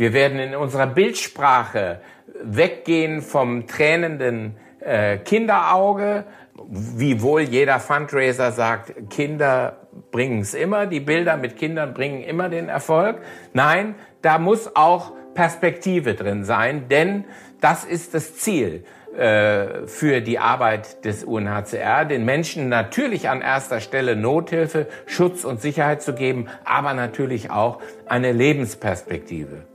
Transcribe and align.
Wir 0.00 0.14
werden 0.14 0.38
in 0.38 0.54
unserer 0.54 0.86
Bildsprache 0.86 2.00
weggehen 2.42 3.20
vom 3.20 3.66
tränenden 3.66 4.56
äh, 4.80 5.18
Kinderauge, 5.18 6.24
wie 6.70 7.20
wohl 7.20 7.42
jeder 7.42 7.80
Fundraiser 7.80 8.50
sagt, 8.50 9.10
Kinder 9.10 9.76
bringen 10.10 10.40
es 10.40 10.54
immer, 10.54 10.86
die 10.86 11.00
Bilder 11.00 11.36
mit 11.36 11.58
Kindern 11.58 11.92
bringen 11.92 12.22
immer 12.22 12.48
den 12.48 12.70
Erfolg. 12.70 13.18
Nein, 13.52 13.94
da 14.22 14.38
muss 14.38 14.74
auch 14.74 15.12
Perspektive 15.34 16.14
drin 16.14 16.44
sein, 16.44 16.88
denn 16.88 17.26
das 17.60 17.84
ist 17.84 18.14
das 18.14 18.36
Ziel 18.36 18.86
äh, 19.14 19.86
für 19.86 20.22
die 20.22 20.38
Arbeit 20.38 21.04
des 21.04 21.24
UNHCR, 21.24 22.06
den 22.06 22.24
Menschen 22.24 22.70
natürlich 22.70 23.28
an 23.28 23.42
erster 23.42 23.80
Stelle 23.80 24.16
Nothilfe, 24.16 24.86
Schutz 25.04 25.44
und 25.44 25.60
Sicherheit 25.60 26.00
zu 26.00 26.14
geben, 26.14 26.48
aber 26.64 26.94
natürlich 26.94 27.50
auch 27.50 27.82
eine 28.06 28.32
Lebensperspektive. 28.32 29.66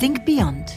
Think 0.00 0.24
Beyond 0.24 0.74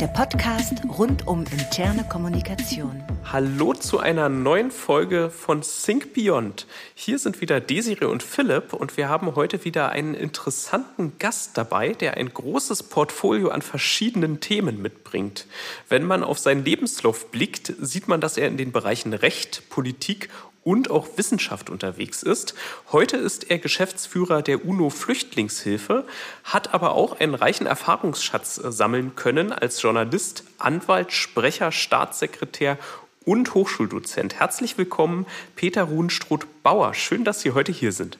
der 0.00 0.06
Podcast 0.06 0.82
rund 0.98 1.26
um 1.26 1.44
interne 1.44 2.04
Kommunikation. 2.04 3.02
Hallo 3.30 3.74
zu 3.74 3.98
einer 3.98 4.30
neuen 4.30 4.70
Folge 4.70 5.28
von 5.28 5.60
Think 5.60 6.14
Beyond. 6.14 6.66
Hier 6.94 7.18
sind 7.18 7.42
wieder 7.42 7.60
Desiree 7.60 8.06
und 8.06 8.22
Philipp 8.22 8.72
und 8.72 8.96
wir 8.96 9.10
haben 9.10 9.34
heute 9.36 9.62
wieder 9.66 9.90
einen 9.90 10.14
interessanten 10.14 11.18
Gast 11.18 11.58
dabei, 11.58 11.92
der 11.92 12.16
ein 12.16 12.32
großes 12.32 12.84
Portfolio 12.84 13.50
an 13.50 13.60
verschiedenen 13.60 14.40
Themen 14.40 14.80
mitbringt. 14.80 15.46
Wenn 15.90 16.04
man 16.04 16.24
auf 16.24 16.38
seinen 16.38 16.64
Lebenslauf 16.64 17.30
blickt, 17.30 17.74
sieht 17.78 18.08
man, 18.08 18.22
dass 18.22 18.38
er 18.38 18.48
in 18.48 18.56
den 18.56 18.72
Bereichen 18.72 19.12
Recht, 19.12 19.68
Politik 19.68 20.30
und 20.62 20.90
auch 20.90 21.08
Wissenschaft 21.16 21.70
unterwegs 21.70 22.22
ist. 22.22 22.54
Heute 22.92 23.16
ist 23.16 23.50
er 23.50 23.58
Geschäftsführer 23.58 24.42
der 24.42 24.64
UNO 24.64 24.90
Flüchtlingshilfe, 24.90 26.04
hat 26.44 26.74
aber 26.74 26.92
auch 26.92 27.18
einen 27.20 27.34
reichen 27.34 27.66
Erfahrungsschatz 27.66 28.58
äh, 28.58 28.72
sammeln 28.72 29.16
können 29.16 29.52
als 29.52 29.80
Journalist, 29.80 30.44
Anwalt, 30.58 31.12
Sprecher, 31.12 31.72
Staatssekretär 31.72 32.78
und 33.24 33.54
Hochschuldozent. 33.54 34.38
Herzlich 34.38 34.78
willkommen, 34.78 35.26
Peter 35.56 35.84
Ruhnstruth-Bauer. 35.84 36.94
Schön, 36.94 37.24
dass 37.24 37.40
Sie 37.40 37.52
heute 37.52 37.72
hier 37.72 37.92
sind. 37.92 38.18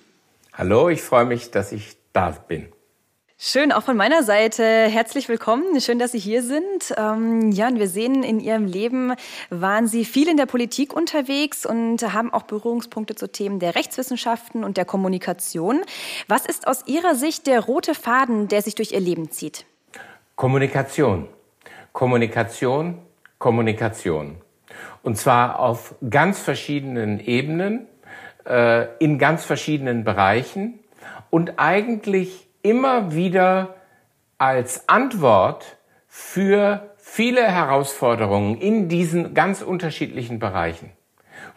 Hallo, 0.52 0.88
ich 0.88 1.02
freue 1.02 1.24
mich, 1.24 1.50
dass 1.50 1.72
ich 1.72 1.96
da 2.12 2.30
bin. 2.30 2.68
Schön, 3.42 3.72
auch 3.72 3.84
von 3.84 3.96
meiner 3.96 4.22
Seite 4.22 4.62
herzlich 4.62 5.30
willkommen. 5.30 5.80
Schön, 5.80 5.98
dass 5.98 6.12
Sie 6.12 6.18
hier 6.18 6.42
sind. 6.42 6.94
Ähm, 6.98 7.50
ja, 7.52 7.68
und 7.68 7.78
wir 7.78 7.88
sehen, 7.88 8.22
in 8.22 8.38
Ihrem 8.38 8.66
Leben 8.66 9.14
waren 9.48 9.86
Sie 9.86 10.04
viel 10.04 10.28
in 10.28 10.36
der 10.36 10.44
Politik 10.44 10.92
unterwegs 10.92 11.64
und 11.64 12.02
haben 12.12 12.34
auch 12.34 12.42
Berührungspunkte 12.42 13.14
zu 13.14 13.32
Themen 13.32 13.58
der 13.58 13.76
Rechtswissenschaften 13.76 14.62
und 14.62 14.76
der 14.76 14.84
Kommunikation. 14.84 15.80
Was 16.28 16.44
ist 16.44 16.66
aus 16.66 16.86
Ihrer 16.86 17.14
Sicht 17.14 17.46
der 17.46 17.60
rote 17.60 17.94
Faden, 17.94 18.48
der 18.48 18.60
sich 18.60 18.74
durch 18.74 18.92
Ihr 18.92 19.00
Leben 19.00 19.30
zieht? 19.30 19.64
Kommunikation. 20.36 21.26
Kommunikation, 21.94 22.98
Kommunikation. 23.38 24.36
Und 25.02 25.16
zwar 25.16 25.60
auf 25.60 25.94
ganz 26.10 26.40
verschiedenen 26.40 27.18
Ebenen, 27.20 27.86
äh, 28.44 28.84
in 28.98 29.18
ganz 29.18 29.46
verschiedenen 29.46 30.04
Bereichen 30.04 30.80
und 31.30 31.58
eigentlich 31.58 32.49
immer 32.62 33.14
wieder 33.14 33.74
als 34.38 34.88
Antwort 34.88 35.76
für 36.06 36.94
viele 36.98 37.42
Herausforderungen 37.42 38.56
in 38.58 38.88
diesen 38.88 39.34
ganz 39.34 39.62
unterschiedlichen 39.62 40.38
Bereichen. 40.38 40.92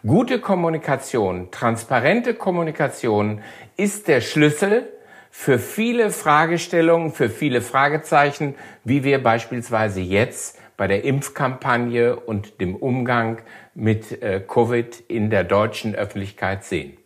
Gute 0.06 0.38
Kommunikation, 0.38 1.50
transparente 1.50 2.34
Kommunikation 2.34 3.42
ist 3.76 4.08
der 4.08 4.20
Schlüssel 4.20 4.92
für 5.30 5.58
viele 5.58 6.10
Fragestellungen, 6.10 7.12
für 7.12 7.28
viele 7.28 7.60
Fragezeichen, 7.60 8.54
wie 8.84 9.02
wir 9.02 9.22
beispielsweise 9.22 10.00
jetzt 10.00 10.58
bei 10.76 10.86
der 10.86 11.04
Impfkampagne 11.04 12.16
und 12.16 12.60
dem 12.60 12.76
Umgang 12.76 13.42
mit 13.74 14.22
äh, 14.22 14.40
Covid 14.46 15.04
in 15.08 15.30
der 15.30 15.44
deutschen 15.44 15.94
Öffentlichkeit 15.94 16.64
sehen. 16.64 16.96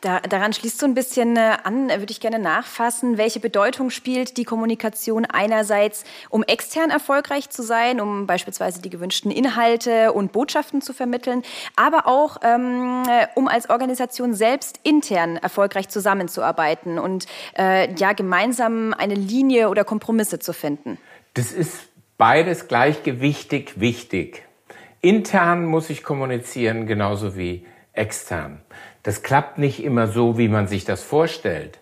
Da, 0.00 0.20
daran 0.20 0.52
schließt 0.52 0.78
so 0.78 0.86
ein 0.86 0.94
bisschen 0.94 1.36
äh, 1.36 1.56
an, 1.64 1.88
würde 1.88 2.12
ich 2.12 2.20
gerne 2.20 2.38
nachfassen. 2.38 3.18
Welche 3.18 3.40
Bedeutung 3.40 3.90
spielt 3.90 4.36
die 4.36 4.44
Kommunikation 4.44 5.24
einerseits, 5.24 6.04
um 6.28 6.44
extern 6.44 6.90
erfolgreich 6.90 7.50
zu 7.50 7.62
sein, 7.62 8.00
um 8.00 8.28
beispielsweise 8.28 8.80
die 8.80 8.90
gewünschten 8.90 9.32
Inhalte 9.32 10.12
und 10.12 10.30
Botschaften 10.30 10.82
zu 10.82 10.92
vermitteln, 10.92 11.42
aber 11.74 12.06
auch 12.06 12.36
ähm, 12.42 13.02
äh, 13.08 13.26
um 13.34 13.48
als 13.48 13.70
Organisation 13.70 14.34
selbst 14.34 14.78
intern 14.84 15.36
erfolgreich 15.36 15.88
zusammenzuarbeiten 15.88 17.00
und 17.00 17.26
äh, 17.58 17.92
ja 17.94 18.12
gemeinsam 18.12 18.94
eine 18.94 19.14
Linie 19.14 19.68
oder 19.68 19.82
Kompromisse 19.82 20.38
zu 20.38 20.52
finden? 20.52 20.98
Das 21.34 21.50
ist 21.50 21.88
beides 22.18 22.68
gleichgewichtig 22.68 23.80
wichtig. 23.80 24.44
Intern 25.00 25.66
muss 25.66 25.90
ich 25.90 26.04
kommunizieren, 26.04 26.86
genauso 26.86 27.36
wie 27.36 27.66
extern. 27.98 28.60
Das 29.02 29.22
klappt 29.22 29.58
nicht 29.58 29.82
immer 29.82 30.06
so, 30.06 30.38
wie 30.38 30.48
man 30.48 30.66
sich 30.66 30.84
das 30.84 31.02
vorstellt. 31.02 31.78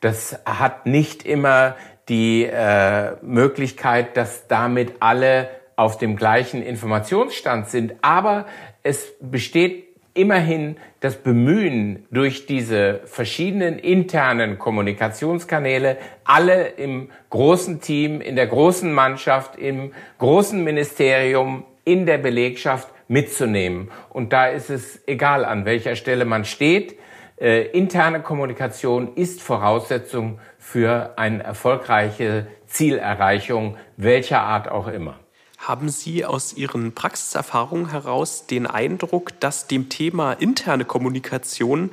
Das 0.00 0.38
hat 0.44 0.86
nicht 0.86 1.24
immer 1.24 1.76
die 2.08 2.44
äh, 2.44 3.12
Möglichkeit, 3.22 4.16
dass 4.16 4.46
damit 4.46 4.94
alle 5.00 5.48
auf 5.76 5.98
dem 5.98 6.16
gleichen 6.16 6.62
Informationsstand 6.62 7.68
sind. 7.68 7.94
Aber 8.02 8.46
es 8.82 9.14
besteht 9.20 9.84
immerhin 10.14 10.76
das 11.00 11.16
Bemühen, 11.16 12.06
durch 12.10 12.46
diese 12.46 13.00
verschiedenen 13.04 13.78
internen 13.78 14.58
Kommunikationskanäle 14.58 15.96
alle 16.24 16.68
im 16.68 17.10
großen 17.30 17.80
Team, 17.80 18.20
in 18.20 18.36
der 18.36 18.46
großen 18.46 18.92
Mannschaft, 18.92 19.56
im 19.56 19.92
großen 20.18 20.62
Ministerium, 20.62 21.64
in 21.84 22.06
der 22.06 22.18
Belegschaft 22.18 22.88
mitzunehmen. 23.08 23.90
Und 24.10 24.32
da 24.32 24.46
ist 24.46 24.70
es 24.70 25.00
egal, 25.06 25.44
an 25.44 25.64
welcher 25.64 25.96
Stelle 25.96 26.24
man 26.24 26.44
steht. 26.44 26.98
Äh, 27.36 27.66
interne 27.68 28.22
Kommunikation 28.22 29.14
ist 29.14 29.42
Voraussetzung 29.42 30.38
für 30.58 31.14
eine 31.16 31.42
erfolgreiche 31.42 32.46
Zielerreichung, 32.66 33.76
welcher 33.96 34.40
Art 34.42 34.68
auch 34.68 34.88
immer. 34.88 35.18
Haben 35.58 35.88
Sie 35.88 36.24
aus 36.24 36.52
Ihren 36.52 36.94
Praxiserfahrungen 36.94 37.90
heraus 37.90 38.46
den 38.46 38.66
Eindruck, 38.66 39.38
dass 39.40 39.66
dem 39.66 39.88
Thema 39.88 40.32
interne 40.34 40.84
Kommunikation 40.84 41.90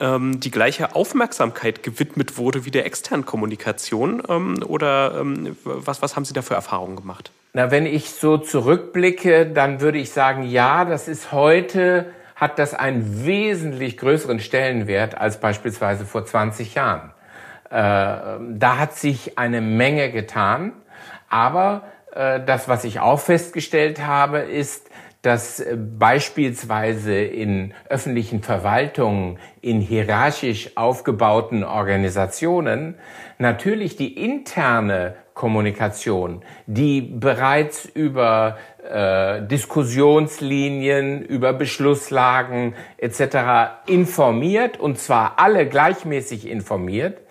ähm, 0.00 0.40
die 0.40 0.50
gleiche 0.50 0.94
Aufmerksamkeit 0.94 1.82
gewidmet 1.82 2.38
wurde 2.38 2.64
wie 2.64 2.70
der 2.70 2.86
externen 2.86 3.26
Kommunikation? 3.26 4.22
Ähm, 4.28 4.62
oder 4.66 5.20
ähm, 5.20 5.56
was, 5.64 6.02
was 6.02 6.16
haben 6.16 6.24
Sie 6.24 6.32
da 6.32 6.42
für 6.42 6.54
Erfahrungen 6.54 6.96
gemacht? 6.96 7.30
Na, 7.52 7.72
wenn 7.72 7.84
ich 7.84 8.10
so 8.10 8.38
zurückblicke, 8.38 9.46
dann 9.46 9.80
würde 9.80 9.98
ich 9.98 10.10
sagen, 10.12 10.44
ja, 10.44 10.84
das 10.84 11.08
ist 11.08 11.32
heute, 11.32 12.06
hat 12.36 12.60
das 12.60 12.74
einen 12.74 13.26
wesentlich 13.26 13.96
größeren 13.96 14.38
Stellenwert 14.38 15.18
als 15.18 15.40
beispielsweise 15.40 16.06
vor 16.06 16.24
20 16.24 16.76
Jahren. 16.76 17.10
Äh, 17.70 17.72
da 17.72 18.78
hat 18.78 18.94
sich 18.94 19.36
eine 19.36 19.60
Menge 19.60 20.12
getan, 20.12 20.72
aber 21.28 21.82
äh, 22.12 22.40
das, 22.44 22.68
was 22.68 22.84
ich 22.84 23.00
auch 23.00 23.18
festgestellt 23.18 24.06
habe, 24.06 24.38
ist, 24.38 24.88
dass 25.22 25.60
äh, 25.60 25.76
beispielsweise 25.76 27.14
in 27.14 27.74
öffentlichen 27.88 28.42
Verwaltungen, 28.42 29.38
in 29.60 29.80
hierarchisch 29.80 30.76
aufgebauten 30.76 31.64
Organisationen 31.64 32.94
natürlich 33.38 33.96
die 33.96 34.24
interne 34.24 35.16
Kommunikation, 35.40 36.42
die 36.66 37.00
bereits 37.00 37.86
über 37.86 38.58
äh, 38.86 39.40
Diskussionslinien, 39.46 41.22
über 41.22 41.54
Beschlusslagen 41.54 42.74
etc. 42.98 43.86
informiert, 43.86 44.78
und 44.78 44.98
zwar 44.98 45.38
alle 45.38 45.66
gleichmäßig 45.66 46.46
informiert, 46.46 47.22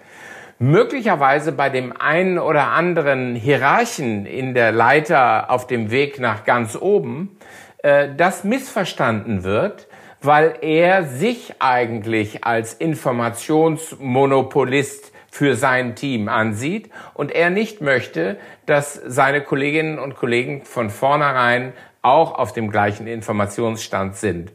möglicherweise 0.58 1.52
bei 1.52 1.70
dem 1.70 1.96
einen 1.96 2.40
oder 2.40 2.70
anderen 2.70 3.36
Hierarchen 3.36 4.26
in 4.26 4.56
der 4.56 4.72
Leiter 4.72 5.52
auf 5.52 5.68
dem 5.68 5.92
Weg 5.92 6.20
nach 6.20 6.46
ganz 6.46 6.76
oben, 6.76 7.38
äh, 7.84 8.08
das 8.18 8.44
missverstanden 8.44 9.44
wird, 9.44 9.88
weil 10.24 10.56
er 10.62 11.04
sich 11.04 11.54
eigentlich 11.60 12.44
als 12.44 12.74
Informationsmonopolist 12.74 15.12
für 15.32 15.56
sein 15.56 15.96
Team 15.96 16.28
ansieht 16.28 16.90
und 17.14 17.32
er 17.32 17.50
nicht 17.50 17.82
möchte, 17.82 18.38
dass 18.66 18.94
seine 18.94 19.42
Kolleginnen 19.42 20.00
und 20.00 20.16
Kollegen 20.16 20.64
von 20.64 20.90
vornherein 20.90 21.74
auch 22.02 22.34
auf 22.34 22.54
dem 22.54 22.70
gleichen 22.70 23.08
Informationsstand 23.08 24.16
sind. 24.16 24.52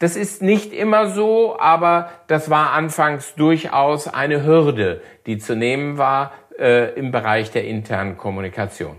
Das 0.00 0.16
ist 0.16 0.40
nicht 0.40 0.72
immer 0.72 1.08
so, 1.08 1.58
aber 1.60 2.10
das 2.26 2.48
war 2.48 2.72
anfangs 2.72 3.34
durchaus 3.34 4.08
eine 4.08 4.44
Hürde, 4.44 5.02
die 5.26 5.38
zu 5.38 5.54
nehmen 5.54 5.98
war 5.98 6.32
äh, 6.58 6.94
im 6.94 7.12
Bereich 7.12 7.50
der 7.50 7.64
internen 7.64 8.16
Kommunikation. 8.16 8.96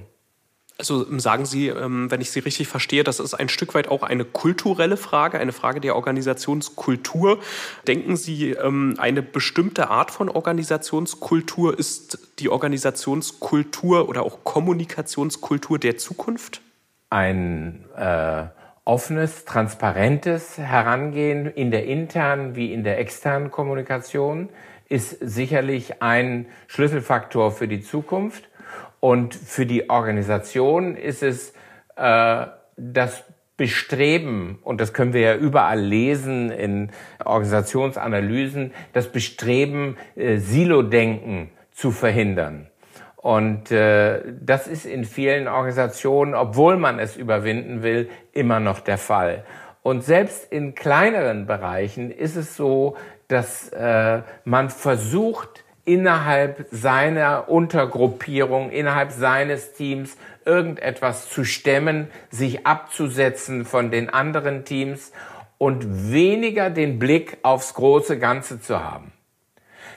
Also 0.81 1.07
ähm, 1.07 1.19
sagen 1.19 1.45
Sie, 1.45 1.67
ähm, 1.67 2.09
wenn 2.09 2.21
ich 2.21 2.31
Sie 2.31 2.39
richtig 2.39 2.67
verstehe, 2.67 3.03
das 3.03 3.19
ist 3.19 3.35
ein 3.35 3.49
Stück 3.49 3.75
weit 3.75 3.87
auch 3.87 4.01
eine 4.01 4.25
kulturelle 4.25 4.97
Frage, 4.97 5.37
eine 5.37 5.51
Frage 5.51 5.79
der 5.79 5.95
Organisationskultur. 5.95 7.37
Denken 7.87 8.15
Sie, 8.15 8.49
ähm, 8.53 8.95
eine 8.97 9.21
bestimmte 9.21 9.91
Art 9.91 10.09
von 10.09 10.27
Organisationskultur 10.27 11.77
ist 11.77 12.17
die 12.39 12.49
Organisationskultur 12.49 14.09
oder 14.09 14.23
auch 14.23 14.43
Kommunikationskultur 14.43 15.77
der 15.77 15.97
Zukunft? 15.97 16.61
Ein 17.11 17.85
äh, 17.95 18.45
offenes, 18.83 19.45
transparentes 19.45 20.57
Herangehen 20.57 21.45
in 21.45 21.69
der 21.69 21.85
internen 21.85 22.55
wie 22.55 22.73
in 22.73 22.83
der 22.83 22.97
externen 22.97 23.51
Kommunikation 23.51 24.49
ist 24.89 25.15
sicherlich 25.21 26.01
ein 26.01 26.47
Schlüsselfaktor 26.65 27.51
für 27.51 27.67
die 27.67 27.81
Zukunft. 27.81 28.49
Und 29.01 29.35
für 29.35 29.65
die 29.65 29.89
Organisation 29.89 30.95
ist 30.95 31.23
es 31.23 31.53
äh, 31.97 32.45
das 32.77 33.23
Bestreben, 33.57 34.59
und 34.63 34.79
das 34.79 34.93
können 34.93 35.13
wir 35.13 35.21
ja 35.21 35.35
überall 35.35 35.79
lesen 35.79 36.49
in 36.49 36.91
Organisationsanalysen, 37.23 38.73
das 38.93 39.11
Bestreben, 39.11 39.97
äh, 40.15 40.37
Silo-Denken 40.37 41.49
zu 41.71 41.91
verhindern. 41.91 42.67
Und 43.17 43.71
äh, 43.71 44.21
das 44.39 44.67
ist 44.67 44.85
in 44.85 45.03
vielen 45.03 45.47
Organisationen, 45.47 46.33
obwohl 46.33 46.77
man 46.77 46.97
es 46.97 47.17
überwinden 47.17 47.83
will, 47.83 48.09
immer 48.33 48.59
noch 48.59 48.79
der 48.79 48.97
Fall. 48.97 49.43
Und 49.83 50.03
selbst 50.03 50.51
in 50.51 50.75
kleineren 50.75 51.47
Bereichen 51.47 52.11
ist 52.11 52.35
es 52.35 52.55
so, 52.55 52.95
dass 53.27 53.69
äh, 53.69 54.21
man 54.43 54.69
versucht, 54.69 55.60
innerhalb 55.85 56.67
seiner 56.71 57.49
Untergruppierung, 57.49 58.69
innerhalb 58.71 59.11
seines 59.11 59.73
Teams 59.73 60.17
irgendetwas 60.45 61.29
zu 61.29 61.43
stemmen, 61.43 62.07
sich 62.29 62.65
abzusetzen 62.65 63.65
von 63.65 63.91
den 63.91 64.09
anderen 64.09 64.65
Teams 64.65 65.11
und 65.57 66.11
weniger 66.11 66.69
den 66.69 66.99
Blick 66.99 67.37
aufs 67.43 67.73
große 67.73 68.17
Ganze 68.17 68.59
zu 68.59 68.83
haben. 68.83 69.11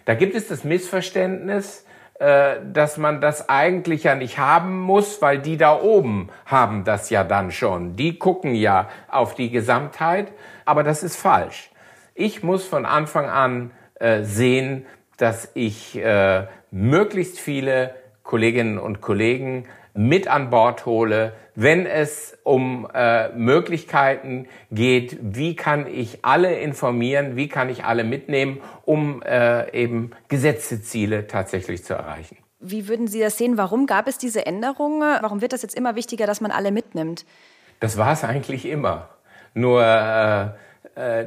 Da 0.04 0.14
gibt 0.14 0.34
es 0.34 0.48
das 0.48 0.64
Missverständnis, 0.64 1.86
äh, 2.20 2.56
dass 2.72 2.98
man 2.98 3.20
das 3.20 3.48
eigentlich 3.48 4.04
ja 4.04 4.14
nicht 4.14 4.38
haben 4.38 4.78
muss, 4.78 5.20
weil 5.22 5.38
die 5.38 5.56
da 5.56 5.80
oben 5.80 6.28
haben 6.46 6.84
das 6.84 7.10
ja 7.10 7.24
dann 7.24 7.50
schon. 7.50 7.96
Die 7.96 8.18
gucken 8.18 8.54
ja 8.54 8.88
auf 9.08 9.34
die 9.34 9.50
Gesamtheit, 9.50 10.32
aber 10.64 10.82
das 10.82 11.02
ist 11.02 11.16
falsch. 11.16 11.70
Ich 12.14 12.42
muss 12.42 12.66
von 12.66 12.86
Anfang 12.86 13.28
an 13.28 13.70
äh, 13.94 14.22
sehen, 14.22 14.86
dass 15.16 15.50
ich 15.54 15.96
äh, 15.96 16.46
möglichst 16.70 17.38
viele 17.38 17.94
Kolleginnen 18.22 18.78
und 18.78 19.00
Kollegen 19.00 19.66
mit 19.94 20.26
an 20.26 20.50
Bord 20.50 20.86
hole, 20.86 21.32
wenn 21.54 21.86
es 21.86 22.36
um 22.42 22.88
äh, 22.92 23.28
Möglichkeiten 23.30 24.48
geht, 24.72 25.18
wie 25.20 25.54
kann 25.54 25.86
ich 25.86 26.24
alle 26.24 26.58
informieren, 26.58 27.36
wie 27.36 27.48
kann 27.48 27.68
ich 27.68 27.84
alle 27.84 28.02
mitnehmen, 28.02 28.60
um 28.84 29.22
äh, 29.22 29.70
eben 29.70 30.10
gesetzte 30.28 30.82
Ziele 30.82 31.28
tatsächlich 31.28 31.84
zu 31.84 31.94
erreichen. 31.94 32.36
Wie 32.58 32.88
würden 32.88 33.06
Sie 33.06 33.20
das 33.20 33.38
sehen? 33.38 33.56
Warum 33.56 33.86
gab 33.86 34.08
es 34.08 34.18
diese 34.18 34.46
Änderungen? 34.46 35.00
Warum 35.20 35.40
wird 35.42 35.52
das 35.52 35.62
jetzt 35.62 35.76
immer 35.76 35.94
wichtiger, 35.96 36.26
dass 36.26 36.40
man 36.40 36.50
alle 36.50 36.72
mitnimmt? 36.72 37.24
Das 37.78 37.96
war 37.96 38.12
es 38.12 38.24
eigentlich 38.24 38.66
immer. 38.66 39.10
Nur 39.52 39.82
äh, 39.82 40.48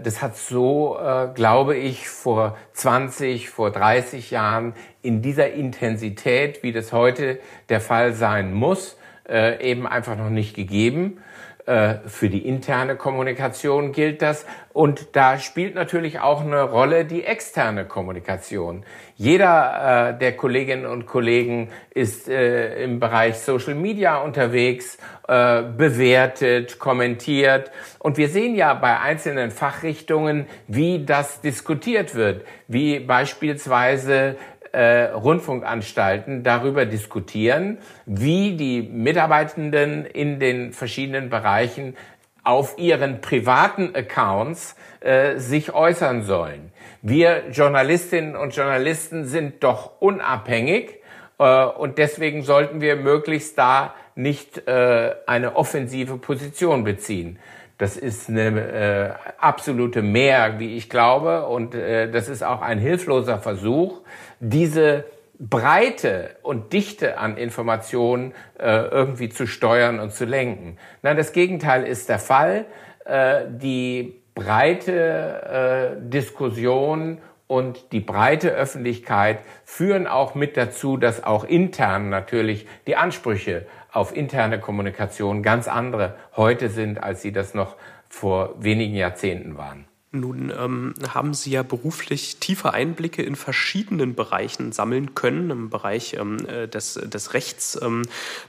das 0.01 0.21
hat 0.21 0.37
so, 0.37 0.97
äh, 0.97 1.27
glaube 1.33 1.75
ich, 1.75 2.07
vor 2.07 2.57
20, 2.73 3.49
vor 3.49 3.71
30 3.71 4.31
Jahren 4.31 4.73
in 5.01 5.21
dieser 5.21 5.51
Intensität, 5.51 6.63
wie 6.63 6.71
das 6.71 6.93
heute 6.93 7.39
der 7.69 7.81
Fall 7.81 8.13
sein 8.13 8.53
muss, 8.53 8.97
äh, 9.27 9.61
eben 9.61 9.85
einfach 9.85 10.17
noch 10.17 10.29
nicht 10.29 10.55
gegeben. 10.55 11.19
Äh, 11.67 12.07
für 12.07 12.29
die 12.29 12.47
interne 12.47 12.95
Kommunikation 12.95 13.91
gilt 13.91 14.21
das. 14.21 14.45
Und 14.71 15.17
da 15.17 15.37
spielt 15.37 15.75
natürlich 15.75 16.21
auch 16.21 16.39
eine 16.39 16.61
Rolle 16.61 17.03
die 17.03 17.25
externe 17.25 17.83
Kommunikation. 17.83 18.85
Jeder 19.17 20.13
äh, 20.13 20.17
der 20.17 20.37
Kolleginnen 20.37 20.85
und 20.85 21.07
Kollegen 21.07 21.69
ist 21.89 22.29
äh, 22.29 22.81
im 22.81 23.01
Bereich 23.01 23.39
Social 23.39 23.75
Media 23.75 24.15
unterwegs, 24.15 24.97
äh, 25.27 25.63
bewertet, 25.63 26.79
kommentiert. 26.79 27.69
Und 27.99 28.15
wir 28.15 28.29
sehen 28.29 28.55
ja 28.55 28.73
bei 28.73 29.01
einzelnen 29.01 29.51
Fachrichtungen, 29.51 30.45
wie 30.69 31.03
das 31.03 31.41
diskutiert 31.41 32.15
wird, 32.15 32.45
wie 32.69 32.99
beispielsweise 32.99 34.37
äh, 34.77 35.05
Rundfunkanstalten 35.05 36.43
darüber 36.43 36.85
diskutieren, 36.85 37.79
wie 38.05 38.55
die 38.55 38.83
Mitarbeitenden 38.83 40.05
in 40.05 40.39
den 40.39 40.71
verschiedenen 40.71 41.31
Bereichen 41.31 41.97
auf 42.43 42.77
ihren 42.77 43.19
privaten 43.19 43.95
Accounts 43.95 44.75
äh, 44.99 45.37
sich 45.37 45.73
äußern 45.73 46.21
sollen. 46.21 46.71
Wir 47.01 47.49
Journalistinnen 47.51 48.35
und 48.35 48.55
Journalisten 48.55 49.25
sind 49.25 49.63
doch 49.63 49.99
unabhängig 49.99 50.99
äh, 51.39 51.65
und 51.65 51.97
deswegen 51.97 52.43
sollten 52.43 52.79
wir 52.79 52.97
möglichst 52.97 53.57
da 53.57 53.95
nicht 54.13 54.67
äh, 54.67 55.15
eine 55.25 55.55
offensive 55.55 56.17
Position 56.17 56.83
beziehen. 56.83 57.39
Das 57.77 57.95
ist 57.95 58.27
eine 58.27 58.59
äh, 58.71 59.09
absolute 59.37 60.01
Mehr, 60.01 60.57
wie 60.57 60.77
ich 60.77 60.89
glaube, 60.89 61.45
und 61.45 61.75
äh, 61.75 62.09
das 62.09 62.27
ist 62.27 62.43
auch 62.43 62.61
ein 62.61 62.79
hilfloser 62.79 63.37
Versuch, 63.37 64.01
diese 64.39 65.05
Breite 65.39 66.35
und 66.41 66.73
Dichte 66.73 67.17
an 67.19 67.37
Informationen 67.37 68.33
äh, 68.59 68.87
irgendwie 68.87 69.29
zu 69.29 69.45
steuern 69.45 69.99
und 69.99 70.11
zu 70.11 70.25
lenken. 70.25 70.77
Nein, 71.03 71.17
das 71.17 71.31
Gegenteil 71.31 71.83
ist 71.83 72.09
der 72.09 72.19
Fall. 72.19 72.65
Äh, 73.05 73.45
die 73.49 74.21
breite 74.33 75.97
äh, 76.01 76.09
Diskussion 76.09 77.19
und 77.47 77.91
die 77.91 77.99
breite 77.99 78.49
Öffentlichkeit 78.49 79.39
führen 79.63 80.07
auch 80.07 80.35
mit 80.35 80.57
dazu, 80.57 80.97
dass 80.97 81.23
auch 81.23 81.43
intern 81.43 82.09
natürlich 82.09 82.67
die 82.87 82.95
Ansprüche 82.95 83.65
auf 83.91 84.15
interne 84.15 84.59
Kommunikation 84.59 85.43
ganz 85.43 85.67
andere 85.67 86.15
heute 86.35 86.69
sind, 86.69 87.01
als 87.01 87.21
sie 87.21 87.31
das 87.31 87.53
noch 87.53 87.75
vor 88.09 88.55
wenigen 88.59 88.95
Jahrzehnten 88.95 89.57
waren. 89.57 89.85
Nun 90.13 90.53
ähm, 90.57 90.93
haben 91.13 91.33
Sie 91.33 91.51
ja 91.51 91.63
beruflich 91.63 92.37
tiefe 92.37 92.73
Einblicke 92.73 93.23
in 93.23 93.35
verschiedenen 93.35 94.15
Bereichen 94.15 94.71
sammeln 94.71 95.15
können, 95.15 95.49
im 95.49 95.69
Bereich 95.69 96.13
ähm, 96.13 96.37
äh, 96.47 96.67
des, 96.69 96.93
des 96.93 97.33
Rechts, 97.33 97.77
ähm, 97.81 98.03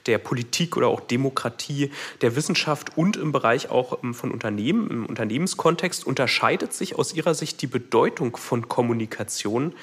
der 0.06 0.18
Politik 0.18 0.76
oder 0.76 0.86
auch 0.86 1.00
Demokratie, 1.00 1.90
der 2.20 2.36
Wissenschaft 2.36 2.96
und 2.96 3.16
im 3.16 3.32
Bereich 3.32 3.70
auch 3.70 4.04
ähm, 4.04 4.14
von 4.14 4.30
Unternehmen. 4.30 4.88
Im 4.88 5.06
Unternehmenskontext 5.06 6.06
unterscheidet 6.06 6.72
sich 6.72 6.94
aus 6.94 7.12
Ihrer 7.12 7.34
Sicht 7.34 7.60
die 7.60 7.66
Bedeutung 7.66 8.36
von 8.36 8.68
Kommunikation 8.68 9.74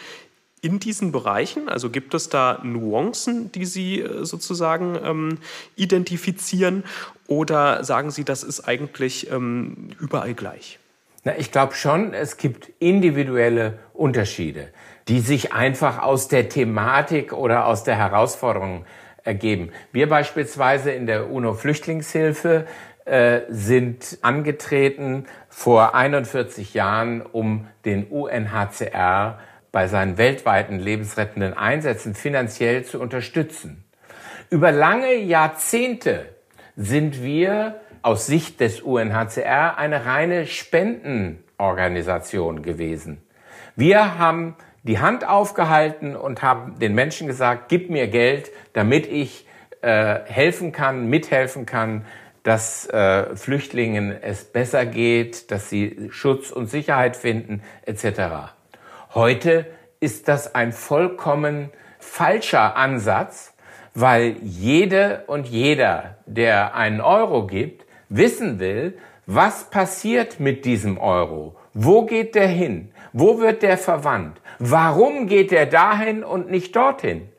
in 0.62 0.80
diesen 0.80 1.12
Bereichen? 1.12 1.68
Also 1.68 1.90
gibt 1.90 2.14
es 2.14 2.30
da 2.30 2.62
Nuancen, 2.64 3.52
die 3.52 3.66
Sie 3.66 4.00
äh, 4.00 4.24
sozusagen 4.24 4.98
ähm, 5.04 5.40
identifizieren? 5.76 6.86
Oder 7.28 7.84
sagen 7.84 8.12
Sie, 8.12 8.24
das 8.24 8.44
ist 8.44 8.62
eigentlich 8.62 9.30
ähm, 9.30 9.90
überall 10.00 10.34
gleich? 10.34 10.80
Na, 11.26 11.34
ich 11.38 11.52
glaube 11.52 11.74
schon, 11.74 12.14
es 12.14 12.38
gibt 12.38 12.72
individuelle 12.78 13.80
Unterschiede, 13.94 14.70
die 15.08 15.20
sich 15.20 15.54
einfach 15.54 16.04
aus 16.04 16.28
der 16.28 16.50
Thematik 16.50 17.34
oder 17.34 17.66
aus 17.66 17.84
der 17.84 17.98
Herausforderung 17.98 18.86
ergeben. 19.24 19.72
Wir 19.92 20.08
beispielsweise 20.08 20.92
in 20.92 21.08
der 21.08 21.32
UNO-Flüchtlingshilfe 21.32 22.68
äh, 23.06 23.42
sind 23.50 24.20
angetreten 24.22 25.26
vor 25.50 25.96
41 25.96 26.76
Jahren, 26.76 27.24
um 27.24 27.68
den 27.86 28.06
UNHCR 28.06 29.40
bei 29.72 29.88
seinen 29.88 30.20
weltweiten 30.20 30.78
lebensrettenden 30.78 31.56
Einsätzen 31.56 32.14
finanziell 32.14 32.86
zu 32.86 33.02
unterstützen. 33.02 33.84
Über 34.52 34.72
lange 34.72 35.16
Jahrzehnte 35.16 36.28
sind 36.76 37.24
wir 37.24 37.82
aus 38.06 38.28
Sicht 38.28 38.60
des 38.60 38.82
UNHCR 38.82 39.80
eine 39.80 40.06
reine 40.06 40.46
Spendenorganisation 40.46 42.62
gewesen. 42.62 43.24
Wir 43.76 44.20
haben 44.20 44.56
die 44.84 45.00
Hand 45.00 45.28
aufgehalten 45.28 46.16
und 46.16 46.44
haben 46.44 46.78
den 46.78 46.94
Menschen 46.94 47.26
gesagt, 47.26 47.68
gib 47.68 47.90
mir 47.90 48.08
Geld, 48.08 48.52
damit 48.74 49.08
ich 49.08 49.48
äh, 49.82 50.20
helfen 50.26 50.72
kann, 50.72 51.08
mithelfen 51.08 51.66
kann, 51.66 52.06
dass 52.44 52.88
äh, 52.90 53.36
Flüchtlingen 53.36 54.16
es 54.22 54.44
besser 54.44 54.86
geht, 54.86 55.50
dass 55.50 55.72
sie 55.72 56.10
Schutz 56.12 56.52
und 56.52 56.68
Sicherheit 56.68 57.18
finden, 57.18 57.64
etc. 57.88 58.52
Heute 59.16 59.66
ist 60.00 60.28
das 60.28 60.54
ein 60.54 60.74
vollkommen 60.74 61.72
falscher 61.98 62.76
Ansatz, 62.76 63.56
weil 63.96 64.36
jede 64.44 65.24
und 65.26 65.48
jeder, 65.48 66.18
der 66.28 66.76
einen 66.76 67.02
Euro 67.02 67.48
gibt, 67.48 67.85
wissen 68.16 68.60
will, 68.60 68.98
was 69.26 69.70
passiert 69.70 70.40
mit 70.40 70.66
diesem 70.66 70.98
Euro? 70.98 71.56
Wo 71.74 72.06
geht 72.06 72.36
der 72.36 72.48
hin? 72.48 72.92
Wo 73.12 73.40
wird 73.40 73.64
der 73.64 73.78
verwandt? 73.78 74.40
Warum 74.60 75.28
geht 75.28 75.52
der 75.52 75.66
dahin 75.66 76.24
und 76.24 76.50
nicht 76.50 76.76
dorthin? 76.76 77.30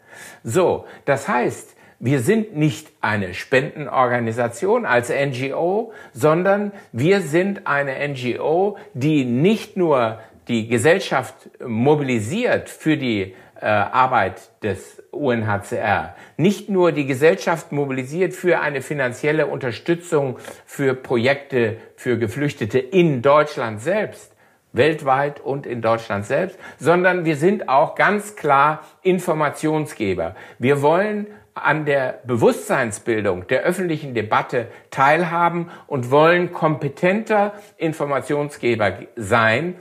So, 0.42 0.84
das 1.04 1.28
heißt, 1.28 1.76
wir 1.98 2.20
sind 2.20 2.56
nicht 2.56 2.88
eine 3.00 3.32
Spendenorganisation 3.32 4.84
als 4.84 5.10
NGO, 5.10 5.92
sondern 6.12 6.72
wir 6.92 7.20
sind 7.22 7.66
eine 7.66 8.06
NGO, 8.06 8.76
die 8.92 9.24
nicht 9.24 9.76
nur 9.76 10.18
die 10.48 10.68
Gesellschaft 10.68 11.34
mobilisiert 11.66 12.68
für 12.68 12.96
die 12.96 13.34
äh, 13.60 13.66
Arbeit 13.66 14.50
des 14.62 15.02
UNHCR, 15.16 16.14
nicht 16.36 16.68
nur 16.68 16.92
die 16.92 17.06
Gesellschaft 17.06 17.72
mobilisiert 17.72 18.34
für 18.34 18.60
eine 18.60 18.82
finanzielle 18.82 19.46
Unterstützung 19.46 20.38
für 20.64 20.94
Projekte 20.94 21.78
für 21.96 22.18
Geflüchtete 22.18 22.78
in 22.78 23.22
Deutschland 23.22 23.80
selbst, 23.80 24.32
weltweit 24.72 25.40
und 25.40 25.66
in 25.66 25.82
Deutschland 25.82 26.26
selbst, 26.26 26.58
sondern 26.78 27.24
wir 27.24 27.36
sind 27.36 27.68
auch 27.68 27.94
ganz 27.94 28.36
klar 28.36 28.84
Informationsgeber. 29.02 30.34
Wir 30.58 30.82
wollen 30.82 31.26
an 31.54 31.86
der 31.86 32.20
Bewusstseinsbildung 32.24 33.46
der 33.46 33.62
öffentlichen 33.62 34.12
Debatte 34.12 34.68
teilhaben 34.90 35.70
und 35.86 36.10
wollen 36.10 36.52
kompetenter 36.52 37.54
Informationsgeber 37.78 38.98
sein 39.16 39.76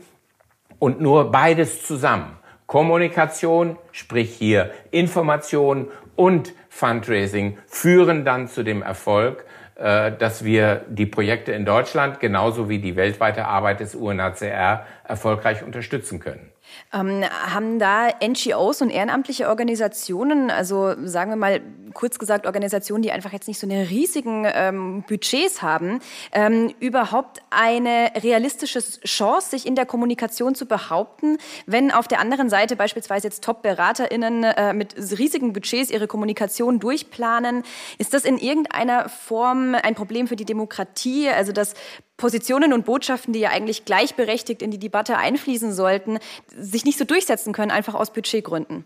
und 0.80 1.02
nur 1.02 1.32
beides 1.32 1.86
zusammen. 1.86 2.38
Kommunikation, 2.68 3.78
sprich 3.92 4.34
hier 4.34 4.72
Information 4.92 5.88
und 6.16 6.54
Fundraising 6.70 7.58
führen 7.68 8.26
dann 8.26 8.48
zu 8.48 8.64
dem 8.64 8.82
Erfolg, 8.82 9.46
äh, 9.76 10.12
dass 10.12 10.44
wir 10.44 10.86
die 10.90 11.06
Projekte 11.06 11.52
in 11.52 11.66
Deutschland 11.66 12.20
genauso 12.20 12.70
wie 12.70 12.80
die 12.80 12.96
weltweite 12.96 13.46
Arbeit 13.46 13.82
des 13.82 13.94
UNHCR 13.94 14.86
erfolgreich 15.04 15.64
unterstützen 15.64 16.20
können. 16.20 16.52
Ähm, 16.94 17.24
haben 17.24 17.80
da 17.80 18.10
NGOs 18.26 18.82
und 18.82 18.90
ehrenamtliche 18.90 19.50
Organisationen, 19.50 20.50
also 20.50 20.96
sagen 21.06 21.32
wir 21.32 21.36
mal 21.36 21.62
kurz 21.94 22.20
gesagt 22.20 22.46
Organisationen, 22.46 23.02
die 23.02 23.12
einfach 23.12 23.34
jetzt 23.34 23.48
nicht 23.48 23.60
so 23.60 23.68
eine 23.68 23.90
riesigen 23.90 24.46
ähm, 24.54 25.04
Budgets 25.08 25.62
haben, 25.62 26.00
ähm, 26.32 26.74
überhaupt 26.80 27.42
eine 27.50 28.12
realistische 28.22 28.80
Chance, 28.80 29.50
sich 29.50 29.66
in 29.66 29.76
der 29.76 29.86
Kommunikation 29.86 30.54
zu 30.54 30.66
behaupten, 30.66 31.38
wenn 31.66 31.92
auf 31.92 32.08
der 32.08 32.20
anderen 32.20 32.50
Seite 32.50 32.76
beispielsweise 32.76 33.28
jetzt 33.28 33.44
Top-BeraterInnen 33.44 34.44
äh, 34.44 34.74
mit 34.74 34.96
riesigen 35.18 35.54
Budgets 35.54 35.90
ihre 35.90 36.08
Kommunikation 36.08 36.80
durchplanen? 36.80 37.64
Ist 37.98 38.14
das 38.14 38.26
in 38.26 38.38
irgendeiner 38.38 39.10
Form 39.10 39.76
ein 39.76 39.96
Problem 39.96 40.28
für 40.28 40.36
die 40.36 40.46
Demokratie? 40.46 41.30
Also 41.30 41.52
dass 41.52 41.74
Positionen 42.18 42.74
und 42.74 42.86
Botschaften, 42.86 43.34
die 43.34 43.40
ja 43.40 43.50
eigentlich 43.50 43.86
gleichberechtigt 43.86 44.62
in 44.62 44.72
die 44.72 44.80
Debatte 44.80 45.18
einfließen 45.18 45.74
sollten, 45.74 46.20
sich 46.48 46.86
nicht 46.86 46.98
so 46.98 47.06
durchsetzen 47.06 47.54
können, 47.54 47.72
einfach 47.72 47.94
aus 47.94 48.12
Budgetgründen. 48.12 48.86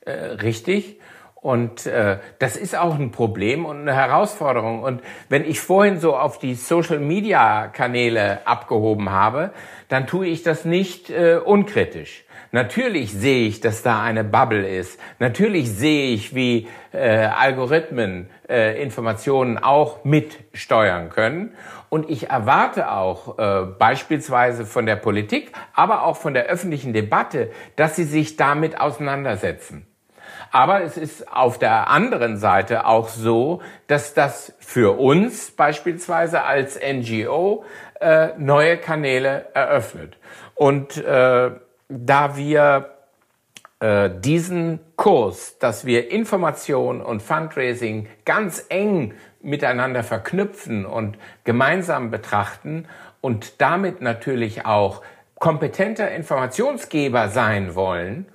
Äh, 0.00 0.12
richtig. 0.12 0.98
Und 1.44 1.84
äh, 1.84 2.20
das 2.38 2.56
ist 2.56 2.74
auch 2.74 2.98
ein 2.98 3.10
Problem 3.10 3.66
und 3.66 3.82
eine 3.82 3.94
Herausforderung. 3.94 4.82
Und 4.82 5.02
wenn 5.28 5.44
ich 5.44 5.60
vorhin 5.60 6.00
so 6.00 6.16
auf 6.16 6.38
die 6.38 6.54
Social-Media-Kanäle 6.54 8.46
abgehoben 8.46 9.10
habe, 9.10 9.50
dann 9.90 10.06
tue 10.06 10.26
ich 10.26 10.42
das 10.42 10.64
nicht 10.64 11.10
äh, 11.10 11.36
unkritisch. 11.36 12.24
Natürlich 12.50 13.12
sehe 13.12 13.46
ich, 13.46 13.60
dass 13.60 13.82
da 13.82 14.02
eine 14.02 14.24
Bubble 14.24 14.66
ist. 14.66 14.98
Natürlich 15.18 15.70
sehe 15.70 16.14
ich, 16.14 16.34
wie 16.34 16.68
äh, 16.92 17.26
Algorithmen 17.26 18.30
äh, 18.48 18.80
Informationen 18.82 19.58
auch 19.58 20.04
mitsteuern 20.04 21.10
können. 21.10 21.52
Und 21.94 22.10
ich 22.10 22.28
erwarte 22.28 22.90
auch 22.90 23.38
äh, 23.38 23.66
beispielsweise 23.78 24.66
von 24.66 24.84
der 24.84 24.96
Politik, 24.96 25.52
aber 25.74 26.02
auch 26.02 26.16
von 26.16 26.34
der 26.34 26.46
öffentlichen 26.46 26.92
Debatte, 26.92 27.52
dass 27.76 27.94
sie 27.94 28.02
sich 28.02 28.36
damit 28.36 28.80
auseinandersetzen. 28.80 29.86
Aber 30.50 30.82
es 30.82 30.96
ist 30.96 31.30
auf 31.32 31.56
der 31.56 31.90
anderen 31.90 32.36
Seite 32.36 32.86
auch 32.86 33.06
so, 33.06 33.62
dass 33.86 34.12
das 34.12 34.54
für 34.58 34.98
uns 34.98 35.52
beispielsweise 35.52 36.42
als 36.42 36.80
NGO 36.80 37.64
äh, 38.00 38.30
neue 38.38 38.76
Kanäle 38.76 39.46
eröffnet. 39.54 40.16
Und 40.56 40.96
äh, 40.96 41.52
da 41.88 42.36
wir 42.36 42.90
äh, 43.78 44.10
diesen 44.18 44.80
Kurs, 44.96 45.58
dass 45.60 45.84
wir 45.84 46.10
Information 46.10 47.00
und 47.00 47.22
Fundraising 47.22 48.08
ganz 48.24 48.66
eng 48.68 49.14
miteinander 49.44 50.02
verknüpfen 50.02 50.86
und 50.86 51.18
gemeinsam 51.44 52.10
betrachten 52.10 52.86
und 53.20 53.60
damit 53.60 54.00
natürlich 54.00 54.66
auch 54.66 55.02
kompetenter 55.38 56.10
Informationsgeber 56.10 57.28
sein 57.28 57.74
wollen, 57.74 58.26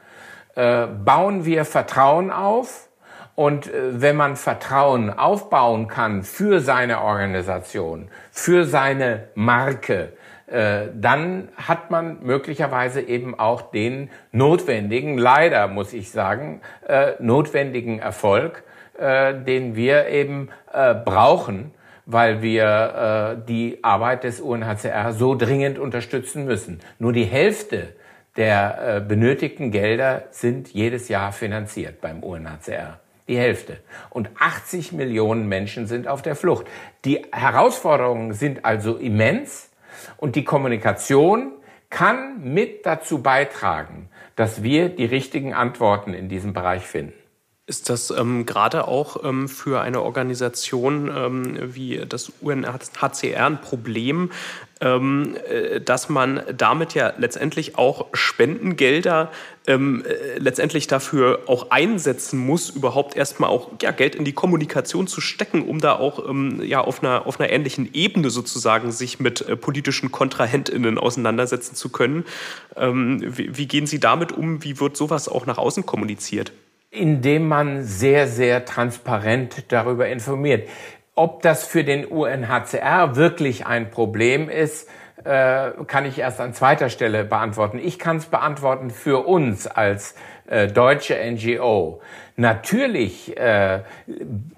äh, 0.55 0.87
bauen 0.87 1.45
wir 1.45 1.65
Vertrauen 1.65 2.31
auf. 2.31 2.87
Und 3.35 3.67
äh, 3.67 4.01
wenn 4.01 4.15
man 4.15 4.35
Vertrauen 4.35 5.09
aufbauen 5.09 5.87
kann 5.87 6.23
für 6.23 6.59
seine 6.59 7.01
Organisation, 7.01 8.09
für 8.31 8.65
seine 8.65 9.29
Marke, 9.35 10.13
äh, 10.47 10.87
dann 10.93 11.49
hat 11.55 11.91
man 11.91 12.23
möglicherweise 12.23 13.01
eben 13.01 13.39
auch 13.39 13.71
den 13.71 14.09
notwendigen, 14.31 15.17
leider 15.17 15.67
muss 15.67 15.93
ich 15.93 16.11
sagen, 16.11 16.61
notwendigen 17.19 17.99
Erfolg, 17.99 18.63
äh, 18.99 19.33
den 19.33 19.75
wir 19.75 20.07
eben 20.07 20.49
äh, 20.73 20.93
brauchen, 20.93 21.71
weil 22.05 22.41
wir 22.41 23.37
äh, 23.39 23.45
die 23.47 23.83
Arbeit 23.83 24.23
des 24.23 24.41
UNHCR 24.41 25.13
so 25.13 25.35
dringend 25.35 25.77
unterstützen 25.77 26.45
müssen. 26.45 26.79
Nur 26.97 27.13
die 27.13 27.25
Hälfte 27.25 27.93
der 28.35 28.97
äh, 28.97 29.01
benötigten 29.01 29.69
Gelder 29.69 30.23
sind 30.31 30.69
jedes 30.69 31.07
Jahr 31.07 31.31
finanziert 31.31 32.01
beim 32.01 32.23
UNHCR. 32.23 32.99
Die 33.27 33.37
Hälfte. 33.37 33.77
Und 34.09 34.29
80 34.39 34.91
Millionen 34.91 35.47
Menschen 35.47 35.85
sind 35.85 36.07
auf 36.07 36.23
der 36.23 36.35
Flucht. 36.35 36.65
Die 37.05 37.25
Herausforderungen 37.31 38.33
sind 38.33 38.65
also 38.65 38.95
immens 38.95 39.69
und 40.17 40.35
die 40.35 40.43
Kommunikation 40.43 41.51
kann 41.91 42.41
mit 42.43 42.85
dazu 42.87 43.21
beitragen, 43.21 44.09
dass 44.35 44.63
wir 44.63 44.89
die 44.89 45.05
richtigen 45.05 45.53
Antworten 45.53 46.13
in 46.13 46.29
diesem 46.29 46.53
Bereich 46.53 46.83
finden. 46.83 47.18
Ist 47.69 47.88
das 47.88 48.09
ähm, 48.09 48.47
gerade 48.47 48.88
auch 48.88 49.23
ähm, 49.23 49.47
für 49.47 49.81
eine 49.81 50.01
Organisation 50.01 51.07
ähm, 51.15 51.75
wie 51.75 52.01
das 52.09 52.31
UNHCR 52.41 53.45
ein 53.45 53.61
Problem, 53.61 54.31
ähm, 54.81 55.35
äh, 55.47 55.79
dass 55.79 56.09
man 56.09 56.41
damit 56.57 56.95
ja 56.95 57.13
letztendlich 57.19 57.77
auch 57.77 58.07
Spendengelder 58.13 59.29
ähm, 59.67 60.03
äh, 60.03 60.39
letztendlich 60.39 60.88
dafür 60.88 61.43
auch 61.45 61.69
einsetzen 61.69 62.39
muss, 62.39 62.71
überhaupt 62.71 63.15
erstmal 63.15 63.51
auch 63.51 63.69
ja, 63.83 63.91
Geld 63.91 64.15
in 64.15 64.25
die 64.25 64.33
Kommunikation 64.33 65.05
zu 65.05 65.21
stecken, 65.21 65.61
um 65.61 65.79
da 65.79 65.95
auch 65.95 66.27
ähm, 66.27 66.63
ja, 66.63 66.81
auf, 66.81 67.03
einer, 67.03 67.27
auf 67.27 67.39
einer 67.39 67.51
ähnlichen 67.51 67.93
Ebene 67.93 68.31
sozusagen 68.31 68.91
sich 68.91 69.19
mit 69.19 69.41
äh, 69.41 69.55
politischen 69.55 70.11
KontrahentInnen 70.11 70.97
auseinandersetzen 70.97 71.75
zu 71.75 71.89
können. 71.89 72.25
Wie, 72.75 73.57
wie 73.57 73.67
gehen 73.67 73.85
Sie 73.85 73.99
damit 73.99 74.31
um? 74.31 74.63
Wie 74.63 74.79
wird 74.79 74.97
sowas 74.97 75.27
auch 75.27 75.45
nach 75.45 75.57
außen 75.57 75.85
kommuniziert? 75.85 76.51
Indem 76.91 77.48
man 77.48 77.84
sehr, 77.84 78.27
sehr 78.27 78.65
transparent 78.65 79.72
darüber 79.72 80.08
informiert. 80.08 80.67
Ob 81.15 81.41
das 81.41 81.65
für 81.65 81.84
den 81.84 82.05
UNHCR 82.05 83.15
wirklich 83.15 83.65
ein 83.65 83.91
Problem 83.91 84.50
ist, 84.50 84.89
äh, 85.25 85.72
kann 85.86 86.05
ich 86.05 86.17
erst 86.17 86.39
an 86.39 86.53
zweiter 86.53 86.89
Stelle 86.89 87.25
beantworten. 87.25 87.77
Ich 87.77 88.00
kann 88.00 88.17
es 88.17 88.27
beantworten 88.27 88.89
für 88.89 89.27
uns 89.27 89.67
als 89.67 90.15
äh, 90.48 90.67
deutsche 90.67 91.15
NGO. 91.15 92.01
Natürlich 92.38 93.36
äh, 93.38 93.81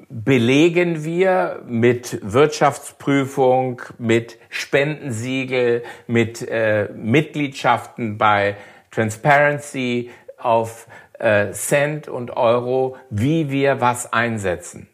belegen 0.09 1.03
wir 1.03 1.63
mit 1.65 2.19
Wirtschaftsprüfung, 2.21 3.81
mit 3.97 4.37
Spendensiegel, 4.49 5.83
mit 6.05 6.47
Mitgliedschaften 6.93 8.17
bei 8.19 8.55
Transparency 8.91 10.11
auf 10.37 10.85
äh, 11.21 11.51
Cent 11.51 12.07
und 12.07 12.35
Euro, 12.35 12.97
wie 13.09 13.51
wir 13.51 13.79
was 13.79 14.11
einsetzen. 14.11 14.87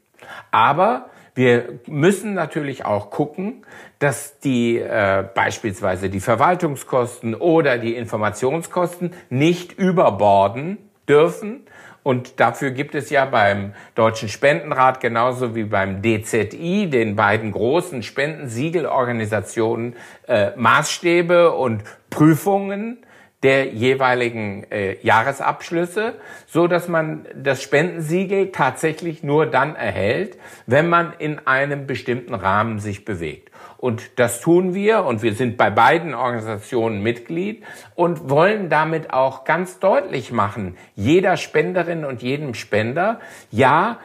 Aber 0.51 1.10
wir 1.36 1.79
müssen 1.88 2.34
natürlich 2.34 2.84
auch 2.86 3.12
gucken, 3.12 3.63
dass 4.00 4.39
die 4.39 4.77
äh, 4.77 5.24
beispielsweise 5.34 6.10
die 6.10 6.19
Verwaltungskosten 6.19 7.36
oder 7.36 7.77
die 7.77 7.96
Informationskosten 7.96 9.13
nicht 9.29 9.74
überborden 9.74 10.77
dürfen. 11.07 11.62
Und 12.03 12.39
dafür 12.39 12.72
gibt 12.72 12.96
es 12.96 13.10
ja 13.10 13.25
beim 13.25 13.74
Deutschen 13.93 14.29
Spendenrat 14.29 15.00
genauso 15.00 15.55
wie 15.55 15.65
beim 15.65 16.01
DZI, 16.01 16.89
den 16.89 17.15
beiden 17.15 17.51
großen 17.51 18.01
Spendensiegelorganisationen, 18.01 19.96
äh, 20.27 20.51
Maßstäbe 20.55 21.51
und 21.51 21.84
Prüfungen 22.10 22.98
der 23.44 23.67
jeweiligen 23.67 24.65
äh, 24.72 24.98
Jahresabschlüsse, 25.01 26.15
so 26.48 26.67
dass 26.67 26.88
man 26.88 27.27
das 27.36 27.62
Spendensiegel 27.62 28.51
tatsächlich 28.51 29.22
nur 29.22 29.46
dann 29.46 29.75
erhält, 29.75 30.38
wenn 30.65 30.89
man 30.89 31.13
in 31.20 31.46
einem 31.46 31.86
bestimmten 31.86 32.34
Rahmen 32.34 32.79
sich 32.79 33.06
bewegt. 33.06 33.51
Und 33.77 34.20
das 34.20 34.41
tun 34.41 34.74
wir 34.74 35.06
und 35.06 35.22
wir 35.22 35.36
sind 35.36 35.56
bei 35.56 35.70
beiden 35.70 36.15
Organisationen 36.15 37.03
Mitglied 37.03 37.63
und 37.94 38.27
wollen 38.27 38.70
damit 38.70 39.13
auch 39.13 39.44
ganz 39.44 39.79
deutlich 39.79 40.32
machen, 40.32 40.75
jeder 40.96 41.38
Spenderin 41.38 42.03
und 42.03 42.24
jedem 42.24 42.56
Spender, 42.56 43.20
ja, 43.51 44.00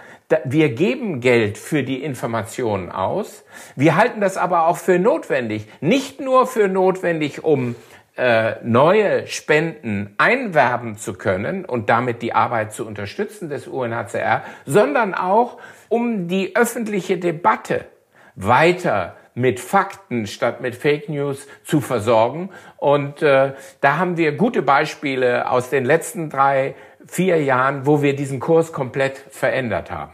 wir 0.44 0.70
geben 0.70 1.20
Geld 1.20 1.58
für 1.58 1.82
die 1.82 2.02
Informationen 2.02 2.90
aus. 2.90 3.44
Wir 3.76 3.96
halten 3.96 4.20
das 4.20 4.38
aber 4.38 4.66
auch 4.66 4.78
für 4.78 4.98
notwendig. 4.98 5.66
Nicht 5.80 6.20
nur 6.20 6.46
für 6.46 6.68
notwendig, 6.68 7.44
um 7.44 7.74
äh, 8.16 8.56
neue 8.62 9.26
Spenden 9.26 10.14
einwerben 10.18 10.98
zu 10.98 11.14
können 11.14 11.64
und 11.64 11.88
damit 11.88 12.20
die 12.20 12.34
Arbeit 12.34 12.74
zu 12.74 12.86
unterstützen 12.86 13.48
des 13.48 13.66
UNHCR, 13.66 14.42
sondern 14.66 15.14
auch 15.14 15.58
um 15.88 16.28
die 16.28 16.54
öffentliche 16.54 17.16
Debatte 17.16 17.86
weiter 18.34 19.16
mit 19.34 19.60
Fakten 19.60 20.26
statt 20.26 20.60
mit 20.60 20.74
Fake 20.74 21.08
News 21.08 21.46
zu 21.64 21.80
versorgen. 21.80 22.50
Und 22.76 23.22
äh, 23.22 23.54
da 23.80 23.96
haben 23.96 24.18
wir 24.18 24.32
gute 24.32 24.60
Beispiele 24.60 25.50
aus 25.50 25.70
den 25.70 25.86
letzten 25.86 26.28
drei, 26.28 26.74
vier 27.06 27.42
Jahren, 27.42 27.86
wo 27.86 28.02
wir 28.02 28.14
diesen 28.14 28.40
Kurs 28.40 28.74
komplett 28.74 29.16
verändert 29.30 29.90
haben. 29.90 30.12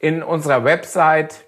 In 0.00 0.24
unserer 0.24 0.64
Website 0.64 1.44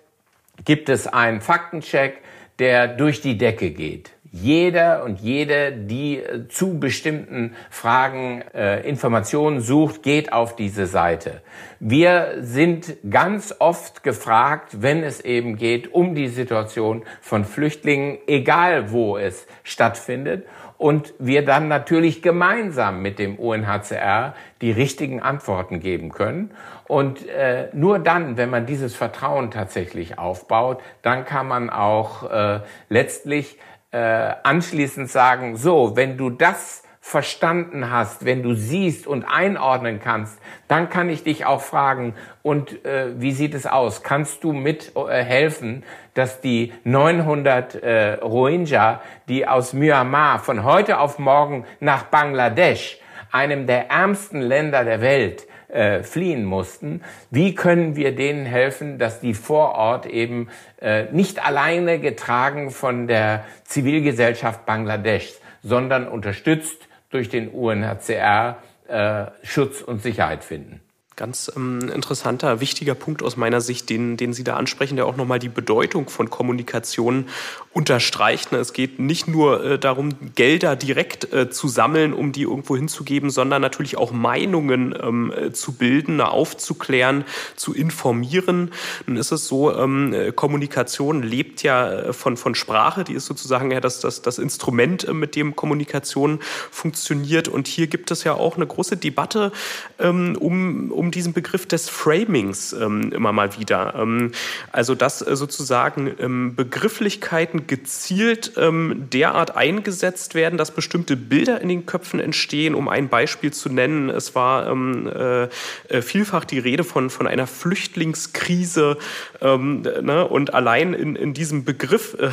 gibt 0.65 0.89
es 0.89 1.09
einen 1.09 1.41
Faktencheck, 1.41 2.19
der 2.61 2.87
durch 2.87 3.21
die 3.21 3.37
Decke 3.37 3.71
geht 3.71 4.12
jeder 4.33 5.05
und 5.05 5.21
jede, 5.21 5.73
die 5.73 6.17
äh, 6.17 6.49
zu 6.49 6.81
bestimmten 6.81 7.55
Fragen 7.71 8.43
äh, 8.55 8.81
Informationen 8.89 9.61
sucht, 9.61 10.03
geht 10.03 10.33
auf 10.33 10.57
diese 10.57 10.87
Seite. 10.87 11.43
Wir 11.81 12.37
sind 12.41 12.97
ganz 13.09 13.55
oft 13.59 14.03
gefragt, 14.03 14.81
wenn 14.81 15.05
es 15.05 15.21
eben 15.21 15.57
geht 15.57 15.93
um 15.93 16.15
die 16.15 16.29
Situation 16.29 17.05
von 17.21 17.45
Flüchtlingen, 17.45 18.19
egal 18.27 18.91
wo 18.91 19.19
es 19.19 19.47
stattfindet. 19.62 20.47
Und 20.79 21.15
wir 21.21 21.45
dann 21.45 21.69
natürlich 21.69 22.23
gemeinsam 22.23 23.03
mit 23.03 23.21
dem 23.21 23.37
UNHCR 23.37 24.35
die 24.62 24.73
richtigen 24.73 25.23
Antworten 25.23 25.79
geben 25.79 26.11
können. 26.11 26.51
Und 26.89 27.29
äh, 27.29 27.69
nur 27.73 28.01
dann, 28.01 28.37
wenn 28.37 28.51
man 28.51 28.67
dieses 28.67 28.97
Vertrauen 28.97 29.53
tatsächlich 29.53 30.19
aufbaut, 30.19 30.83
dann 31.03 31.25
kann 31.25 31.47
man 31.47 31.71
auch 31.71 32.29
äh, 32.29 32.61
letztlich 32.89 33.59
äh, 33.93 33.99
anschließend 34.43 35.11
sagen, 35.11 35.57
so, 35.57 35.97
wenn 35.97 36.17
du 36.17 36.31
das 36.31 36.83
verstanden 37.05 37.91
hast, 37.91 38.25
wenn 38.25 38.45
du 38.45 38.55
siehst 38.55 39.09
und 39.09 39.25
einordnen 39.25 40.01
kannst, 40.01 40.39
dann 40.69 40.89
kann 40.89 41.11
ich 41.11 41.25
dich 41.25 41.45
auch 41.45 41.61
fragen, 41.61 42.15
und 42.43 42.85
äh, 42.85 43.21
wie 43.21 43.33
sieht 43.33 43.55
es 43.55 43.67
aus? 43.67 44.05
Kannst 44.05 44.45
du 44.45 44.53
mit 44.53 44.93
äh, 44.97 45.23
helfen, 45.23 45.83
dass 46.15 46.41
die 46.41 46.73
900 46.85 47.75
äh, 47.75 48.13
Rohingya, 48.15 49.03
die 49.29 49.49
aus 49.49 49.73
Myanmar 49.73 50.39
von 50.39 50.63
heute 50.63 51.01
auf 51.01 51.19
morgen 51.19 51.67
nach 51.81 52.05
Bangladesch, 52.05 52.99
einem 53.33 53.67
der 53.67 53.91
ärmsten 53.91 54.41
Länder 54.41 54.85
der 54.85 55.01
Welt, 55.01 55.47
äh, 55.73 56.02
fliehen 56.02 56.45
mussten. 56.45 57.00
Wie 57.31 57.55
können 57.55 57.97
wir 57.97 58.14
denen 58.14 58.45
helfen, 58.45 58.99
dass 58.99 59.21
die 59.21 59.33
vor 59.33 59.75
Ort 59.75 60.05
eben 60.05 60.49
äh, 60.83 61.05
nicht 61.12 61.43
alleine 61.45 61.99
getragen 61.99 62.71
von 62.71 63.07
der 63.07 63.47
Zivilgesellschaft 63.64 64.67
Bangladeschs, 64.67 65.41
sondern 65.62 66.07
unterstützt 66.07 66.88
durch 67.09 67.31
den 67.31 67.49
UNHCR 67.49 68.59
äh, 68.88 69.25
Schutz 69.43 69.81
und 69.81 70.02
Sicherheit 70.02 70.45
finden? 70.45 70.82
Ganz 71.16 71.53
ähm, 71.55 71.90
interessanter, 71.90 72.61
wichtiger 72.61 72.94
Punkt 72.94 73.22
aus 73.22 73.37
meiner 73.37 73.61
Sicht, 73.61 73.90
den, 73.90 74.16
den 74.16 74.33
Sie 74.33 74.44
da 74.44 74.57
ansprechen, 74.57 74.96
der 74.96 75.07
auch 75.07 75.16
nochmal 75.16 75.38
die 75.38 75.51
Bedeutung 75.51 76.09
von 76.09 76.31
Kommunikation 76.31 77.27
unterstreicht. 77.75 78.53
Ne? 78.53 78.59
Es 78.59 78.72
geht 78.72 78.98
nicht 78.98 79.29
nur 79.29 79.62
äh, 79.64 79.79
darum, 79.79 80.11
Gelder 80.35 80.75
direkt 80.75 81.33
äh, 81.33 81.51
zu 81.51 81.68
sammeln, 81.68 82.14
um 82.14 82.33
die 82.33 82.42
irgendwo 82.42 82.77
hinzugeben, 82.77 83.29
sondern 83.29 83.61
natürlich 83.61 83.98
auch 83.98 84.11
Meinungen 84.11 84.94
ähm, 85.03 85.33
äh, 85.37 85.53
zu 85.53 85.72
bilden, 85.72 86.20
aufzuklären, 86.22 87.25
zu 87.57 87.75
informieren. 87.75 88.70
Nun 89.07 89.16
ist 89.16 89.33
es 89.33 89.46
so, 89.46 89.75
ähm, 89.75 90.14
äh, 90.14 90.33
Kommunikation 90.33 91.22
lebt 91.22 91.62
ja 91.62 91.90
äh, 91.90 92.12
von, 92.14 92.38
von 92.38 92.55
Sprache, 92.55 93.05
die 93.05 93.14
ist 93.14 93.27
sozusagen 93.27 93.70
ja 93.70 93.81
das, 93.81 94.01
das, 94.01 94.22
das 94.22 94.38
Instrument, 94.38 95.05
äh, 95.05 95.12
mit 95.12 95.37
dem 95.37 95.57
Kommunikation 95.57 96.40
funktioniert. 96.70 97.48
Und 97.48 97.68
hier 97.68 97.87
gibt 97.87 98.11
es 98.11 98.25
ja 98.25 98.33
auch 98.33 98.57
eine 98.57 98.66
große 98.66 98.96
Debatte 98.96 99.53
ähm, 99.98 100.37
um 100.38 100.90
um 101.03 101.11
diesen 101.11 101.33
Begriff 101.33 101.67
des 101.67 101.88
Framings 101.88 102.73
ähm, 102.73 103.11
immer 103.12 103.33
mal 103.33 103.59
wieder. 103.59 103.95
Ähm, 103.97 104.31
also 104.71 104.95
dass 104.95 105.21
äh, 105.21 105.35
sozusagen 105.35 106.15
ähm, 106.21 106.55
Begrifflichkeiten 106.55 107.67
gezielt 107.67 108.53
ähm, 108.57 109.09
derart 109.12 109.57
eingesetzt 109.57 110.37
werden, 110.37 110.57
dass 110.59 110.71
bestimmte 110.71 111.17
Bilder 111.17 111.61
in 111.61 111.69
den 111.69 111.87
Köpfen 111.87 112.21
entstehen. 112.21 112.77
Um 112.77 112.88
ein 112.88 113.09
Beispiel 113.09 113.53
zu 113.53 113.69
nennen, 113.69 114.11
es 114.11 114.37
war 114.37 114.69
ähm, 114.69 115.09
äh, 115.09 115.49
äh, 115.88 116.03
vielfach 116.03 116.45
die 116.45 116.61
Rede 116.61 116.85
von, 116.85 117.11
von 117.11 117.27
einer 117.27 117.49
Flüchtlingskrise. 117.49 118.97
Ähm, 119.41 119.83
ne? 119.83 120.25
Und 120.29 120.55
allein 120.55 120.95
in, 120.95 121.17
in 121.17 121.35
diesem 121.35 121.65
Begriff 121.65 122.15
äh, 122.21 122.31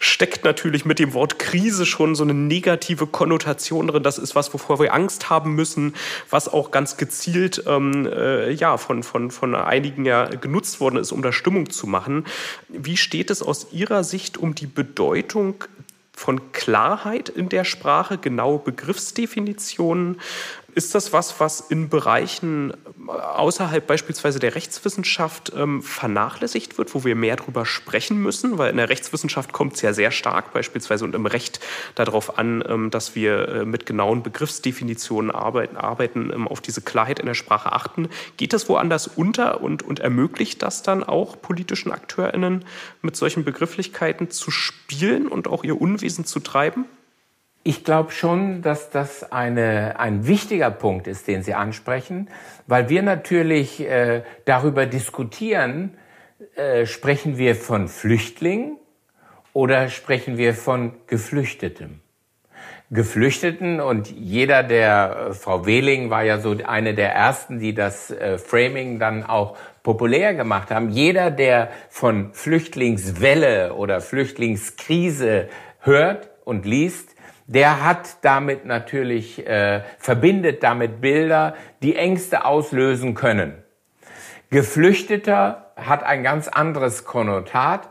steckt 0.00 0.44
natürlich 0.44 0.84
mit 0.84 0.98
dem 0.98 1.14
Wort 1.14 1.38
Krise 1.38 1.86
schon 1.86 2.16
so 2.16 2.24
eine 2.24 2.34
negative 2.34 3.06
Konnotation 3.06 3.86
drin. 3.86 4.02
Das 4.02 4.18
ist 4.18 4.34
was, 4.34 4.52
wovor 4.52 4.80
wir 4.80 4.92
Angst 4.92 5.30
haben 5.30 5.54
müssen, 5.54 5.94
was 6.28 6.48
auch 6.48 6.72
ganz 6.72 6.96
gezielt 6.96 7.62
ähm, 7.68 7.99
äh, 8.06 8.50
ja, 8.50 8.76
von, 8.76 9.02
von, 9.02 9.30
von 9.30 9.54
einigen 9.54 10.04
ja 10.04 10.26
genutzt 10.26 10.80
worden 10.80 10.96
ist, 10.96 11.12
um 11.12 11.22
da 11.22 11.32
Stimmung 11.32 11.70
zu 11.70 11.86
machen. 11.86 12.24
Wie 12.68 12.96
steht 12.96 13.30
es 13.30 13.42
aus 13.42 13.68
Ihrer 13.72 14.04
Sicht 14.04 14.38
um 14.38 14.54
die 14.54 14.66
Bedeutung 14.66 15.64
von 16.12 16.52
Klarheit 16.52 17.30
in 17.30 17.48
der 17.48 17.64
Sprache, 17.64 18.18
genaue 18.18 18.58
Begriffsdefinitionen, 18.58 20.20
ist 20.74 20.94
das 20.94 21.12
was, 21.12 21.40
was 21.40 21.60
in 21.60 21.88
Bereichen 21.88 22.74
außerhalb 23.10 23.86
beispielsweise 23.86 24.38
der 24.38 24.54
Rechtswissenschaft 24.54 25.52
ähm, 25.56 25.82
vernachlässigt 25.82 26.78
wird, 26.78 26.94
wo 26.94 27.04
wir 27.04 27.14
mehr 27.14 27.36
darüber 27.36 27.66
sprechen 27.66 28.22
müssen? 28.22 28.58
Weil 28.58 28.70
in 28.70 28.76
der 28.76 28.88
Rechtswissenschaft 28.88 29.52
kommt 29.52 29.74
es 29.74 29.82
ja 29.82 29.92
sehr 29.92 30.10
stark 30.10 30.52
beispielsweise 30.52 31.04
und 31.04 31.14
im 31.14 31.26
Recht 31.26 31.60
darauf 31.94 32.38
an, 32.38 32.64
ähm, 32.68 32.90
dass 32.90 33.14
wir 33.14 33.48
äh, 33.48 33.64
mit 33.64 33.86
genauen 33.86 34.22
Begriffsdefinitionen 34.22 35.30
arbeiten, 35.30 35.76
arbeiten 35.76 36.30
ähm, 36.32 36.48
auf 36.48 36.60
diese 36.60 36.80
Klarheit 36.80 37.18
in 37.18 37.26
der 37.26 37.34
Sprache 37.34 37.72
achten. 37.72 38.08
Geht 38.36 38.52
das 38.52 38.68
woanders 38.68 39.06
unter 39.06 39.60
und, 39.60 39.82
und 39.82 40.00
ermöglicht 40.00 40.62
das 40.62 40.82
dann 40.82 41.04
auch 41.04 41.40
politischen 41.40 41.92
AkteurInnen 41.92 42.64
mit 43.02 43.16
solchen 43.16 43.44
Begrifflichkeiten 43.44 44.30
zu 44.30 44.50
spielen 44.50 45.26
und 45.26 45.48
auch 45.48 45.64
ihr 45.64 45.80
Unwesen 45.80 46.24
zu 46.24 46.40
treiben? 46.40 46.84
Ich 47.62 47.84
glaube 47.84 48.10
schon, 48.10 48.62
dass 48.62 48.88
das 48.88 49.32
eine, 49.32 50.00
ein 50.00 50.26
wichtiger 50.26 50.70
Punkt 50.70 51.06
ist, 51.06 51.28
den 51.28 51.42
Sie 51.42 51.52
ansprechen, 51.52 52.30
weil 52.66 52.88
wir 52.88 53.02
natürlich 53.02 53.80
äh, 53.80 54.22
darüber 54.46 54.86
diskutieren, 54.86 55.96
äh, 56.56 56.86
sprechen 56.86 57.36
wir 57.36 57.54
von 57.54 57.88
Flüchtlingen 57.88 58.78
oder 59.52 59.90
sprechen 59.90 60.38
wir 60.38 60.54
von 60.54 60.92
Geflüchtetem. 61.06 62.00
Geflüchteten 62.92 63.80
und 63.80 64.10
jeder 64.10 64.62
der 64.62 65.28
äh, 65.28 65.34
Frau 65.34 65.66
Wehling 65.66 66.08
war 66.08 66.24
ja 66.24 66.38
so 66.38 66.56
eine 66.64 66.94
der 66.94 67.14
ersten, 67.14 67.58
die 67.58 67.74
das 67.74 68.10
äh, 68.10 68.38
Framing 68.38 68.98
dann 68.98 69.22
auch 69.22 69.56
populär 69.82 70.34
gemacht 70.34 70.70
haben. 70.70 70.88
Jeder, 70.88 71.30
der 71.30 71.70
von 71.88 72.32
Flüchtlingswelle 72.32 73.74
oder 73.74 74.00
Flüchtlingskrise 74.00 75.48
hört 75.80 76.30
und 76.44 76.64
liest, 76.66 77.14
der 77.50 77.84
hat 77.84 78.18
damit 78.22 78.64
natürlich, 78.64 79.44
äh, 79.44 79.82
verbindet 79.98 80.62
damit 80.62 81.00
Bilder, 81.00 81.56
die 81.82 81.96
Ängste 81.96 82.44
auslösen 82.44 83.14
können. 83.14 83.54
Geflüchteter 84.50 85.72
hat 85.74 86.04
ein 86.04 86.22
ganz 86.22 86.46
anderes 86.46 87.04
Konnotat 87.04 87.90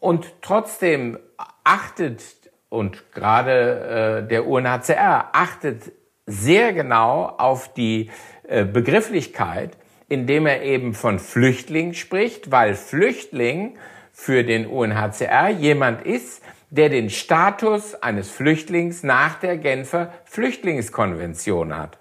und 0.00 0.42
trotzdem 0.42 1.20
achtet 1.62 2.20
und 2.68 3.12
gerade 3.12 4.24
äh, 4.24 4.28
der 4.28 4.48
UNHCR 4.48 5.28
achtet 5.34 5.92
sehr 6.26 6.72
genau 6.72 7.26
auf 7.38 7.72
die 7.72 8.10
äh, 8.48 8.64
Begrifflichkeit, 8.64 9.76
indem 10.08 10.46
er 10.46 10.62
eben 10.62 10.94
von 10.94 11.20
Flüchtling 11.20 11.94
spricht, 11.94 12.50
weil 12.50 12.74
Flüchtling 12.74 13.78
für 14.12 14.42
den 14.42 14.66
UNHCR 14.66 15.50
jemand 15.50 16.04
ist, 16.04 16.42
der 16.70 16.88
den 16.88 17.10
Status 17.10 17.94
eines 18.00 18.30
Flüchtlings 18.30 19.02
nach 19.02 19.34
der 19.36 19.58
Genfer 19.58 20.12
Flüchtlingskonvention 20.24 21.76
hat. 21.76 21.98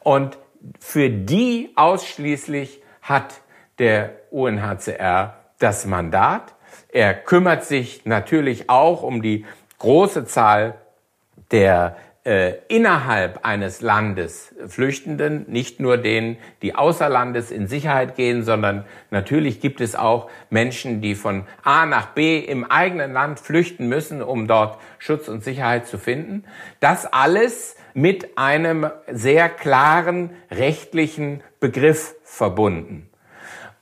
Und 0.00 0.38
für 0.78 1.10
die 1.10 1.72
ausschließlich 1.74 2.82
hat 3.02 3.40
der 3.78 4.12
UNHCR 4.30 5.36
das 5.58 5.86
Mandat. 5.86 6.54
Er 6.88 7.14
kümmert 7.14 7.64
sich 7.64 8.04
natürlich 8.04 8.68
auch 8.68 9.02
um 9.02 9.22
die 9.22 9.44
große 9.78 10.24
Zahl 10.24 10.76
der 11.50 11.96
äh, 12.26 12.54
innerhalb 12.66 13.46
eines 13.46 13.80
Landes 13.80 14.52
Flüchtenden, 14.66 15.44
nicht 15.46 15.78
nur 15.78 15.96
denen, 15.96 16.38
die 16.60 16.74
außer 16.74 17.08
Landes 17.08 17.52
in 17.52 17.68
Sicherheit 17.68 18.16
gehen, 18.16 18.42
sondern 18.42 18.84
natürlich 19.12 19.60
gibt 19.60 19.80
es 19.80 19.94
auch 19.94 20.28
Menschen, 20.50 21.00
die 21.00 21.14
von 21.14 21.46
A 21.62 21.86
nach 21.86 22.08
B 22.08 22.40
im 22.40 22.64
eigenen 22.64 23.12
Land 23.12 23.38
flüchten 23.38 23.86
müssen, 23.86 24.22
um 24.22 24.48
dort 24.48 24.80
Schutz 24.98 25.28
und 25.28 25.44
Sicherheit 25.44 25.86
zu 25.86 25.98
finden. 25.98 26.42
Das 26.80 27.06
alles 27.06 27.76
mit 27.94 28.36
einem 28.36 28.90
sehr 29.08 29.48
klaren 29.48 30.30
rechtlichen 30.50 31.44
Begriff 31.60 32.16
verbunden. 32.24 33.08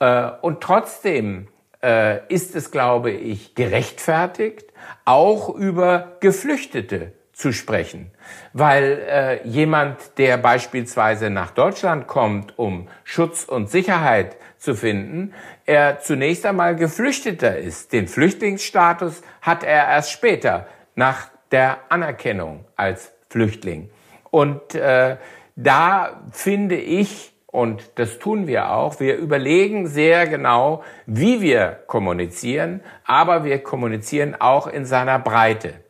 Äh, 0.00 0.30
und 0.42 0.60
trotzdem 0.60 1.48
äh, 1.82 2.26
ist 2.28 2.54
es, 2.54 2.70
glaube 2.70 3.10
ich, 3.10 3.54
gerechtfertigt, 3.54 4.66
auch 5.06 5.48
über 5.48 6.18
Geflüchtete 6.20 7.12
zu 7.32 7.50
sprechen. 7.50 8.10
Weil 8.52 9.00
äh, 9.08 9.48
jemand, 9.48 10.18
der 10.18 10.36
beispielsweise 10.36 11.30
nach 11.30 11.50
Deutschland 11.50 12.06
kommt, 12.06 12.58
um 12.58 12.88
Schutz 13.04 13.44
und 13.44 13.70
Sicherheit 13.70 14.36
zu 14.58 14.74
finden, 14.74 15.34
er 15.66 16.00
zunächst 16.00 16.46
einmal 16.46 16.76
Geflüchteter 16.76 17.58
ist. 17.58 17.92
Den 17.92 18.08
Flüchtlingsstatus 18.08 19.22
hat 19.42 19.62
er 19.62 19.88
erst 19.88 20.10
später, 20.10 20.66
nach 20.94 21.28
der 21.50 21.78
Anerkennung 21.88 22.64
als 22.76 23.12
Flüchtling. 23.28 23.90
Und 24.30 24.74
äh, 24.74 25.16
da 25.56 26.22
finde 26.32 26.76
ich, 26.76 27.32
und 27.46 27.92
das 27.96 28.18
tun 28.18 28.48
wir 28.48 28.70
auch, 28.70 28.98
wir 28.98 29.16
überlegen 29.16 29.86
sehr 29.86 30.26
genau, 30.26 30.82
wie 31.06 31.40
wir 31.40 31.78
kommunizieren, 31.86 32.80
aber 33.04 33.44
wir 33.44 33.62
kommunizieren 33.62 34.34
auch 34.34 34.66
in 34.66 34.84
seiner 34.86 35.20
Breite. 35.20 35.83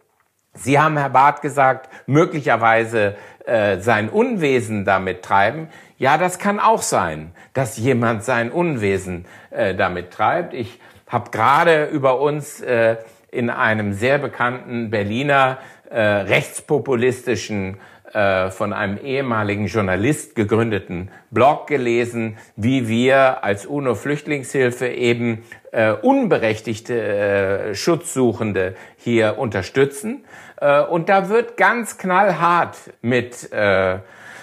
Sie 0.55 0.79
haben, 0.79 0.97
Herr 0.97 1.11
Barth, 1.11 1.43
gesagt, 1.43 1.91
möglicherweise 2.07 3.17
äh, 3.45 3.79
sein 3.79 4.09
Unwesen 4.09 4.85
damit 4.85 5.23
treiben. 5.23 5.69
Ja, 5.99 6.17
das 6.17 6.39
kann 6.39 6.61
auch 6.61 6.83
sein, 6.83 7.33
dass 7.53 7.77
jemand 7.77 8.25
sein 8.25 8.51
Unwesen 8.51 9.27
äh, 9.51 9.75
damit 9.75 10.13
treibt. 10.13 10.55
Ich 10.55 10.81
habe 11.09 11.31
gerade 11.31 11.87
über 11.87 12.21
uns 12.21 12.61
äh, 12.61 12.97
in 13.31 13.51
einem 13.51 13.93
sehr 13.93 14.19
bekannten 14.19 14.91
Berliner 14.91 15.59
äh, 15.91 16.01
rechtspopulistischen 16.01 17.77
äh, 18.15 18.51
von 18.51 18.73
einem 18.73 18.97
ehemaligen 18.99 19.67
Journalist 19.67 20.37
gegründeten 20.37 21.11
Blog 21.33 21.67
gelesen, 21.67 22.39
wie 22.55 22.87
wir 22.87 23.43
als 23.43 23.67
UNO-Flüchtlingshilfe 23.67 24.87
eben 24.87 25.43
äh, 25.73 25.91
unberechtigte 25.91 26.95
äh, 26.95 27.75
Schutzsuchende 27.75 28.77
hier 28.97 29.37
unterstützen. 29.39 30.25
Äh, 30.61 30.83
und 30.83 31.09
da 31.09 31.29
wird 31.29 31.57
ganz 31.57 31.99
knallhart 31.99 32.77
mit 33.03 33.53
äh, 33.53 33.99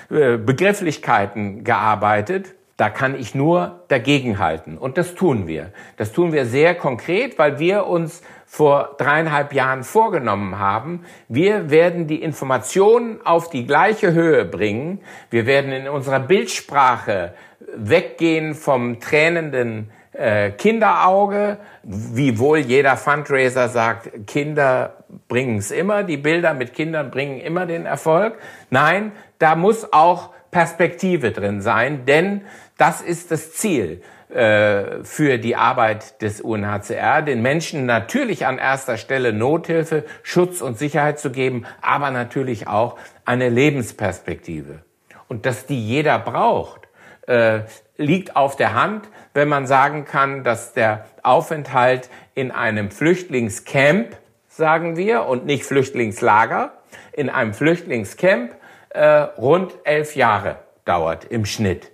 Begrifflichkeiten 0.09 1.63
gearbeitet. 1.63 2.55
Da 2.75 2.89
kann 2.89 3.17
ich 3.17 3.35
nur 3.35 3.85
dagegenhalten. 3.87 4.77
Und 4.77 4.97
das 4.97 5.15
tun 5.15 5.47
wir. 5.47 5.71
Das 5.95 6.11
tun 6.11 6.33
wir 6.33 6.45
sehr 6.45 6.75
konkret, 6.75 7.39
weil 7.39 7.59
wir 7.59 7.87
uns 7.87 8.21
vor 8.51 8.95
dreieinhalb 8.97 9.53
Jahren 9.53 9.85
vorgenommen 9.85 10.59
haben. 10.59 11.05
Wir 11.29 11.69
werden 11.69 12.07
die 12.07 12.21
Informationen 12.21 13.25
auf 13.25 13.49
die 13.49 13.65
gleiche 13.65 14.11
Höhe 14.11 14.43
bringen. 14.43 14.99
Wir 15.29 15.45
werden 15.45 15.71
in 15.71 15.87
unserer 15.87 16.19
Bildsprache 16.19 17.33
weggehen 17.77 18.53
vom 18.53 18.99
tränenden 18.99 19.89
äh, 20.11 20.51
Kinderauge, 20.51 21.59
wie 21.83 22.39
wohl 22.39 22.57
jeder 22.57 22.97
Fundraiser 22.97 23.69
sagt, 23.69 24.27
Kinder 24.27 25.05
bringen 25.29 25.59
es 25.59 25.71
immer, 25.71 26.03
die 26.03 26.17
Bilder 26.17 26.53
mit 26.53 26.73
Kindern 26.73 27.09
bringen 27.09 27.39
immer 27.39 27.65
den 27.65 27.85
Erfolg. 27.85 28.37
Nein, 28.69 29.13
da 29.39 29.55
muss 29.55 29.93
auch 29.93 30.31
Perspektive 30.51 31.31
drin 31.31 31.61
sein, 31.61 32.05
denn 32.05 32.41
das 32.77 32.99
ist 32.99 33.31
das 33.31 33.53
Ziel. 33.53 34.01
Äh, 34.33 35.03
für 35.03 35.39
die 35.39 35.57
Arbeit 35.57 36.21
des 36.21 36.39
UNHCR, 36.39 37.21
den 37.21 37.41
Menschen 37.41 37.85
natürlich 37.85 38.45
an 38.45 38.59
erster 38.59 38.95
Stelle 38.95 39.33
Nothilfe, 39.33 40.05
Schutz 40.23 40.61
und 40.61 40.77
Sicherheit 40.77 41.19
zu 41.19 41.31
geben, 41.31 41.65
aber 41.81 42.11
natürlich 42.11 42.65
auch 42.65 42.97
eine 43.25 43.49
Lebensperspektive. 43.49 44.83
Und 45.27 45.45
dass 45.45 45.65
die 45.65 45.85
jeder 45.85 46.17
braucht, 46.17 46.87
äh, 47.27 47.61
liegt 47.97 48.37
auf 48.37 48.55
der 48.55 48.73
Hand, 48.73 49.09
wenn 49.33 49.49
man 49.49 49.67
sagen 49.67 50.05
kann, 50.05 50.45
dass 50.45 50.71
der 50.71 51.07
Aufenthalt 51.23 52.09
in 52.33 52.51
einem 52.51 52.89
Flüchtlingscamp, 52.89 54.15
sagen 54.47 54.95
wir, 54.95 55.25
und 55.25 55.45
nicht 55.45 55.65
Flüchtlingslager, 55.65 56.71
in 57.11 57.29
einem 57.29 57.53
Flüchtlingscamp 57.53 58.55
äh, 58.91 59.05
rund 59.05 59.73
elf 59.83 60.15
Jahre 60.15 60.55
dauert 60.85 61.25
im 61.25 61.45
Schnitt. 61.45 61.91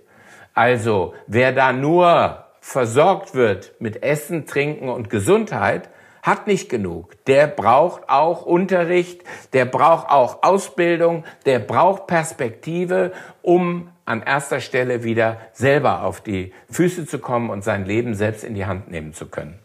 Also 0.58 1.14
wer 1.28 1.52
da 1.52 1.72
nur 1.72 2.46
versorgt 2.60 3.36
wird 3.36 3.74
mit 3.78 4.02
Essen, 4.02 4.44
Trinken 4.44 4.88
und 4.88 5.08
Gesundheit, 5.08 5.88
hat 6.20 6.48
nicht 6.48 6.68
genug. 6.68 7.12
Der 7.26 7.46
braucht 7.46 8.08
auch 8.08 8.44
Unterricht, 8.44 9.22
der 9.52 9.66
braucht 9.66 10.10
auch 10.10 10.42
Ausbildung, 10.42 11.22
der 11.46 11.60
braucht 11.60 12.08
Perspektive, 12.08 13.12
um 13.40 13.90
an 14.04 14.20
erster 14.20 14.58
Stelle 14.58 15.04
wieder 15.04 15.36
selber 15.52 16.02
auf 16.02 16.22
die 16.22 16.52
Füße 16.68 17.06
zu 17.06 17.20
kommen 17.20 17.50
und 17.50 17.62
sein 17.62 17.84
Leben 17.84 18.14
selbst 18.14 18.42
in 18.42 18.56
die 18.56 18.66
Hand 18.66 18.90
nehmen 18.90 19.12
zu 19.12 19.26
können. 19.26 19.60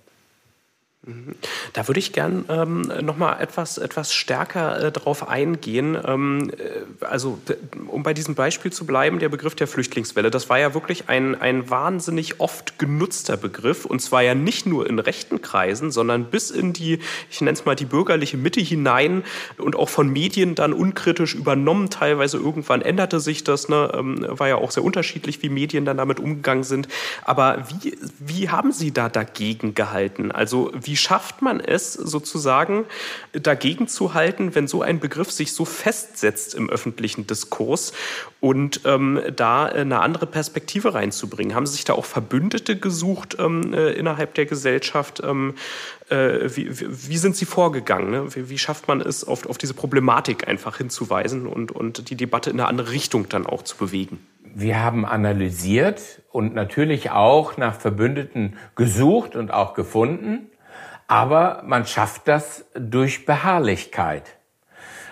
Da 1.74 1.89
würde 1.89 2.00
ich 2.00 2.13
gern 2.13 2.46
ähm, 2.48 2.82
noch 3.02 3.18
mal 3.18 3.38
etwas, 3.42 3.78
etwas 3.78 4.13
stärker 4.13 4.86
äh, 4.86 4.92
darauf 4.92 5.28
eingehen. 5.28 5.98
Ähm, 6.06 6.50
äh, 6.52 7.06
also, 7.06 7.39
um 7.88 8.04
bei 8.04 8.13
diesem 8.13 8.36
Beispiel 8.36 8.72
zu 8.72 8.86
bleiben, 8.86 9.20
der 9.20 9.28
Begriff 9.28 9.54
der 9.54 9.68
Flüchtlingswelle, 9.68 10.32
das 10.32 10.50
war 10.50 10.60
ja 10.60 10.74
wirklich 10.74 11.10
ein, 11.10 11.36
ein 11.36 11.70
wahnsinnig 11.70 12.39
oft 12.39 12.80
genutzter 12.80 13.36
Begriff 13.36 13.84
und 13.84 14.02
zwar 14.02 14.22
ja 14.22 14.34
nicht 14.34 14.66
nur 14.66 14.88
in 14.88 14.98
rechten 14.98 15.42
Kreisen, 15.42 15.92
sondern 15.92 16.26
bis 16.26 16.52
in 16.52 16.72
die, 16.72 17.00
ich 17.30 17.42
nenne 17.42 17.52
es 17.52 17.66
mal 17.66 17.76
die 17.76 17.86
bürgerliche 17.86 18.38
Mitte 18.38 18.62
hinein 18.62 19.24
und 19.58 19.76
auch 19.76 19.89
von 19.89 20.08
Medien 20.08 20.56
dann 20.56 20.72
unkritisch 20.72 21.36
übernommen. 21.36 21.89
Teilweise 21.89 22.38
irgendwann 22.38 22.82
änderte 22.82 23.20
sich 23.20 23.44
das, 23.44 23.68
ne? 23.68 23.92
ähm, 23.94 24.26
war 24.30 24.48
ja 24.48 24.56
auch 24.56 24.72
sehr 24.72 24.86
unterschiedlich, 24.86 25.42
wie 25.44 25.50
Medien 25.50 25.84
dann 25.84 25.98
damit 25.98 26.22
umgegangen 26.22 26.63
sind. 26.63 26.88
Aber 27.26 27.66
wie, 27.82 27.98
wie 28.20 28.48
haben 28.48 28.72
Sie 28.72 28.94
da 28.94 29.10
dagegen 29.10 29.76
gehalten? 29.76 30.32
Also, 30.32 30.72
wie 30.74 30.92
wie 30.93 30.97
schafft 30.97 31.41
man 31.41 31.60
es 31.60 31.93
sozusagen 31.93 32.86
dagegen 33.32 33.88
zu 33.88 34.13
halten, 34.13 34.53
wenn 34.53 34.67
so 34.67 34.84
ein 34.84 34.99
Begriff 34.99 35.32
sich 35.32 35.51
so 35.53 35.65
festsetzt 35.65 36.53
im 36.53 36.69
öffentlichen 36.69 37.25
Diskurs 37.25 37.93
und 38.39 38.82
ähm, 38.86 39.19
da 39.36 39.65
eine 39.65 40.01
andere 40.01 40.27
Perspektive 40.27 40.93
reinzubringen? 40.93 41.56
Haben 41.56 41.65
Sie 41.65 41.73
sich 41.73 41.84
da 41.84 41.93
auch 41.93 42.06
Verbündete 42.06 42.77
gesucht 42.77 43.38
ähm, 43.39 43.73
äh, 43.73 43.93
innerhalb 43.93 44.36
der 44.36 44.45
Gesellschaft? 44.45 45.23
Ähm, 45.25 45.56
äh, 46.10 46.41
wie, 46.56 46.69
wie, 46.69 47.17
sind 47.17 47.36
Sie 47.36 47.45
vorgegangen? 47.45 48.12
Ne? 48.12 48.36
Wie, 48.36 48.51
wie, 48.51 48.60
schafft 48.60 48.88
man 48.88 49.01
es, 49.01 49.23
auf, 49.23 49.47
auf 49.47 49.58
diese 49.58 49.73
Problematik 49.73 50.47
einfach 50.47 50.77
hinzuweisen 50.77 51.47
und, 51.47 51.71
und 51.71 52.12
die 52.12 52.15
Debatte 52.15 52.51
in 52.51 52.60
eine 52.60 52.69
andere 52.69 52.91
Richtung 52.91 53.27
dann 53.29 53.47
auch 53.47 53.63
zu 53.63 53.77
bewegen? 53.77 54.19
wir 54.56 54.84
haben 54.84 55.06
analysiert 55.06 56.21
und 56.32 56.53
natürlich 56.53 57.10
auch 57.10 57.58
nach 57.58 57.73
Verbündeten 57.73 58.56
gesucht 58.75 59.36
und 59.36 59.51
auch 59.51 59.73
gefunden 59.73 60.47
aber 61.08 61.63
man 61.66 61.86
schafft 61.86 62.28
das 62.28 62.66
durch 62.76 63.26
Beharrlichkeit. 63.26 64.24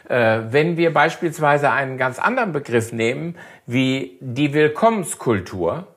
Äh, 0.08 0.42
wenn 0.50 0.78
wir 0.78 0.94
beispielsweise 0.94 1.72
einen 1.72 1.98
ganz 1.98 2.20
anderen 2.20 2.52
Begriff 2.52 2.92
nehmen, 2.92 3.38
wie 3.66 4.18
die 4.20 4.54
Willkommenskultur, 4.54 5.88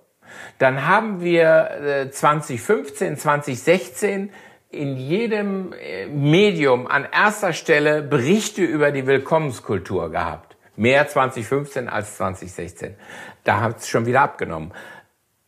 dann 0.59 0.87
haben 0.87 1.21
wir 1.21 2.09
2015, 2.11 3.15
äh, 3.15 3.17
2016 3.17 4.31
in 4.71 4.97
jedem 4.97 5.73
äh, 5.73 6.07
Medium 6.07 6.87
an 6.87 7.07
erster 7.11 7.53
Stelle 7.53 8.03
Berichte 8.03 8.63
über 8.63 8.91
die 8.91 9.07
Willkommenskultur 9.07 10.11
gehabt. 10.11 10.57
Mehr 10.77 11.07
2015 11.07 11.89
als 11.89 12.17
2016. 12.17 12.97
Da 13.45 13.61
hat 13.61 13.79
es 13.79 13.89
schon 13.89 14.07
wieder 14.07 14.23
abgenommen. 14.23 14.73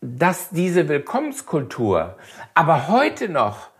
Dass 0.00 0.50
diese 0.50 0.88
Willkommenskultur 0.88 2.16
aber 2.54 2.88
heute 2.88 3.28
noch 3.28 3.70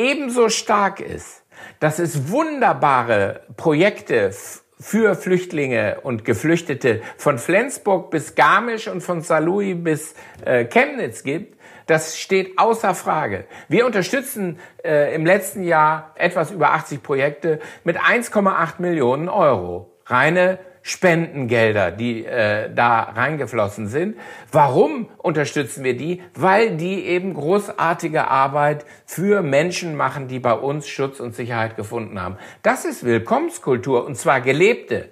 ebenso 0.00 0.48
stark 0.48 1.00
ist, 1.00 1.44
dass 1.78 1.98
es 1.98 2.30
wunderbare 2.30 3.42
Projekte 3.56 4.32
für 4.80 5.14
Flüchtlinge 5.14 6.00
und 6.02 6.24
Geflüchtete 6.24 7.02
von 7.18 7.38
Flensburg 7.38 8.10
bis 8.10 8.34
Garmisch 8.34 8.88
und 8.88 9.02
von 9.02 9.20
Saarlouis 9.20 9.76
bis 9.78 10.14
äh, 10.44 10.64
Chemnitz 10.64 11.22
gibt, 11.22 11.60
das 11.86 12.18
steht 12.18 12.56
außer 12.56 12.94
Frage. 12.94 13.44
Wir 13.68 13.84
unterstützen 13.84 14.58
äh, 14.82 15.14
im 15.14 15.26
letzten 15.26 15.64
Jahr 15.64 16.14
etwas 16.14 16.50
über 16.50 16.72
80 16.72 17.02
Projekte 17.02 17.58
mit 17.84 17.98
1,8 17.98 18.74
Millionen 18.78 19.28
Euro. 19.28 19.90
Reine 20.06 20.58
Spendengelder, 20.90 21.92
die 21.92 22.24
äh, 22.24 22.68
da 22.74 23.02
reingeflossen 23.02 23.86
sind. 23.86 24.16
Warum 24.50 25.08
unterstützen 25.18 25.84
wir 25.84 25.96
die? 25.96 26.20
Weil 26.34 26.76
die 26.76 27.04
eben 27.04 27.34
großartige 27.34 28.26
Arbeit 28.26 28.84
für 29.06 29.42
Menschen 29.42 29.96
machen, 29.96 30.26
die 30.26 30.40
bei 30.40 30.52
uns 30.52 30.88
Schutz 30.88 31.20
und 31.20 31.34
Sicherheit 31.34 31.76
gefunden 31.76 32.20
haben. 32.20 32.38
Das 32.62 32.84
ist 32.84 33.04
Willkommenskultur 33.04 34.04
und 34.04 34.16
zwar 34.16 34.40
gelebte. 34.40 35.10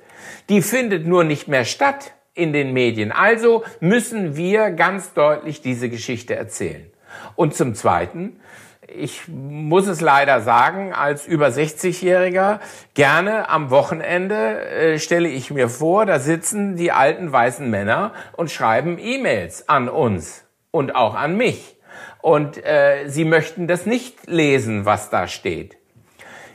Die 0.48 0.62
findet 0.62 1.06
nur 1.06 1.22
nicht 1.22 1.46
mehr 1.46 1.64
statt 1.64 2.12
in 2.34 2.52
den 2.52 2.72
Medien. 2.72 3.12
Also 3.12 3.62
müssen 3.78 4.36
wir 4.36 4.72
ganz 4.72 5.12
deutlich 5.12 5.62
diese 5.62 5.88
Geschichte 5.88 6.34
erzählen. 6.34 6.90
Und 7.36 7.54
zum 7.54 7.74
Zweiten, 7.76 8.40
ich 8.88 9.28
muss 9.28 9.86
es 9.86 10.00
leider 10.00 10.40
sagen, 10.40 10.92
als 10.92 11.26
über 11.26 11.48
60-Jähriger, 11.48 12.60
gerne 12.94 13.48
am 13.48 13.70
Wochenende 13.70 14.60
äh, 14.60 14.98
stelle 14.98 15.28
ich 15.28 15.50
mir 15.50 15.68
vor, 15.68 16.06
da 16.06 16.18
sitzen 16.18 16.76
die 16.76 16.92
alten 16.92 17.30
weißen 17.30 17.68
Männer 17.68 18.12
und 18.36 18.50
schreiben 18.50 18.98
E-Mails 18.98 19.68
an 19.68 19.88
uns 19.88 20.44
und 20.70 20.94
auch 20.94 21.14
an 21.14 21.36
mich. 21.36 21.76
Und 22.20 22.64
äh, 22.64 23.08
sie 23.08 23.24
möchten 23.24 23.68
das 23.68 23.86
nicht 23.86 24.26
lesen, 24.26 24.84
was 24.84 25.10
da 25.10 25.28
steht. 25.28 25.76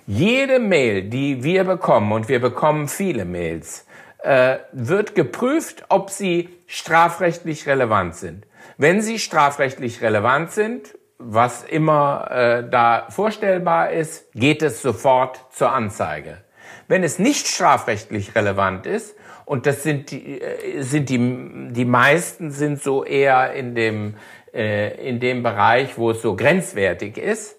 Jede 0.05 0.59
Mail, 0.59 1.03
die 1.03 1.43
wir 1.43 1.63
bekommen, 1.63 2.11
und 2.11 2.27
wir 2.27 2.41
bekommen 2.41 2.89
viele 2.89 3.23
Mails, 3.23 3.85
äh, 4.19 4.57
wird 4.73 5.15
geprüft, 5.15 5.85
ob 5.89 6.09
sie 6.09 6.49
strafrechtlich 6.67 7.67
relevant 7.67 8.15
sind. 8.15 8.45
Wenn 8.77 9.01
sie 9.01 9.19
strafrechtlich 9.19 10.01
relevant 10.01 10.51
sind, 10.51 10.97
was 11.25 11.63
immer 11.63 12.27
äh, 12.31 12.69
da 12.69 13.07
vorstellbar 13.09 13.91
ist, 13.91 14.31
geht 14.33 14.61
es 14.61 14.81
sofort 14.81 15.45
zur 15.51 15.71
Anzeige. 15.71 16.39
Wenn 16.87 17.03
es 17.03 17.19
nicht 17.19 17.47
strafrechtlich 17.47 18.35
relevant 18.35 18.85
ist, 18.85 19.15
und 19.45 19.65
das 19.65 19.83
sind 19.83 20.11
die, 20.11 20.41
äh, 20.41 20.81
sind 20.81 21.09
die, 21.09 21.71
die 21.71 21.85
meisten 21.85 22.51
sind 22.51 22.81
so 22.81 23.03
eher 23.03 23.53
in 23.53 23.75
dem, 23.75 24.15
äh, 24.53 24.95
in 25.07 25.19
dem 25.19 25.43
Bereich, 25.43 25.97
wo 25.97 26.11
es 26.11 26.21
so 26.21 26.35
grenzwertig 26.35 27.17
ist, 27.17 27.57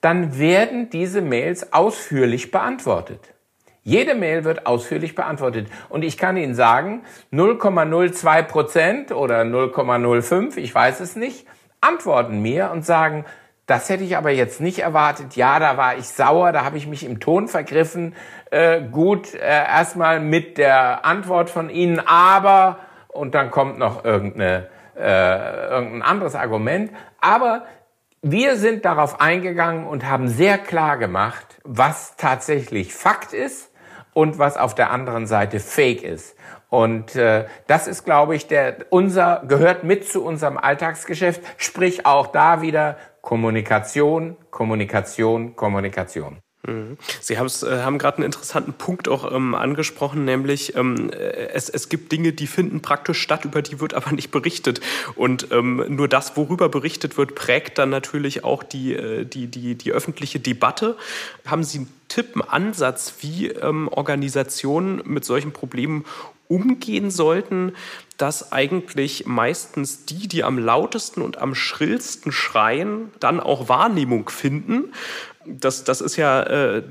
dann 0.00 0.38
werden 0.38 0.90
diese 0.90 1.22
Mails 1.22 1.72
ausführlich 1.72 2.50
beantwortet. 2.50 3.20
Jede 3.82 4.14
Mail 4.14 4.44
wird 4.44 4.66
ausführlich 4.66 5.14
beantwortet. 5.14 5.68
Und 5.90 6.04
ich 6.04 6.16
kann 6.16 6.38
Ihnen 6.38 6.54
sagen, 6.54 7.02
0,02 7.32 8.42
Prozent 8.42 9.12
oder 9.12 9.42
0,05, 9.42 10.56
ich 10.56 10.74
weiß 10.74 11.00
es 11.00 11.16
nicht, 11.16 11.46
antworten 11.84 12.40
mir 12.40 12.70
und 12.70 12.84
sagen, 12.84 13.24
das 13.66 13.88
hätte 13.88 14.04
ich 14.04 14.16
aber 14.16 14.30
jetzt 14.30 14.60
nicht 14.60 14.80
erwartet. 14.80 15.36
Ja, 15.36 15.58
da 15.58 15.76
war 15.76 15.96
ich 15.96 16.06
sauer, 16.08 16.52
da 16.52 16.64
habe 16.64 16.76
ich 16.76 16.86
mich 16.86 17.04
im 17.04 17.18
Ton 17.18 17.48
vergriffen. 17.48 18.14
Äh, 18.50 18.82
gut, 18.82 19.34
äh, 19.34 19.38
erstmal 19.38 20.20
mit 20.20 20.58
der 20.58 21.04
Antwort 21.04 21.48
von 21.48 21.70
Ihnen, 21.70 22.00
aber 22.00 22.78
und 23.08 23.34
dann 23.34 23.50
kommt 23.50 23.78
noch 23.78 24.04
irgendeine, 24.04 24.68
äh, 24.96 25.68
irgendein 25.70 26.02
anderes 26.02 26.34
Argument. 26.34 26.90
Aber 27.20 27.64
wir 28.20 28.56
sind 28.56 28.84
darauf 28.84 29.20
eingegangen 29.20 29.86
und 29.86 30.04
haben 30.04 30.28
sehr 30.28 30.58
klar 30.58 30.98
gemacht, 30.98 31.60
was 31.62 32.16
tatsächlich 32.16 32.92
Fakt 32.92 33.32
ist 33.32 33.70
und 34.12 34.38
was 34.38 34.56
auf 34.56 34.74
der 34.74 34.90
anderen 34.90 35.26
Seite 35.26 35.60
Fake 35.60 36.02
ist. 36.02 36.36
Und 36.70 37.14
äh, 37.16 37.46
das 37.66 37.86
ist, 37.86 38.04
glaube 38.04 38.34
ich, 38.34 38.46
der 38.46 38.86
unser 38.90 39.42
gehört 39.46 39.84
mit 39.84 40.08
zu 40.08 40.24
unserem 40.24 40.58
Alltagsgeschäft. 40.58 41.40
Sprich 41.56 42.06
auch 42.06 42.28
da 42.28 42.62
wieder 42.62 42.96
Kommunikation, 43.20 44.36
Kommunikation, 44.50 45.56
Kommunikation. 45.56 46.38
Mhm. 46.66 46.96
Sie 47.20 47.34
äh, 47.34 47.36
haben 47.36 47.98
gerade 47.98 48.18
einen 48.18 48.26
interessanten 48.26 48.72
Punkt 48.72 49.08
auch 49.08 49.30
ähm, 49.30 49.54
angesprochen, 49.54 50.24
nämlich 50.24 50.76
ähm, 50.76 51.10
äh, 51.10 51.48
es, 51.52 51.68
es 51.68 51.88
gibt 51.88 52.10
Dinge, 52.12 52.32
die 52.32 52.46
finden 52.46 52.80
praktisch 52.80 53.20
statt, 53.20 53.44
über 53.44 53.60
die 53.62 53.80
wird 53.80 53.94
aber 53.94 54.12
nicht 54.12 54.30
berichtet. 54.30 54.80
Und 55.14 55.48
ähm, 55.52 55.84
nur 55.88 56.08
das, 56.08 56.36
worüber 56.36 56.68
berichtet 56.68 57.16
wird, 57.18 57.34
prägt 57.34 57.78
dann 57.78 57.90
natürlich 57.90 58.44
auch 58.44 58.62
die, 58.62 58.94
äh, 58.94 59.24
die, 59.24 59.46
die, 59.48 59.74
die 59.74 59.92
öffentliche 59.92 60.40
Debatte. 60.40 60.96
Haben 61.46 61.64
Sie 61.64 61.78
einen 61.78 61.94
Tipp, 62.08 62.32
einen 62.34 62.42
Ansatz, 62.42 63.14
wie 63.20 63.48
ähm, 63.48 63.88
Organisationen 63.88 65.02
mit 65.04 65.24
solchen 65.24 65.52
Problemen 65.52 66.04
umgehen 66.48 67.10
sollten, 67.10 67.72
dass 68.16 68.52
eigentlich 68.52 69.26
meistens 69.26 70.04
die, 70.04 70.28
die 70.28 70.44
am 70.44 70.58
lautesten 70.58 71.22
und 71.22 71.38
am 71.38 71.54
schrillsten 71.54 72.32
schreien, 72.32 73.10
dann 73.20 73.40
auch 73.40 73.68
Wahrnehmung 73.68 74.28
finden. 74.28 74.92
Das, 75.46 75.84
das 75.84 76.00
ist 76.00 76.16
ja, 76.16 76.42
äh, 76.42 76.82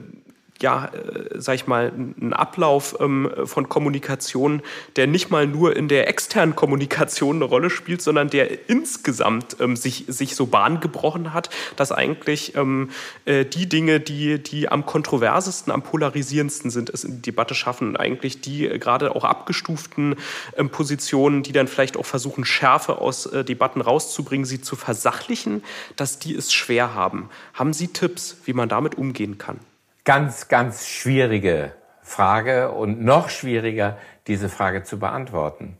ja, 0.61 0.85
äh, 0.85 1.29
sag 1.35 1.55
ich 1.55 1.67
mal, 1.67 1.91
ein 1.95 2.33
Ablauf 2.33 2.95
ähm, 2.99 3.29
von 3.45 3.69
Kommunikation, 3.69 4.61
der 4.95 5.07
nicht 5.07 5.29
mal 5.29 5.47
nur 5.47 5.75
in 5.75 5.87
der 5.87 6.07
externen 6.07 6.55
Kommunikation 6.55 7.37
eine 7.37 7.45
Rolle 7.45 7.69
spielt, 7.69 8.01
sondern 8.01 8.29
der 8.29 8.69
insgesamt 8.69 9.57
ähm, 9.59 9.75
sich, 9.75 10.05
sich 10.07 10.35
so 10.35 10.45
Bahn 10.45 10.79
gebrochen 10.79 11.33
hat, 11.33 11.49
dass 11.75 11.91
eigentlich 11.91 12.55
ähm, 12.55 12.89
äh, 13.25 13.45
die 13.45 13.67
Dinge, 13.67 13.99
die, 13.99 14.41
die 14.41 14.69
am 14.69 14.85
kontroversesten, 14.85 15.71
am 15.73 15.81
polarisierendsten 15.81 16.71
sind, 16.71 16.89
es 16.89 17.03
in 17.03 17.17
die 17.17 17.21
Debatte 17.21 17.55
schaffen, 17.55 17.97
eigentlich 17.97 18.41
die 18.41 18.67
äh, 18.67 18.79
gerade 18.79 19.15
auch 19.15 19.25
abgestuften 19.25 20.15
ähm, 20.57 20.69
Positionen, 20.69 21.43
die 21.43 21.51
dann 21.51 21.67
vielleicht 21.67 21.97
auch 21.97 22.05
versuchen, 22.05 22.45
Schärfe 22.45 22.99
aus 22.99 23.25
äh, 23.25 23.43
Debatten 23.43 23.81
rauszubringen, 23.81 24.45
sie 24.45 24.61
zu 24.61 24.75
versachlichen, 24.75 25.63
dass 25.95 26.19
die 26.19 26.35
es 26.35 26.53
schwer 26.53 26.93
haben. 26.93 27.29
Haben 27.53 27.73
Sie 27.73 27.87
Tipps, 27.87 28.37
wie 28.45 28.53
man 28.53 28.69
damit 28.69 28.95
umgehen 28.95 29.37
kann? 29.37 29.59
Ganz, 30.05 30.47
ganz 30.47 30.87
schwierige 30.87 31.73
Frage 32.01 32.71
und 32.71 33.01
noch 33.03 33.29
schwieriger, 33.29 33.97
diese 34.27 34.49
Frage 34.49 34.83
zu 34.83 34.99
beantworten. 34.99 35.77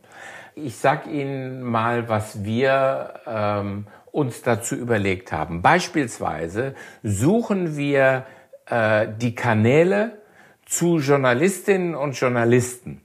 Ich 0.54 0.76
sag 0.76 1.06
Ihnen 1.06 1.62
mal, 1.62 2.08
was 2.08 2.44
wir 2.44 3.14
ähm, 3.26 3.86
uns 4.12 4.42
dazu 4.42 4.76
überlegt 4.76 5.32
haben. 5.32 5.62
Beispielsweise 5.62 6.74
suchen 7.02 7.76
wir 7.76 8.24
äh, 8.66 9.08
die 9.18 9.34
Kanäle 9.34 10.18
zu 10.64 10.98
Journalistinnen 10.98 11.94
und 11.94 12.18
Journalisten. 12.18 13.02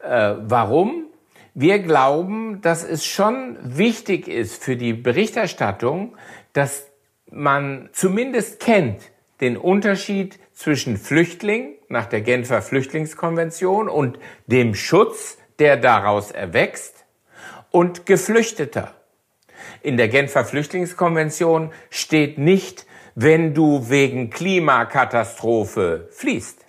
Äh, 0.00 0.34
warum? 0.38 1.06
Wir 1.54 1.78
glauben, 1.78 2.60
dass 2.60 2.84
es 2.84 3.06
schon 3.06 3.56
wichtig 3.62 4.28
ist 4.28 4.62
für 4.62 4.76
die 4.76 4.92
Berichterstattung, 4.92 6.16
dass 6.52 6.86
man 7.30 7.88
zumindest 7.92 8.60
kennt, 8.60 9.00
den 9.40 9.56
Unterschied 9.56 10.38
zwischen 10.52 10.96
Flüchtling 10.96 11.74
nach 11.88 12.06
der 12.06 12.22
Genfer 12.22 12.62
Flüchtlingskonvention 12.62 13.88
und 13.88 14.18
dem 14.46 14.74
Schutz, 14.74 15.38
der 15.58 15.76
daraus 15.76 16.30
erwächst, 16.30 17.04
und 17.70 18.06
Geflüchteter. 18.06 18.94
In 19.82 19.96
der 19.96 20.08
Genfer 20.08 20.44
Flüchtlingskonvention 20.44 21.72
steht 21.90 22.38
nicht, 22.38 22.86
wenn 23.14 23.54
du 23.54 23.88
wegen 23.88 24.30
Klimakatastrophe 24.30 26.08
fließt. 26.12 26.64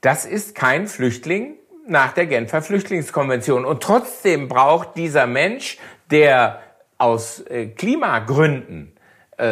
Das 0.00 0.24
ist 0.24 0.54
kein 0.54 0.86
Flüchtling 0.86 1.56
nach 1.86 2.12
der 2.12 2.26
Genfer 2.26 2.62
Flüchtlingskonvention. 2.62 3.64
Und 3.64 3.82
trotzdem 3.82 4.48
braucht 4.48 4.96
dieser 4.96 5.26
Mensch, 5.26 5.78
der 6.10 6.62
aus 6.98 7.40
äh, 7.40 7.66
Klimagründen 7.66 8.92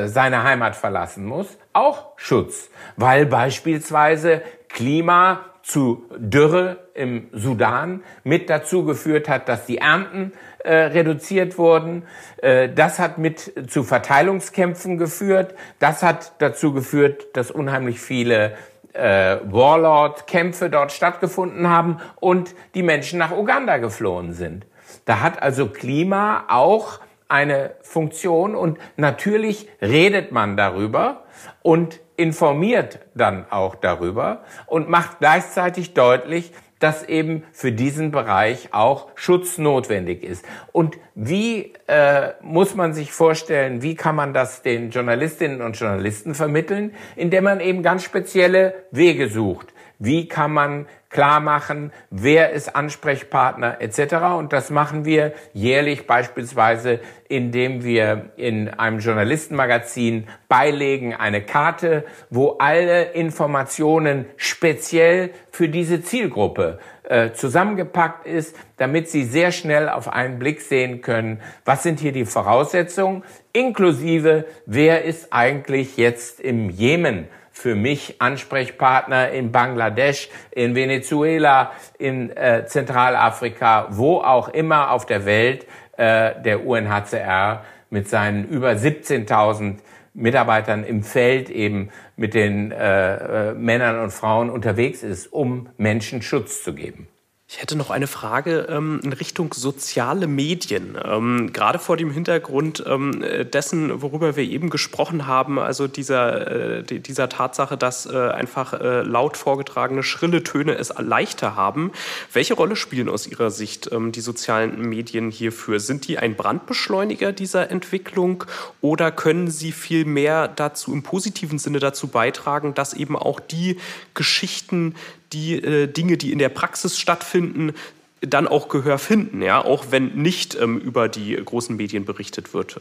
seine 0.06 0.42
Heimat 0.42 0.74
verlassen 0.74 1.24
muss, 1.24 1.46
auch 1.72 2.12
Schutz, 2.16 2.70
weil 2.96 3.26
beispielsweise 3.26 4.42
Klima 4.68 5.40
zu 5.66 6.04
Dürre 6.16 6.76
im 6.94 7.28
Sudan 7.32 8.04
mit 8.22 8.48
dazu 8.48 8.84
geführt 8.84 9.28
hat, 9.28 9.48
dass 9.48 9.66
die 9.66 9.78
Ernten 9.78 10.32
äh, 10.58 10.74
reduziert 10.74 11.58
wurden. 11.58 12.04
Äh, 12.38 12.68
das 12.68 13.00
hat 13.00 13.18
mit 13.18 13.52
zu 13.68 13.82
Verteilungskämpfen 13.82 14.96
geführt. 14.96 15.54
Das 15.80 16.04
hat 16.04 16.32
dazu 16.38 16.72
geführt, 16.72 17.36
dass 17.36 17.50
unheimlich 17.50 18.00
viele 18.00 18.56
äh, 18.92 19.38
Warlord-Kämpfe 19.44 20.70
dort 20.70 20.92
stattgefunden 20.92 21.68
haben 21.68 21.98
und 22.20 22.54
die 22.74 22.84
Menschen 22.84 23.18
nach 23.18 23.32
Uganda 23.32 23.78
geflohen 23.78 24.32
sind. 24.32 24.66
Da 25.04 25.20
hat 25.20 25.42
also 25.42 25.66
Klima 25.68 26.44
auch 26.48 27.00
eine 27.28 27.74
Funktion 27.82 28.54
und 28.54 28.78
natürlich 28.96 29.68
redet 29.82 30.32
man 30.32 30.56
darüber 30.56 31.24
und 31.62 32.00
informiert 32.16 33.00
dann 33.14 33.46
auch 33.50 33.74
darüber 33.74 34.44
und 34.66 34.88
macht 34.88 35.18
gleichzeitig 35.18 35.94
deutlich, 35.94 36.52
dass 36.78 37.02
eben 37.02 37.42
für 37.52 37.72
diesen 37.72 38.10
Bereich 38.10 38.68
auch 38.72 39.08
Schutz 39.14 39.56
notwendig 39.56 40.22
ist. 40.22 40.44
Und 40.72 40.98
wie 41.14 41.72
äh, 41.86 42.32
muss 42.42 42.74
man 42.74 42.92
sich 42.92 43.12
vorstellen, 43.12 43.82
wie 43.82 43.94
kann 43.94 44.14
man 44.14 44.34
das 44.34 44.62
den 44.62 44.90
Journalistinnen 44.90 45.62
und 45.62 45.78
Journalisten 45.78 46.34
vermitteln, 46.34 46.94
indem 47.16 47.44
man 47.44 47.60
eben 47.60 47.82
ganz 47.82 48.04
spezielle 48.04 48.74
Wege 48.90 49.28
sucht. 49.30 49.72
Wie 49.98 50.28
kann 50.28 50.52
man 50.52 50.86
klar 51.08 51.40
machen, 51.40 51.92
wer 52.10 52.50
ist 52.50 52.76
Ansprechpartner 52.76 53.80
etc. 53.80 54.16
Und 54.36 54.52
das 54.52 54.70
machen 54.70 55.04
wir 55.04 55.32
jährlich 55.54 56.06
beispielsweise, 56.06 57.00
indem 57.28 57.84
wir 57.84 58.32
in 58.36 58.68
einem 58.68 58.98
Journalistenmagazin 58.98 60.26
beilegen 60.48 61.14
eine 61.14 61.40
Karte, 61.42 62.04
wo 62.28 62.56
alle 62.58 63.12
Informationen 63.12 64.26
speziell 64.36 65.30
für 65.50 65.68
diese 65.70 66.02
Zielgruppe 66.02 66.78
äh, 67.04 67.32
zusammengepackt 67.32 68.26
ist, 68.26 68.56
damit 68.76 69.08
Sie 69.08 69.24
sehr 69.24 69.52
schnell 69.52 69.88
auf 69.88 70.08
einen 70.12 70.38
Blick 70.38 70.60
sehen 70.60 71.00
können, 71.00 71.40
was 71.64 71.82
sind 71.82 72.00
hier 72.00 72.12
die 72.12 72.26
Voraussetzungen, 72.26 73.22
inklusive, 73.52 74.44
wer 74.66 75.04
ist 75.04 75.32
eigentlich 75.32 75.96
jetzt 75.96 76.40
im 76.40 76.68
Jemen 76.68 77.28
für 77.56 77.74
mich 77.74 78.20
Ansprechpartner 78.20 79.30
in 79.30 79.50
Bangladesch, 79.50 80.28
in 80.50 80.74
Venezuela, 80.74 81.72
in 81.98 82.30
äh, 82.36 82.66
Zentralafrika, 82.66 83.86
wo 83.92 84.18
auch 84.18 84.50
immer 84.50 84.90
auf 84.90 85.06
der 85.06 85.24
Welt 85.24 85.66
äh, 85.96 86.34
der 86.42 86.66
UNHCR 86.66 87.64
mit 87.88 88.10
seinen 88.10 88.46
über 88.46 88.72
17.000 88.72 89.76
Mitarbeitern 90.12 90.84
im 90.84 91.02
Feld 91.02 91.48
eben 91.48 91.88
mit 92.14 92.34
den 92.34 92.72
äh, 92.72 93.52
äh, 93.52 93.54
Männern 93.54 94.00
und 94.00 94.10
Frauen 94.10 94.50
unterwegs 94.50 95.02
ist, 95.02 95.32
um 95.32 95.70
Menschen 95.78 96.20
Schutz 96.20 96.62
zu 96.62 96.74
geben. 96.74 97.08
Ich 97.48 97.62
hätte 97.62 97.76
noch 97.76 97.90
eine 97.90 98.08
Frage 98.08 98.66
ähm, 98.68 99.00
in 99.04 99.12
Richtung 99.12 99.54
soziale 99.54 100.26
Medien. 100.26 100.98
Ähm, 101.02 101.52
gerade 101.52 101.78
vor 101.78 101.96
dem 101.96 102.10
Hintergrund 102.10 102.82
ähm, 102.84 103.24
dessen, 103.52 104.02
worüber 104.02 104.34
wir 104.34 104.42
eben 104.42 104.68
gesprochen 104.68 105.28
haben, 105.28 105.60
also 105.60 105.86
dieser, 105.86 106.80
äh, 106.80 106.82
dieser 106.82 107.28
Tatsache, 107.28 107.76
dass 107.76 108.04
äh, 108.04 108.16
einfach 108.16 108.72
äh, 108.72 109.02
laut 109.02 109.36
vorgetragene, 109.36 110.02
schrille 110.02 110.42
Töne 110.42 110.76
es 110.76 110.92
leichter 110.98 111.54
haben. 111.54 111.92
Welche 112.32 112.54
Rolle 112.54 112.74
spielen 112.74 113.08
aus 113.08 113.28
Ihrer 113.28 113.52
Sicht 113.52 113.92
ähm, 113.92 114.10
die 114.10 114.22
sozialen 114.22 114.80
Medien 114.80 115.30
hierfür? 115.30 115.78
Sind 115.78 116.08
die 116.08 116.18
ein 116.18 116.34
Brandbeschleuniger 116.34 117.30
dieser 117.30 117.70
Entwicklung 117.70 118.42
oder 118.80 119.12
können 119.12 119.52
sie 119.52 119.70
viel 119.70 120.04
mehr 120.04 120.48
dazu 120.48 120.92
im 120.92 121.04
positiven 121.04 121.60
Sinne 121.60 121.78
dazu 121.78 122.08
beitragen, 122.08 122.74
dass 122.74 122.92
eben 122.92 123.14
auch 123.16 123.38
die 123.38 123.78
Geschichten, 124.14 124.96
die 125.32 125.62
äh, 125.62 125.86
Dinge, 125.86 126.16
die 126.16 126.32
in 126.32 126.38
der 126.38 126.48
Praxis 126.48 126.98
stattfinden, 126.98 127.74
dann 128.20 128.48
auch 128.48 128.68
Gehör 128.68 128.98
finden, 128.98 129.42
ja, 129.42 129.64
auch 129.64 129.86
wenn 129.90 130.14
nicht 130.14 130.54
ähm, 130.60 130.78
über 130.78 131.08
die 131.08 131.36
großen 131.36 131.76
Medien 131.76 132.04
berichtet 132.04 132.54
wird. 132.54 132.80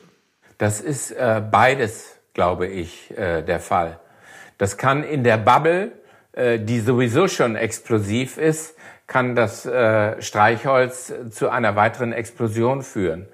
Das 0.58 0.80
ist 0.80 1.12
äh, 1.12 1.42
beides, 1.52 2.16
glaube 2.34 2.68
ich, 2.68 3.12
äh, 3.18 3.42
der 3.42 3.60
Fall. 3.60 4.00
Das 4.58 4.78
kann 4.78 5.04
in 5.04 5.24
der 5.24 5.38
Bubble, 5.38 5.92
äh, 6.32 6.60
die 6.60 6.80
sowieso 6.80 7.28
schon 7.28 7.56
explosiv 7.56 8.38
ist, 8.38 8.76
kann 9.08 9.36
das 9.36 9.66
äh, 9.66 10.22
Streichholz 10.22 11.14
zu 11.30 11.50
einer 11.50 11.76
weiteren 11.76 12.12
Explosion 12.12 12.82
führen. 12.82 13.28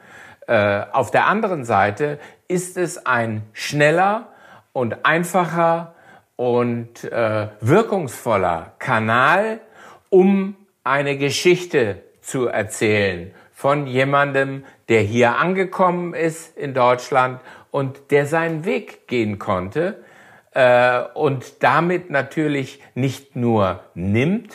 Äh, 0.47 0.83
auf 0.91 1.11
der 1.11 1.27
anderen 1.27 1.63
Seite 1.63 2.19
ist 2.47 2.77
es 2.77 3.05
ein 3.05 3.43
schneller 3.53 4.29
und 4.73 5.05
einfacher 5.05 5.93
und 6.41 7.03
äh, 7.03 7.49
wirkungsvoller 7.59 8.73
Kanal, 8.79 9.59
um 10.09 10.55
eine 10.83 11.15
Geschichte 11.15 12.01
zu 12.19 12.47
erzählen 12.47 13.31
von 13.53 13.85
jemandem, 13.85 14.65
der 14.89 15.01
hier 15.01 15.37
angekommen 15.37 16.15
ist 16.15 16.57
in 16.57 16.73
Deutschland 16.73 17.41
und 17.69 18.09
der 18.09 18.25
seinen 18.25 18.65
Weg 18.65 19.07
gehen 19.07 19.37
konnte 19.37 20.03
äh, 20.53 21.01
und 21.13 21.61
damit 21.61 22.09
natürlich 22.09 22.81
nicht 22.95 23.35
nur 23.35 23.83
nimmt, 23.93 24.51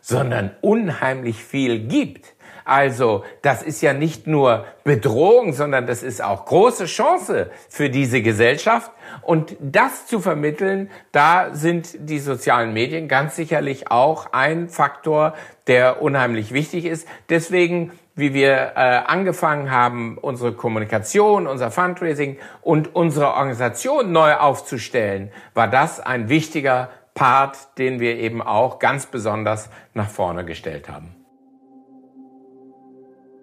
sondern 0.00 0.50
unheimlich 0.62 1.44
viel 1.44 1.78
gibt. 1.78 2.34
Also 2.70 3.24
das 3.42 3.64
ist 3.64 3.80
ja 3.80 3.92
nicht 3.92 4.28
nur 4.28 4.64
Bedrohung, 4.84 5.52
sondern 5.52 5.88
das 5.88 6.04
ist 6.04 6.22
auch 6.22 6.44
große 6.44 6.84
Chance 6.84 7.50
für 7.68 7.90
diese 7.90 8.22
Gesellschaft. 8.22 8.92
Und 9.22 9.56
das 9.58 10.06
zu 10.06 10.20
vermitteln, 10.20 10.88
da 11.10 11.52
sind 11.52 12.08
die 12.08 12.20
sozialen 12.20 12.72
Medien 12.72 13.08
ganz 13.08 13.34
sicherlich 13.34 13.90
auch 13.90 14.32
ein 14.32 14.68
Faktor, 14.68 15.34
der 15.66 16.00
unheimlich 16.00 16.52
wichtig 16.52 16.84
ist. 16.84 17.08
Deswegen 17.28 17.90
wie 18.14 18.34
wir 18.34 18.52
äh, 18.76 19.00
angefangen 19.06 19.70
haben, 19.70 20.18
unsere 20.18 20.52
Kommunikation, 20.52 21.46
unser 21.46 21.70
Fundraising 21.70 22.36
und 22.60 22.94
unsere 22.94 23.28
Organisation 23.28 24.12
neu 24.12 24.34
aufzustellen, 24.34 25.32
war 25.54 25.68
das 25.68 25.98
ein 25.98 26.28
wichtiger 26.28 26.90
Part, 27.14 27.78
den 27.78 27.98
wir 27.98 28.18
eben 28.18 28.42
auch 28.42 28.78
ganz 28.78 29.06
besonders 29.06 29.70
nach 29.94 30.08
vorne 30.08 30.44
gestellt 30.44 30.88
haben. 30.88 31.19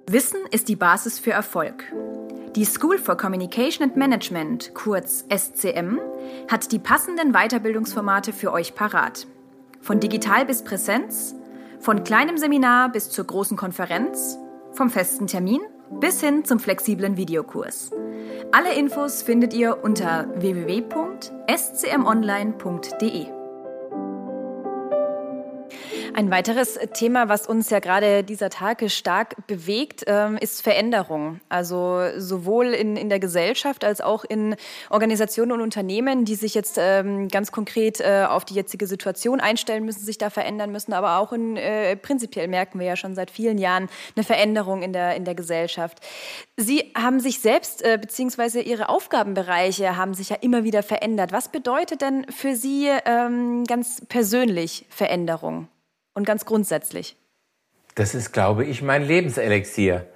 Wissen 0.09 0.39
ist 0.51 0.69
die 0.69 0.77
Basis 0.77 1.19
für 1.19 1.31
Erfolg. 1.31 1.83
Die 2.55 2.63
School 2.63 2.97
for 2.97 3.17
Communication 3.17 3.83
and 3.83 3.97
Management, 3.97 4.73
kurz 4.73 5.25
SCM, 5.29 5.99
hat 6.49 6.71
die 6.71 6.79
passenden 6.79 7.33
Weiterbildungsformate 7.33 8.31
für 8.31 8.53
euch 8.53 8.73
parat. 8.73 9.27
Von 9.81 9.99
digital 9.99 10.45
bis 10.45 10.63
Präsenz, 10.63 11.35
von 11.81 12.05
kleinem 12.05 12.37
Seminar 12.37 12.89
bis 12.89 13.09
zur 13.09 13.25
großen 13.25 13.57
Konferenz, 13.57 14.37
vom 14.71 14.89
festen 14.89 15.27
Termin 15.27 15.59
bis 15.99 16.21
hin 16.21 16.45
zum 16.45 16.59
flexiblen 16.59 17.17
Videokurs. 17.17 17.91
Alle 18.53 18.75
Infos 18.75 19.23
findet 19.23 19.53
ihr 19.53 19.83
unter 19.83 20.29
www.scmonline.de. 20.39 23.36
Ein 26.17 26.31
weiteres 26.31 26.79
Thema, 26.95 27.29
was 27.29 27.45
uns 27.45 27.69
ja 27.69 27.77
gerade 27.77 28.23
dieser 28.23 28.49
Tage 28.49 28.89
stark 28.89 29.35
bewegt, 29.45 30.03
ähm, 30.07 30.35
ist 30.37 30.63
Veränderung. 30.63 31.41
Also 31.47 32.01
sowohl 32.17 32.69
in, 32.69 32.97
in 32.97 33.09
der 33.09 33.19
Gesellschaft 33.19 33.83
als 33.83 34.01
auch 34.01 34.23
in 34.23 34.55
Organisationen 34.89 35.51
und 35.51 35.61
Unternehmen, 35.61 36.25
die 36.25 36.33
sich 36.33 36.55
jetzt 36.55 36.79
ähm, 36.81 37.27
ganz 37.27 37.51
konkret 37.51 37.99
äh, 37.99 38.25
auf 38.27 38.45
die 38.45 38.55
jetzige 38.55 38.87
Situation 38.87 39.39
einstellen 39.39 39.85
müssen, 39.85 40.03
sich 40.03 40.17
da 40.17 40.31
verändern 40.31 40.71
müssen. 40.71 40.91
Aber 40.93 41.19
auch 41.19 41.33
in, 41.33 41.55
äh, 41.55 41.95
prinzipiell 41.95 42.47
merken 42.47 42.79
wir 42.79 42.87
ja 42.87 42.95
schon 42.95 43.13
seit 43.13 43.29
vielen 43.29 43.59
Jahren 43.59 43.87
eine 44.15 44.23
Veränderung 44.23 44.81
in 44.81 44.93
der, 44.93 45.15
in 45.15 45.23
der 45.23 45.35
Gesellschaft. 45.35 45.99
Sie 46.55 46.91
haben 46.97 47.19
sich 47.19 47.41
selbst 47.41 47.83
äh, 47.83 47.99
beziehungsweise 48.01 48.59
Ihre 48.61 48.89
Aufgabenbereiche 48.89 49.95
haben 49.97 50.15
sich 50.15 50.29
ja 50.29 50.37
immer 50.41 50.63
wieder 50.63 50.81
verändert. 50.81 51.31
Was 51.31 51.49
bedeutet 51.49 52.01
denn 52.01 52.25
für 52.31 52.55
Sie 52.55 52.89
ähm, 53.05 53.65
ganz 53.65 54.01
persönlich 54.09 54.87
Veränderung? 54.89 55.67
Und 56.17 56.25
ganz 56.25 56.45
grundsätzlich? 56.45 57.15
Das 57.95 58.15
ist, 58.15 58.33
glaube 58.33 58.65
ich, 58.65 58.81
mein 58.81 59.03
Lebenselixier. 59.03 60.07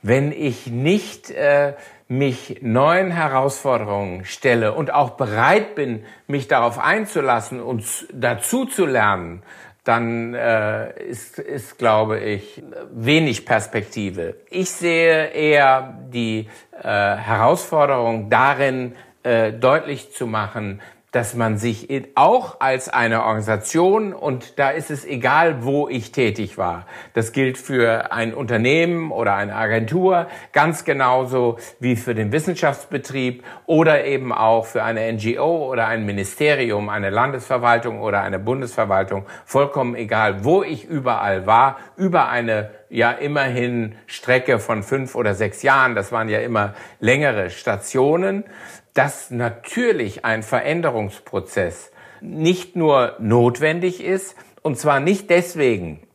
Wenn 0.00 0.32
ich 0.32 0.66
nicht 0.66 1.30
äh, 1.30 1.74
mich 2.08 2.58
neuen 2.62 3.10
Herausforderungen 3.10 4.24
stelle 4.24 4.72
und 4.72 4.92
auch 4.92 5.10
bereit 5.10 5.74
bin, 5.74 6.04
mich 6.26 6.48
darauf 6.48 6.78
einzulassen 6.78 7.60
und 7.60 7.84
dazu 8.12 8.64
zu 8.64 8.86
lernen, 8.86 9.42
dann 9.84 10.34
äh, 10.34 10.92
ist, 11.04 11.38
ist, 11.38 11.78
glaube 11.78 12.20
ich, 12.20 12.62
wenig 12.90 13.44
Perspektive. 13.44 14.36
Ich 14.48 14.70
sehe 14.70 15.28
eher 15.28 15.98
die 16.08 16.48
äh, 16.82 16.82
Herausforderung 16.82 18.30
darin, 18.30 18.94
äh, 19.22 19.52
deutlich 19.52 20.12
zu 20.12 20.26
machen, 20.26 20.80
dass 21.12 21.34
man 21.34 21.58
sich 21.58 21.88
auch 22.14 22.60
als 22.60 22.88
eine 22.88 23.24
Organisation, 23.24 24.14
und 24.14 24.58
da 24.58 24.70
ist 24.70 24.90
es 24.90 25.04
egal, 25.04 25.62
wo 25.62 25.88
ich 25.88 26.10
tätig 26.10 26.56
war, 26.56 26.86
das 27.12 27.32
gilt 27.32 27.58
für 27.58 28.12
ein 28.12 28.32
Unternehmen 28.32 29.12
oder 29.12 29.34
eine 29.34 29.54
Agentur, 29.54 30.26
ganz 30.52 30.84
genauso 30.84 31.58
wie 31.80 31.96
für 31.96 32.14
den 32.14 32.32
Wissenschaftsbetrieb 32.32 33.44
oder 33.66 34.06
eben 34.06 34.32
auch 34.32 34.64
für 34.64 34.82
eine 34.82 35.12
NGO 35.12 35.70
oder 35.70 35.86
ein 35.86 36.06
Ministerium, 36.06 36.88
eine 36.88 37.10
Landesverwaltung 37.10 38.00
oder 38.00 38.22
eine 38.22 38.38
Bundesverwaltung, 38.38 39.26
vollkommen 39.44 39.94
egal, 39.94 40.44
wo 40.44 40.62
ich 40.62 40.86
überall 40.86 41.46
war, 41.46 41.76
über 41.96 42.30
eine 42.30 42.70
ja 42.88 43.10
immerhin 43.10 43.94
Strecke 44.06 44.58
von 44.58 44.82
fünf 44.82 45.14
oder 45.14 45.34
sechs 45.34 45.62
Jahren, 45.62 45.94
das 45.94 46.12
waren 46.12 46.28
ja 46.28 46.40
immer 46.40 46.74
längere 47.00 47.48
Stationen, 47.50 48.44
dass 48.94 49.30
natürlich 49.30 50.24
ein 50.24 50.42
Veränderungsprozess 50.42 51.92
nicht 52.20 52.76
nur 52.76 53.16
notwendig 53.18 54.02
ist, 54.02 54.36
und 54.62 54.78
zwar 54.78 55.00
nicht 55.00 55.28
deswegen, 55.28 56.06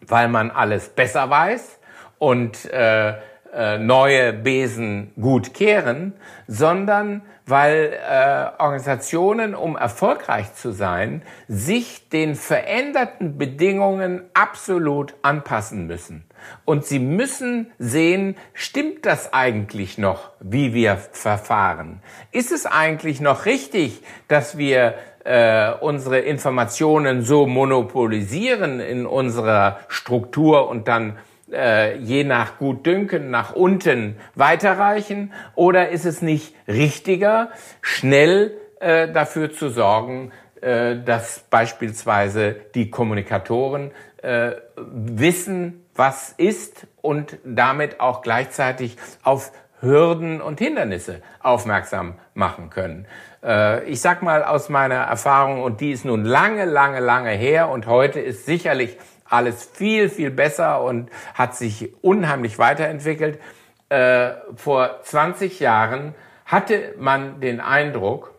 weil 0.00 0.28
man 0.28 0.50
alles 0.50 0.90
besser 0.90 1.30
weiß 1.30 1.80
und 2.18 2.64
äh, 2.72 3.14
äh, 3.52 3.78
neue 3.78 4.32
Besen 4.32 5.12
gut 5.20 5.54
kehren, 5.54 6.12
sondern 6.46 7.22
weil 7.48 7.94
äh, 7.94 8.62
Organisationen, 8.62 9.54
um 9.54 9.76
erfolgreich 9.76 10.54
zu 10.54 10.70
sein, 10.70 11.22
sich 11.48 12.08
den 12.10 12.34
veränderten 12.34 13.38
Bedingungen 13.38 14.22
absolut 14.34 15.14
anpassen 15.22 15.86
müssen. 15.86 16.24
Und 16.64 16.84
sie 16.84 16.98
müssen 16.98 17.72
sehen, 17.78 18.36
stimmt 18.52 19.06
das 19.06 19.32
eigentlich 19.32 19.98
noch, 19.98 20.30
wie 20.40 20.74
wir 20.74 20.96
verfahren? 20.96 22.02
Ist 22.32 22.52
es 22.52 22.66
eigentlich 22.66 23.20
noch 23.20 23.46
richtig, 23.46 24.02
dass 24.28 24.58
wir 24.58 24.94
äh, 25.24 25.72
unsere 25.80 26.20
Informationen 26.20 27.22
so 27.22 27.46
monopolisieren 27.46 28.80
in 28.80 29.06
unserer 29.06 29.80
Struktur 29.88 30.68
und 30.68 30.86
dann 30.86 31.18
äh, 31.52 31.96
je 31.98 32.24
nach 32.24 32.58
Gutdünken 32.58 33.30
nach 33.30 33.54
unten 33.54 34.16
weiterreichen? 34.34 35.32
Oder 35.54 35.90
ist 35.90 36.04
es 36.04 36.22
nicht 36.22 36.54
richtiger, 36.66 37.50
schnell 37.80 38.52
äh, 38.80 39.10
dafür 39.10 39.52
zu 39.52 39.68
sorgen, 39.68 40.32
äh, 40.60 40.96
dass 41.04 41.40
beispielsweise 41.50 42.56
die 42.74 42.90
Kommunikatoren 42.90 43.92
äh, 44.22 44.52
wissen, 44.76 45.84
was 45.94 46.32
ist 46.36 46.86
und 47.02 47.38
damit 47.44 48.00
auch 48.00 48.22
gleichzeitig 48.22 48.96
auf 49.22 49.52
Hürden 49.80 50.40
und 50.40 50.58
Hindernisse 50.58 51.22
aufmerksam 51.40 52.14
machen 52.34 52.70
können. 52.70 53.06
Äh, 53.42 53.84
ich 53.84 54.00
sag 54.00 54.22
mal 54.22 54.42
aus 54.42 54.68
meiner 54.68 54.96
Erfahrung, 54.96 55.62
und 55.62 55.80
die 55.80 55.92
ist 55.92 56.04
nun 56.04 56.24
lange, 56.24 56.64
lange, 56.64 57.00
lange 57.00 57.30
her 57.30 57.68
und 57.68 57.86
heute 57.86 58.20
ist 58.20 58.46
sicherlich 58.46 58.96
alles 59.28 59.64
viel, 59.64 60.08
viel 60.08 60.30
besser 60.30 60.82
und 60.82 61.10
hat 61.34 61.54
sich 61.56 61.92
unheimlich 62.02 62.58
weiterentwickelt. 62.58 63.40
Äh, 63.88 64.32
vor 64.56 65.00
20 65.02 65.60
Jahren 65.60 66.14
hatte 66.44 66.94
man 66.98 67.40
den 67.40 67.60
Eindruck, 67.60 68.34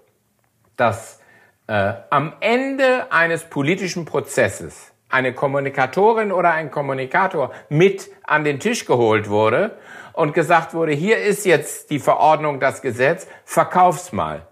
dass 0.76 1.20
äh, 1.68 1.94
am 2.10 2.34
Ende 2.40 3.12
eines 3.12 3.44
politischen 3.44 4.06
Prozesses 4.06 4.92
eine 5.10 5.34
Kommunikatorin 5.34 6.32
oder 6.32 6.52
ein 6.52 6.72
Kommunikator 6.72 7.52
mit 7.70 8.10
an 8.24 8.44
den 8.44 8.60
Tisch 8.60 8.86
geholt 8.86 9.30
wurde 9.30 9.78
und 10.14 10.34
gesagt 10.34 10.74
wurde, 10.74 10.92
hier 10.92 11.18
ist 11.18 11.46
jetzt 11.46 11.90
die 11.90 12.00
Verordnung, 12.00 12.60
das 12.60 12.82
Gesetz, 12.82 13.28
verkauf's 13.44 14.12
mal. 14.12 14.48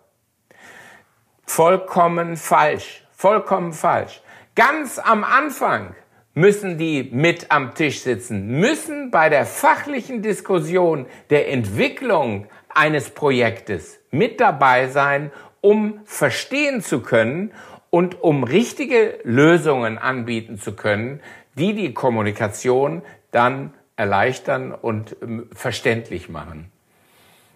Vollkommen 1.46 2.38
falsch, 2.38 3.06
vollkommen 3.12 3.74
falsch. 3.74 4.22
Ganz 4.56 5.00
am 5.00 5.24
Anfang 5.24 5.96
müssen 6.38 6.78
die 6.78 7.10
mit 7.12 7.50
am 7.50 7.74
Tisch 7.74 8.02
sitzen, 8.02 8.60
müssen 8.60 9.10
bei 9.10 9.28
der 9.28 9.48
fachlichen 9.48 10.22
Diskussion 10.22 11.08
der 11.32 11.52
Entwicklung 11.52 12.46
eines 12.70 13.10
Projektes 13.10 14.00
mit 14.12 14.40
dabei 14.40 14.88
sein, 14.88 15.32
um 15.62 16.00
verstehen 16.06 16.82
zu 16.82 17.02
können 17.02 17.54
und 17.90 18.22
um 18.22 18.44
richtige 18.44 19.18
Lösungen 19.24 19.98
anbieten 19.98 20.60
zu 20.60 20.76
können, 20.76 21.22
die 21.56 21.74
die 21.74 21.96
Kommunikation 21.96 23.02
dann 23.32 23.74
erleichtern 23.96 24.74
und 24.74 25.18
ähm, 25.24 25.50
verständlich 25.54 26.30
machen. 26.30 26.72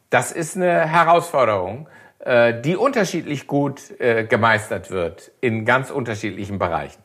Das 0.10 0.32
ist 0.32 0.56
eine 0.56 0.88
Herausforderung, 0.88 1.88
äh, 2.18 2.60
die 2.60 2.76
unterschiedlich 2.76 3.46
gut 3.46 3.80
äh, 4.00 4.24
gemeistert 4.24 4.90
wird 4.90 5.32
in 5.40 5.66
ganz 5.66 5.92
unterschiedlichen 5.92 6.58
Bereichen. 6.58 7.04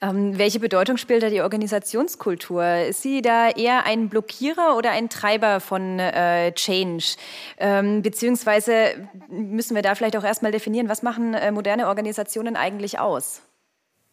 Ähm, 0.00 0.38
welche 0.38 0.60
Bedeutung 0.60 0.96
spielt 0.96 1.22
da 1.22 1.30
die 1.30 1.42
Organisationskultur? 1.42 2.64
Ist 2.88 3.02
sie 3.02 3.22
da 3.22 3.50
eher 3.50 3.84
ein 3.86 4.08
Blockierer 4.08 4.76
oder 4.76 4.90
ein 4.90 5.08
Treiber 5.08 5.60
von 5.60 5.98
äh, 5.98 6.52
Change? 6.52 7.16
Ähm, 7.58 8.02
beziehungsweise 8.02 9.08
müssen 9.28 9.74
wir 9.74 9.82
da 9.82 9.94
vielleicht 9.94 10.16
auch 10.16 10.24
erstmal 10.24 10.52
definieren, 10.52 10.88
was 10.88 11.02
machen 11.02 11.34
äh, 11.34 11.50
moderne 11.52 11.88
Organisationen 11.88 12.56
eigentlich 12.56 12.98
aus? 12.98 13.42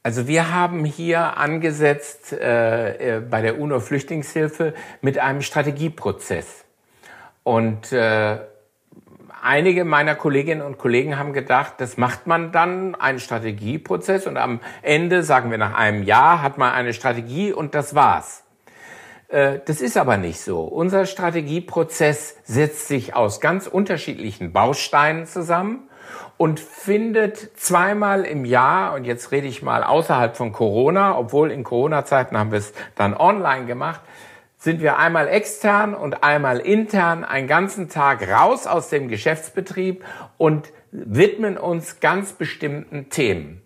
Also 0.03 0.27
wir 0.27 0.53
haben 0.53 0.85
hier 0.85 1.37
angesetzt 1.37 2.31
äh, 2.31 3.17
äh 3.17 3.19
bei 3.19 3.41
der 3.41 3.59
UNO-Flüchtlingshilfe 3.59 4.73
mit 5.01 5.17
einem 5.17 5.41
Strategieprozess. 5.41 6.63
Und 7.43 7.91
äh, 7.91 8.37
einige 9.47 9.85
meiner 9.85 10.15
Kolleginnen 10.15 10.61
und 10.61 10.77
Kollegen 10.77 11.17
haben 11.17 11.33
gedacht, 11.33 11.75
das 11.77 11.97
macht 11.97 12.27
man 12.27 12.51
dann 12.51 12.95
einen 12.95 13.19
Strategieprozess 13.19 14.27
und 14.27 14.37
am 14.37 14.59
Ende, 14.81 15.23
sagen 15.23 15.49
wir 15.49 15.57
nach 15.57 15.73
einem 15.73 16.03
Jahr, 16.03 16.41
hat 16.41 16.57
man 16.57 16.73
eine 16.73 16.93
Strategie 16.93 17.53
und 17.53 17.73
das 17.73 17.95
war's. 17.95 18.43
Äh, 19.29 19.59
das 19.65 19.81
ist 19.81 19.97
aber 19.97 20.17
nicht 20.17 20.41
so. 20.41 20.61
Unser 20.61 21.05
Strategieprozess 21.05 22.37
setzt 22.43 22.87
sich 22.87 23.15
aus 23.15 23.39
ganz 23.39 23.67
unterschiedlichen 23.67 24.51
Bausteinen 24.51 25.25
zusammen 25.25 25.87
und 26.37 26.59
findet 26.59 27.59
zweimal 27.59 28.23
im 28.23 28.45
Jahr, 28.45 28.93
und 28.93 29.05
jetzt 29.05 29.31
rede 29.31 29.47
ich 29.47 29.63
mal 29.63 29.83
außerhalb 29.83 30.37
von 30.37 30.51
Corona, 30.51 31.17
obwohl 31.17 31.51
in 31.51 31.63
Corona-Zeiten 31.63 32.37
haben 32.37 32.51
wir 32.51 32.59
es 32.59 32.73
dann 32.95 33.15
online 33.15 33.65
gemacht, 33.65 34.01
sind 34.67 34.81
wir 34.81 34.97
einmal 34.97 35.29
extern 35.29 35.93
und 35.93 36.25
einmal 36.25 36.59
intern 36.59 37.23
einen 37.23 37.47
ganzen 37.47 37.87
Tag 37.87 38.27
raus 38.27 38.67
aus 38.67 38.89
dem 38.89 39.07
Geschäftsbetrieb 39.07 40.03
und 40.37 40.73
widmen 40.91 41.57
uns 41.57 42.01
ganz 42.01 42.33
bestimmten 42.33 43.09
Themen. 43.09 43.61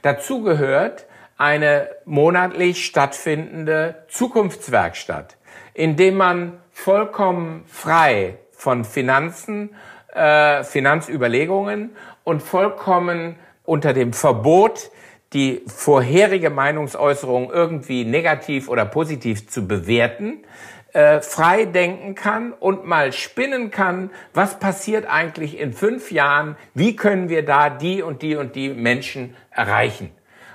Dazu 0.00 0.42
gehört 0.42 1.04
eine 1.36 1.90
monatlich 2.06 2.86
stattfindende 2.86 4.06
Zukunftswerkstatt, 4.08 5.36
in 5.74 5.96
dem 5.96 6.16
man 6.16 6.58
vollkommen 6.70 7.64
frei 7.66 8.38
von 8.50 8.86
Finanzen, 8.86 9.74
äh, 10.14 10.64
Finanzüberlegungen 10.64 11.94
und 12.24 12.42
vollkommen 12.42 13.36
unter 13.66 13.92
dem 13.92 14.14
Verbot 14.14 14.90
die 15.32 15.62
vorherige 15.66 16.50
Meinungsäußerung 16.50 17.50
irgendwie 17.50 18.04
negativ 18.04 18.68
oder 18.68 18.84
positiv 18.84 19.48
zu 19.48 19.66
bewerten, 19.66 20.44
äh, 20.92 21.20
frei 21.20 21.66
denken 21.66 22.16
kann 22.16 22.52
und 22.52 22.84
mal 22.84 23.12
spinnen 23.12 23.70
kann, 23.70 24.10
was 24.34 24.58
passiert 24.58 25.06
eigentlich 25.08 25.58
in 25.58 25.72
fünf 25.72 26.10
Jahren, 26.10 26.56
wie 26.74 26.96
können 26.96 27.28
wir 27.28 27.44
da 27.44 27.70
die 27.70 28.02
und 28.02 28.22
die 28.22 28.34
und 28.34 28.56
die 28.56 28.70
Menschen 28.70 29.36
erreichen. 29.52 30.10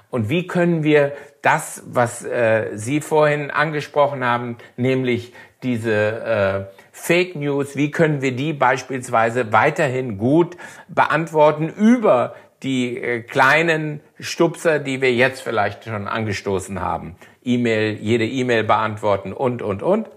Und 0.10 0.30
wie 0.30 0.48
können 0.48 0.84
wir 0.84 1.14
das, 1.42 1.84
was 1.88 2.24
äh, 2.24 2.72
Sie 2.74 3.02
vorhin 3.02 3.52
angesprochen 3.52 4.26
haben, 4.26 4.58
nämlich 4.78 5.34
diese 5.64 6.70
äh, 6.72 6.78
Fake 6.92 7.36
News, 7.36 7.76
wie 7.76 7.92
können 7.92 8.22
wir 8.22 8.36
die 8.36 8.54
beispielsweise 8.54 9.52
weiterhin 9.52 10.18
gut 10.18 10.58
beantworten 10.88 11.70
über 11.70 12.36
die 12.66 12.98
äh, 12.98 13.22
kleinen 13.22 14.02
Stupser, 14.20 14.80
die 14.80 15.02
wir 15.02 15.14
jetzt 15.14 15.42
vielleicht 15.42 15.86
schon 15.86 16.08
angestoßen 16.08 16.82
haben. 16.82 17.16
E-Mail, 17.44 17.94
jede 17.94 18.26
E-Mail 18.26 18.64
beantworten 18.64 19.32
und, 19.32 19.62
und, 19.62 19.84
und. 19.84 20.10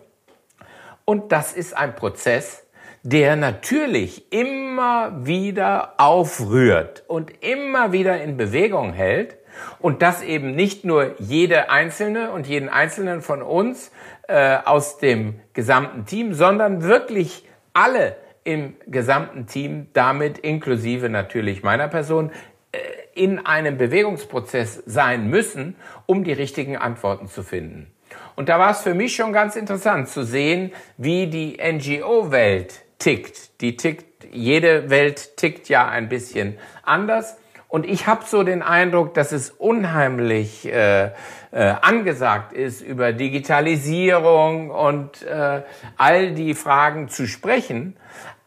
Und 1.05 1.31
das 1.31 1.53
ist 1.53 1.77
ein 1.77 1.95
Prozess, 1.95 2.67
der 3.03 3.37
natürlich 3.37 4.33
immer 4.33 5.25
wieder 5.25 5.95
aufrührt 5.99 7.05
und 7.07 7.31
immer 7.43 7.93
wieder 7.93 8.21
in 8.21 8.37
Bewegung 8.37 8.93
hält 8.93 9.37
und 9.79 10.03
das 10.03 10.23
eben 10.23 10.55
nicht 10.55 10.85
nur 10.85 11.15
jede 11.19 11.71
Einzelne 11.71 12.31
und 12.31 12.47
jeden 12.47 12.69
Einzelnen 12.69 13.23
von 13.23 13.43
uns 13.43 13.93
äh, 14.27 14.59
aus 14.65 14.99
dem 14.99 15.41
gesamten 15.53 16.07
Team, 16.07 16.35
sondern 16.35 16.83
wirklich 16.83 17.45
alle 17.73 18.17
im 18.49 18.77
gesamten 18.87 19.47
Team, 19.47 19.89
damit 19.93 20.39
inklusive 20.39 21.11
natürlich 21.11 21.63
meiner 21.63 21.87
Person, 21.87 22.33
äh, 22.73 22.79
in 23.15 23.45
einem 23.45 23.77
Bewegungsprozess 23.77 24.83
sein 24.87 25.29
müssen, 25.29 25.77
um 26.07 26.25
die 26.25 26.33
richtigen 26.33 26.79
Antworten 26.79 27.29
zu 27.29 27.43
finden. 27.43 27.93
Und 28.37 28.49
da 28.49 28.59
war 28.59 28.71
es 28.71 28.81
für 28.81 28.95
mich 28.95 29.15
schon 29.15 29.35
ganz 29.35 29.55
interessant 29.55 30.09
zu 30.09 30.23
sehen, 30.23 30.73
wie 30.97 31.27
die 31.27 31.59
NGO-Welt 31.61 32.85
tickt. 32.99 33.61
Die 33.61 33.77
tickt, 33.77 34.25
jede 34.33 34.89
Welt 34.89 35.37
tickt 35.37 35.69
ja 35.69 35.87
ein 35.87 36.09
bisschen 36.09 36.57
anders. 36.85 37.37
Und 37.69 37.85
ich 37.85 38.07
habe 38.07 38.25
so 38.25 38.45
den 38.45 38.63
Eindruck, 38.63 39.13
dass 39.13 39.31
es 39.33 39.51
unheimlich 39.51 40.65
äh, 40.65 41.11
äh, 41.51 41.75
angesagt 41.83 42.55
ist, 42.55 42.81
über 42.81 43.13
Digitalisierung 43.13 44.71
und 44.71 45.23
äh, 45.23 45.63
all 45.99 46.33
die 46.33 46.55
Fragen 46.55 47.09
zu 47.09 47.27
sprechen 47.27 47.95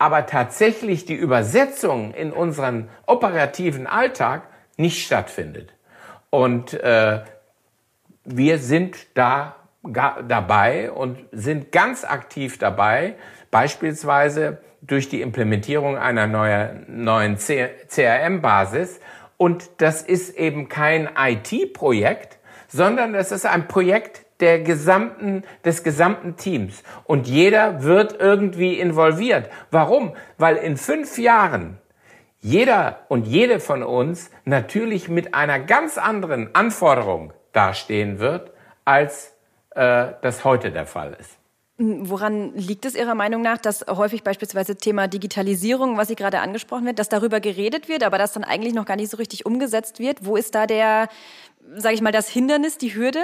aber 0.02 0.26
tatsächlich 0.26 1.06
die 1.06 1.14
Übersetzung 1.14 2.12
in 2.16 2.34
unseren 2.34 2.89
operativen 3.06 3.86
Alltag 3.86 4.41
nicht 4.76 5.06
stattfindet. 5.06 5.76
Und 6.32 6.74
äh, 6.74 7.20
wir 8.24 8.58
sind 8.58 8.97
da 9.14 9.58
dabei 9.84 10.91
und 10.91 11.20
sind 11.32 11.72
ganz 11.72 12.04
aktiv 12.04 12.58
dabei, 12.58 13.14
beispielsweise 13.52 14.58
durch 14.82 15.08
die 15.08 15.22
Implementierung 15.22 15.99
einer 15.99 16.26
neuen, 16.26 17.04
neuen 17.04 17.38
CRM-Basis. 17.38 19.02
Und 19.38 19.70
das 19.78 20.02
ist 20.02 20.36
eben 20.36 20.68
kein 20.68 21.10
IT-Projekt, 21.16 22.39
sondern 22.68 23.14
das 23.14 23.32
ist 23.32 23.45
ein 23.45 23.68
Projekt 23.68 24.21
der 24.42 24.60
gesamten, 24.60 25.44
des 25.64 25.84
gesamten 25.84 26.36
Teams. 26.36 26.84
Und 27.06 27.28
jeder 27.28 27.84
wird 27.84 28.20
irgendwie 28.20 28.80
involviert. 28.80 29.50
Warum? 29.70 30.14
Weil 30.38 30.58
in 30.58 30.78
fünf 30.78 31.18
Jahren 31.18 31.78
jeder 32.39 33.06
und 33.08 33.28
jede 33.28 33.60
von 33.60 33.84
uns 33.84 34.32
natürlich 34.46 35.08
mit 35.08 35.36
einer 35.36 35.60
ganz 35.60 35.98
anderen 35.98 36.56
Anforderung 36.56 37.34
dastehen 37.54 38.20
wird, 38.20 38.52
als 38.84 39.34
äh, 39.76 40.08
das 40.22 40.44
heute 40.44 40.72
der 40.72 40.88
Fall 40.88 41.16
ist. 41.20 41.38
Woran 41.78 42.54
liegt 42.56 42.86
es 42.86 42.96
Ihrer 42.96 43.16
Meinung 43.16 43.42
nach, 43.42 43.58
dass 43.58 43.86
häufig 43.88 44.24
beispielsweise 44.24 44.76
Thema 44.76 45.08
Digitalisierung, 45.08 45.98
was 45.98 46.10
Sie 46.10 46.16
gerade 46.16 46.39
angesprochen 46.39 46.86
wird, 46.86 47.00
dass 47.00 47.10
darüber 47.10 47.39
geredet 47.39 47.89
wird, 47.89 48.04
aber 48.04 48.20
das 48.20 48.34
dann 48.34 48.44
eigentlich 48.44 48.74
noch 48.74 48.86
gar 48.86 48.98
nicht 48.98 49.10
so 49.10 49.18
richtig 49.18 49.46
umgesetzt 49.48 50.00
wird? 50.00 50.26
Wo 50.26 50.36
ist 50.36 50.54
da 50.54 50.68
der, 50.68 51.10
sage 51.76 51.96
ich 51.96 52.02
mal, 52.02 52.12
das 52.12 52.30
Hindernis, 52.30 52.78
die 52.78 52.94
Hürde? 52.94 53.24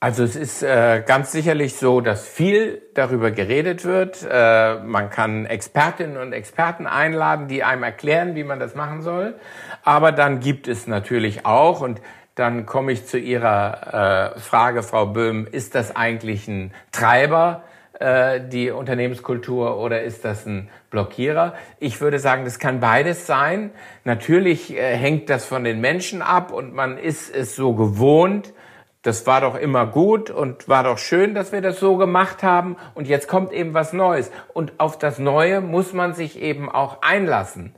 Also 0.00 0.22
es 0.22 0.36
ist 0.36 0.62
äh, 0.62 1.02
ganz 1.04 1.32
sicherlich 1.32 1.74
so, 1.74 2.00
dass 2.00 2.24
viel 2.24 2.82
darüber 2.94 3.32
geredet 3.32 3.84
wird. 3.84 4.24
Äh, 4.30 4.78
man 4.84 5.10
kann 5.10 5.44
Expertinnen 5.44 6.16
und 6.18 6.32
Experten 6.32 6.86
einladen, 6.86 7.48
die 7.48 7.64
einem 7.64 7.82
erklären, 7.82 8.36
wie 8.36 8.44
man 8.44 8.60
das 8.60 8.76
machen 8.76 9.02
soll. 9.02 9.34
Aber 9.82 10.12
dann 10.12 10.38
gibt 10.38 10.68
es 10.68 10.86
natürlich 10.86 11.44
auch, 11.46 11.80
und 11.80 12.00
dann 12.36 12.64
komme 12.64 12.92
ich 12.92 13.06
zu 13.06 13.18
Ihrer 13.18 14.34
äh, 14.36 14.38
Frage, 14.38 14.84
Frau 14.84 15.06
Böhm, 15.06 15.48
ist 15.50 15.74
das 15.74 15.96
eigentlich 15.96 16.46
ein 16.46 16.72
Treiber, 16.92 17.64
äh, 17.98 18.40
die 18.40 18.70
Unternehmenskultur, 18.70 19.78
oder 19.78 20.02
ist 20.02 20.24
das 20.24 20.46
ein 20.46 20.68
Blockierer? 20.90 21.54
Ich 21.80 22.00
würde 22.00 22.20
sagen, 22.20 22.44
das 22.44 22.60
kann 22.60 22.78
beides 22.78 23.26
sein. 23.26 23.72
Natürlich 24.04 24.76
äh, 24.76 24.96
hängt 24.96 25.28
das 25.28 25.44
von 25.44 25.64
den 25.64 25.80
Menschen 25.80 26.22
ab 26.22 26.52
und 26.52 26.72
man 26.72 26.98
ist 26.98 27.34
es 27.34 27.56
so 27.56 27.74
gewohnt, 27.74 28.52
das 29.02 29.26
war 29.26 29.40
doch 29.40 29.54
immer 29.54 29.86
gut 29.86 30.30
und 30.30 30.68
war 30.68 30.82
doch 30.82 30.98
schön, 30.98 31.34
dass 31.34 31.52
wir 31.52 31.60
das 31.60 31.78
so 31.78 31.96
gemacht 31.96 32.42
haben 32.42 32.76
und 32.94 33.06
jetzt 33.06 33.28
kommt 33.28 33.52
eben 33.52 33.72
was 33.72 33.92
Neues. 33.92 34.30
Und 34.52 34.72
auf 34.78 34.98
das 34.98 35.18
Neue 35.18 35.60
muss 35.60 35.92
man 35.92 36.14
sich 36.14 36.40
eben 36.40 36.68
auch 36.70 37.02
einlassen. 37.02 37.74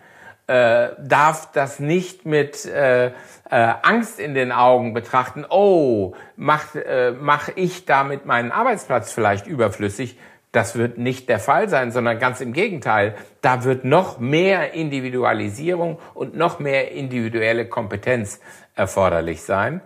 Äh, 0.47 0.89
darf 0.99 1.53
das 1.53 1.79
nicht 1.79 2.27
mit 2.27 2.65
äh, 2.65 3.09
äh, 3.09 3.13
Angst 3.51 4.19
in 4.19 4.35
den 4.35 4.51
Augen 4.51 4.95
betrachten, 4.95 5.45
oh, 5.49 6.15
mach, 6.37 6.75
äh, 6.75 7.13
mach 7.13 7.51
ich 7.55 7.85
damit 7.85 8.27
meinen 8.27 8.51
Arbeitsplatz 8.51 9.13
vielleicht 9.13 9.47
überflüssig. 9.47 10.19
Das 10.53 10.75
wird 10.75 10.99
nicht 10.99 11.29
der 11.29 11.39
Fall 11.39 11.69
sein, 11.69 11.93
sondern 11.93 12.19
ganz 12.19 12.41
im 12.41 12.53
Gegenteil. 12.53 13.15
Da 13.41 13.63
wird 13.63 13.85
noch 13.85 14.19
mehr 14.19 14.73
Individualisierung 14.73 16.01
und 16.15 16.37
noch 16.37 16.59
mehr 16.59 16.91
individuelle 16.91 17.69
Kompetenz 17.69 18.41
erforderlich 18.75 19.43
sein. 19.43 19.81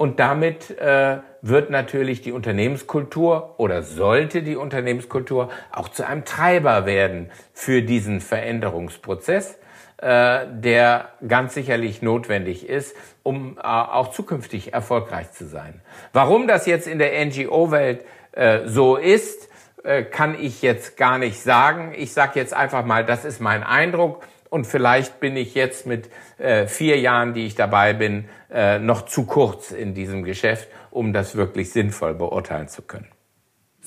Und 0.00 0.18
damit 0.18 0.78
äh, 0.78 1.18
wird 1.42 1.68
natürlich 1.68 2.22
die 2.22 2.32
Unternehmenskultur 2.32 3.56
oder 3.58 3.82
sollte 3.82 4.42
die 4.42 4.56
Unternehmenskultur 4.56 5.50
auch 5.70 5.90
zu 5.90 6.06
einem 6.06 6.24
Treiber 6.24 6.86
werden 6.86 7.30
für 7.52 7.82
diesen 7.82 8.22
Veränderungsprozess, 8.22 9.58
äh, 9.98 10.46
der 10.52 11.10
ganz 11.28 11.52
sicherlich 11.52 12.00
notwendig 12.00 12.66
ist, 12.66 12.96
um 13.22 13.58
äh, 13.58 13.60
auch 13.60 14.10
zukünftig 14.12 14.72
erfolgreich 14.72 15.32
zu 15.32 15.46
sein. 15.46 15.82
Warum 16.14 16.48
das 16.48 16.64
jetzt 16.64 16.86
in 16.86 16.98
der 16.98 17.22
NGO-Welt 17.26 18.02
äh, 18.32 18.60
so 18.64 18.96
ist, 18.96 19.50
äh, 19.84 20.02
kann 20.02 20.34
ich 20.40 20.62
jetzt 20.62 20.96
gar 20.96 21.18
nicht 21.18 21.42
sagen. 21.42 21.92
Ich 21.94 22.14
sage 22.14 22.40
jetzt 22.40 22.54
einfach 22.54 22.86
mal, 22.86 23.04
das 23.04 23.26
ist 23.26 23.42
mein 23.42 23.62
Eindruck. 23.62 24.24
Und 24.50 24.66
vielleicht 24.66 25.20
bin 25.20 25.36
ich 25.36 25.54
jetzt 25.54 25.86
mit 25.86 26.10
äh, 26.38 26.66
vier 26.66 26.98
Jahren, 26.98 27.34
die 27.34 27.46
ich 27.46 27.54
dabei 27.54 27.94
bin, 27.94 28.28
äh, 28.50 28.80
noch 28.80 29.06
zu 29.06 29.24
kurz 29.24 29.70
in 29.70 29.94
diesem 29.94 30.24
Geschäft, 30.24 30.68
um 30.90 31.12
das 31.12 31.36
wirklich 31.36 31.70
sinnvoll 31.70 32.14
beurteilen 32.14 32.68
zu 32.68 32.82
können. 32.82 33.08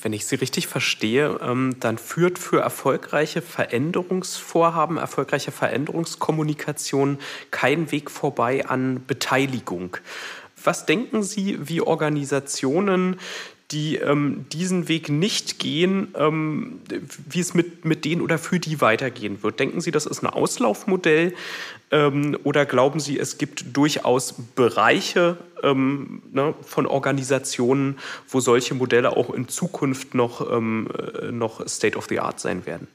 Wenn 0.01 0.13
ich 0.13 0.25
Sie 0.25 0.35
richtig 0.35 0.67
verstehe, 0.67 1.39
ähm, 1.41 1.75
dann 1.79 1.97
führt 1.97 2.39
für 2.39 2.61
erfolgreiche 2.61 3.41
Veränderungsvorhaben, 3.41 4.97
erfolgreiche 4.97 5.51
Veränderungskommunikation 5.51 7.19
kein 7.51 7.91
Weg 7.91 8.09
vorbei 8.09 8.65
an 8.65 9.05
Beteiligung. 9.05 9.97
Was 10.63 10.85
denken 10.85 11.23
Sie, 11.23 11.57
wie 11.67 11.81
Organisationen 11.81 13.19
die 13.73 13.97
ähm, 13.97 14.45
diesen 14.51 14.87
Weg 14.87 15.09
nicht 15.09 15.59
gehen, 15.59 16.13
ähm, 16.17 16.79
wie 17.27 17.39
es 17.39 17.53
mit, 17.53 17.85
mit 17.85 18.05
denen 18.05 18.21
oder 18.21 18.37
für 18.37 18.59
die 18.59 18.79
weitergehen 18.81 19.41
wird. 19.41 19.59
Denken 19.59 19.81
Sie, 19.81 19.91
das 19.91 20.05
ist 20.05 20.23
ein 20.23 20.27
Auslaufmodell 20.27 21.33
ähm, 21.91 22.37
oder 22.43 22.65
glauben 22.65 22.99
Sie, 22.99 23.17
es 23.19 23.37
gibt 23.37 23.75
durchaus 23.75 24.35
Bereiche 24.55 25.37
ähm, 25.63 26.21
ne, 26.31 26.53
von 26.61 26.85
Organisationen, 26.85 27.97
wo 28.29 28.39
solche 28.39 28.75
Modelle 28.75 29.17
auch 29.17 29.33
in 29.33 29.47
Zukunft 29.47 30.13
noch, 30.13 30.51
ähm, 30.51 30.87
äh, 31.21 31.31
noch 31.31 31.67
State 31.67 31.97
of 31.97 32.05
the 32.09 32.19
Art 32.19 32.39
sein 32.39 32.65
werden? 32.65 32.87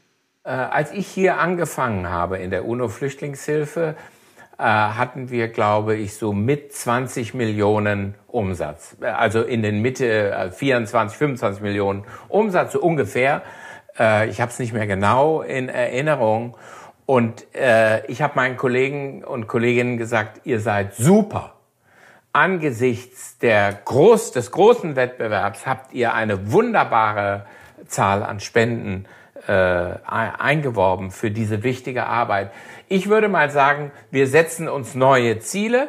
Äh, 0.44 0.50
als 0.50 0.92
ich 0.92 1.06
hier 1.08 1.38
angefangen 1.38 2.08
habe 2.08 2.38
in 2.38 2.50
der 2.50 2.64
UNO-Flüchtlingshilfe, 2.64 3.96
hatten 4.64 5.30
wir, 5.30 5.48
glaube 5.48 5.94
ich, 5.96 6.16
so 6.16 6.32
mit 6.32 6.72
20 6.72 7.34
Millionen 7.34 8.14
Umsatz. 8.26 8.96
Also 9.00 9.42
in 9.42 9.62
den 9.62 9.80
Mitte 9.82 10.50
24, 10.52 11.14
äh, 11.14 11.18
25 11.18 11.62
Millionen 11.62 12.04
Umsatz, 12.28 12.72
so 12.72 12.80
ungefähr. 12.80 13.42
Äh, 13.98 14.28
ich 14.28 14.40
habe 14.40 14.50
es 14.50 14.58
nicht 14.58 14.72
mehr 14.72 14.86
genau 14.86 15.42
in 15.42 15.68
Erinnerung. 15.68 16.56
Und 17.06 17.46
ich 17.54 18.20
habe 18.20 18.32
meinen 18.34 18.58
Kollegen 18.58 19.24
und 19.24 19.46
Kolleginnen 19.46 19.96
gesagt, 19.96 20.42
ihr 20.44 20.60
seid 20.60 20.94
super. 20.94 21.54
Angesichts 22.34 23.38
der 23.38 23.72
Groß, 23.72 24.32
des 24.32 24.50
großen 24.50 24.94
Wettbewerbs 24.94 25.66
habt 25.66 25.94
ihr 25.94 26.12
eine 26.12 26.52
wunderbare 26.52 27.46
Zahl 27.86 28.22
an 28.22 28.40
Spenden 28.40 29.06
äh, 29.48 29.98
eingeworben 30.04 31.10
für 31.10 31.30
diese 31.30 31.62
wichtige 31.62 32.06
Arbeit. 32.06 32.52
Ich 32.88 33.08
würde 33.08 33.28
mal 33.28 33.50
sagen, 33.50 33.92
wir 34.10 34.26
setzen 34.26 34.68
uns 34.68 34.94
neue 34.94 35.38
Ziele 35.38 35.88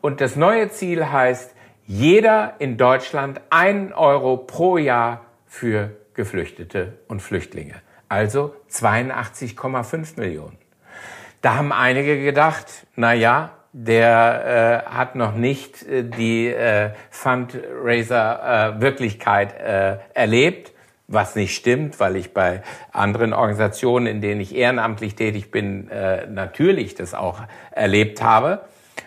und 0.00 0.20
das 0.20 0.36
neue 0.36 0.70
Ziel 0.70 1.10
heißt, 1.10 1.54
jeder 1.86 2.54
in 2.58 2.76
Deutschland 2.76 3.40
einen 3.50 3.92
Euro 3.92 4.36
pro 4.36 4.78
Jahr 4.78 5.22
für 5.46 5.90
Geflüchtete 6.14 6.98
und 7.08 7.20
Flüchtlinge. 7.20 7.74
Also 8.08 8.54
82,5 8.70 10.20
Millionen. 10.20 10.58
Da 11.40 11.56
haben 11.56 11.72
einige 11.72 12.22
gedacht, 12.22 12.86
na 12.96 13.14
ja, 13.14 13.52
der 13.72 14.84
äh, 14.86 14.90
hat 14.90 15.14
noch 15.14 15.34
nicht 15.34 15.86
äh, 15.86 16.04
die 16.04 16.48
äh, 16.48 16.90
Fundraiser-Wirklichkeit 17.10 19.58
äh, 19.58 19.98
erlebt 20.12 20.72
was 21.10 21.34
nicht 21.34 21.54
stimmt, 21.54 21.98
weil 21.98 22.16
ich 22.16 22.32
bei 22.32 22.62
anderen 22.92 23.32
Organisationen, 23.32 24.06
in 24.06 24.20
denen 24.20 24.40
ich 24.40 24.54
ehrenamtlich 24.54 25.16
tätig 25.16 25.50
bin, 25.50 25.90
äh, 25.90 26.26
natürlich 26.26 26.94
das 26.94 27.14
auch 27.14 27.40
erlebt 27.72 28.22
habe 28.22 28.60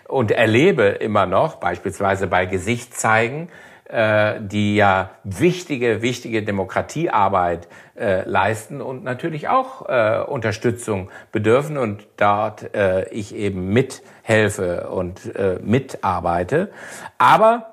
und 0.08 0.32
erlebe 0.32 0.84
immer 0.84 1.26
noch, 1.26 1.56
beispielsweise 1.56 2.28
bei 2.28 2.46
Gesicht 2.46 2.94
zeigen, 2.94 3.50
äh, 3.86 4.42
die 4.42 4.76
ja 4.76 5.12
wichtige, 5.24 6.02
wichtige 6.02 6.44
Demokratiearbeit 6.44 7.70
äh, 7.98 8.28
leisten 8.28 8.82
und 8.82 9.04
natürlich 9.04 9.48
auch 9.48 9.88
äh, 9.88 10.24
Unterstützung 10.28 11.10
bedürfen 11.32 11.78
und 11.78 12.06
dort 12.18 12.76
äh, 12.76 13.08
ich 13.10 13.34
eben 13.34 13.70
mithelfe 13.70 14.90
und 14.90 15.34
äh, 15.36 15.58
mitarbeite. 15.62 16.70
Aber 17.18 17.73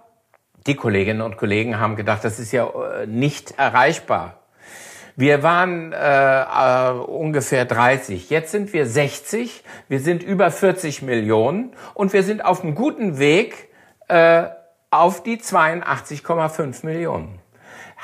die 0.67 0.75
Kolleginnen 0.75 1.23
und 1.23 1.37
Kollegen 1.37 1.79
haben 1.79 1.97
gedacht, 1.97 2.25
das 2.25 2.39
ist 2.39 2.53
ja 2.53 2.67
äh, 2.69 3.07
nicht 3.07 3.59
erreichbar. 3.59 4.41
Wir 5.17 5.43
waren 5.43 5.93
äh, 5.93 5.97
äh, 5.97 6.93
ungefähr 6.93 7.65
30, 7.65 8.31
jetzt 8.31 8.53
sind 8.53 8.73
wir 8.73 8.87
60, 8.87 9.65
wir 9.89 10.01
sind 10.01 10.23
über 10.23 10.51
40 10.51 11.03
Millionen. 11.03 11.73
Und 11.95 12.13
wir 12.13 12.23
sind 12.23 12.45
auf 12.45 12.63
einem 12.63 12.75
guten 12.75 13.19
Weg 13.19 13.69
äh, 14.09 14.45
auf 14.91 15.23
die 15.23 15.37
82,5 15.37 16.87
Millionen. 16.87 17.39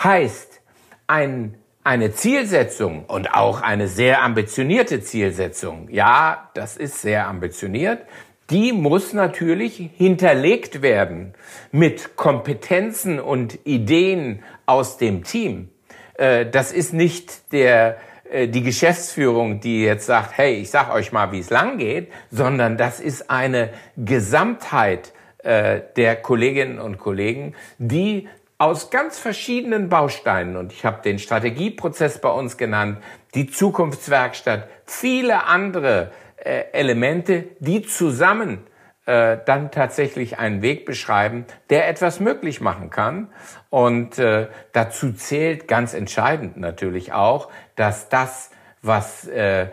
Heißt, 0.03 0.61
ein, 1.07 1.57
eine 1.85 2.13
Zielsetzung 2.13 3.05
und 3.07 3.33
auch 3.35 3.63
eine 3.63 3.89
sehr 3.89 4.23
ambitionierte 4.23 5.01
Zielsetzung, 5.01 5.89
ja, 5.91 6.51
das 6.55 6.77
ist 6.77 7.01
sehr 7.01 7.29
ambitioniert, 7.29 8.03
die 8.51 8.73
muss 8.73 9.13
natürlich 9.13 9.91
hinterlegt 9.97 10.83
werden 10.83 11.35
mit 11.73 12.17
Kompetenzen 12.17 13.19
und 13.19 13.59
Ideen 13.65 14.43
aus 14.67 14.99
dem 14.99 15.25
Team. 15.25 15.71
Äh, 16.15 16.47
das 16.47 16.73
ist 16.73 16.93
nicht 16.93 17.53
der, 17.53 17.99
äh, 18.31 18.49
die 18.49 18.63
Geschäftsführung, 18.63 19.61
die 19.61 19.83
jetzt 19.83 20.07
sagt, 20.07 20.37
hey, 20.37 20.55
ich 20.55 20.71
sag 20.71 20.93
euch 20.93 21.13
mal, 21.13 21.33
wie 21.33 21.41
es 21.41 21.51
lang 21.51 21.79
geht, 21.79 22.13
sondern 22.31 22.77
das 22.77 23.01
ist 23.01 23.31
eine 23.31 23.71
Gesamtheit 23.97 25.13
äh, 25.39 25.81
der 25.97 26.17
Kolleginnen 26.17 26.79
und 26.79 26.99
Kollegen, 26.99 27.55
die 27.79 28.29
aus 28.59 28.91
ganz 28.91 29.19
verschiedenen 29.19 29.91
Bausteinen, 29.91 30.57
und 30.57 30.73
ich 30.73 30.85
habe 30.85 31.03
den 31.03 31.19
Strategieprozess 31.19 32.21
bei 32.21 32.31
uns 32.31 32.57
genannt, 32.57 32.99
die 33.35 33.49
Zukunftswerkstatt, 33.49 34.67
viele 34.87 35.45
andere 35.45 36.11
äh, 36.37 36.65
Elemente, 36.73 37.45
die 37.61 37.83
zusammen 37.83 38.67
äh, 39.07 39.39
dann 39.47 39.71
tatsächlich 39.71 40.39
einen 40.39 40.63
Weg 40.63 40.85
beschreiben, 40.85 41.47
der 41.71 41.89
etwas 41.89 42.21
möglich 42.21 42.61
machen 42.61 42.91
kann. 42.91 43.29
Und 43.71 44.19
äh, 44.19 44.49
dazu 44.73 45.13
zählt 45.13 45.69
ganz 45.69 45.95
entscheidend 45.95 46.57
natürlich 46.57 47.13
auch, 47.13 47.49
dass 47.77 48.09
das, 48.09 48.51
was 48.83 49.29
äh, 49.29 49.69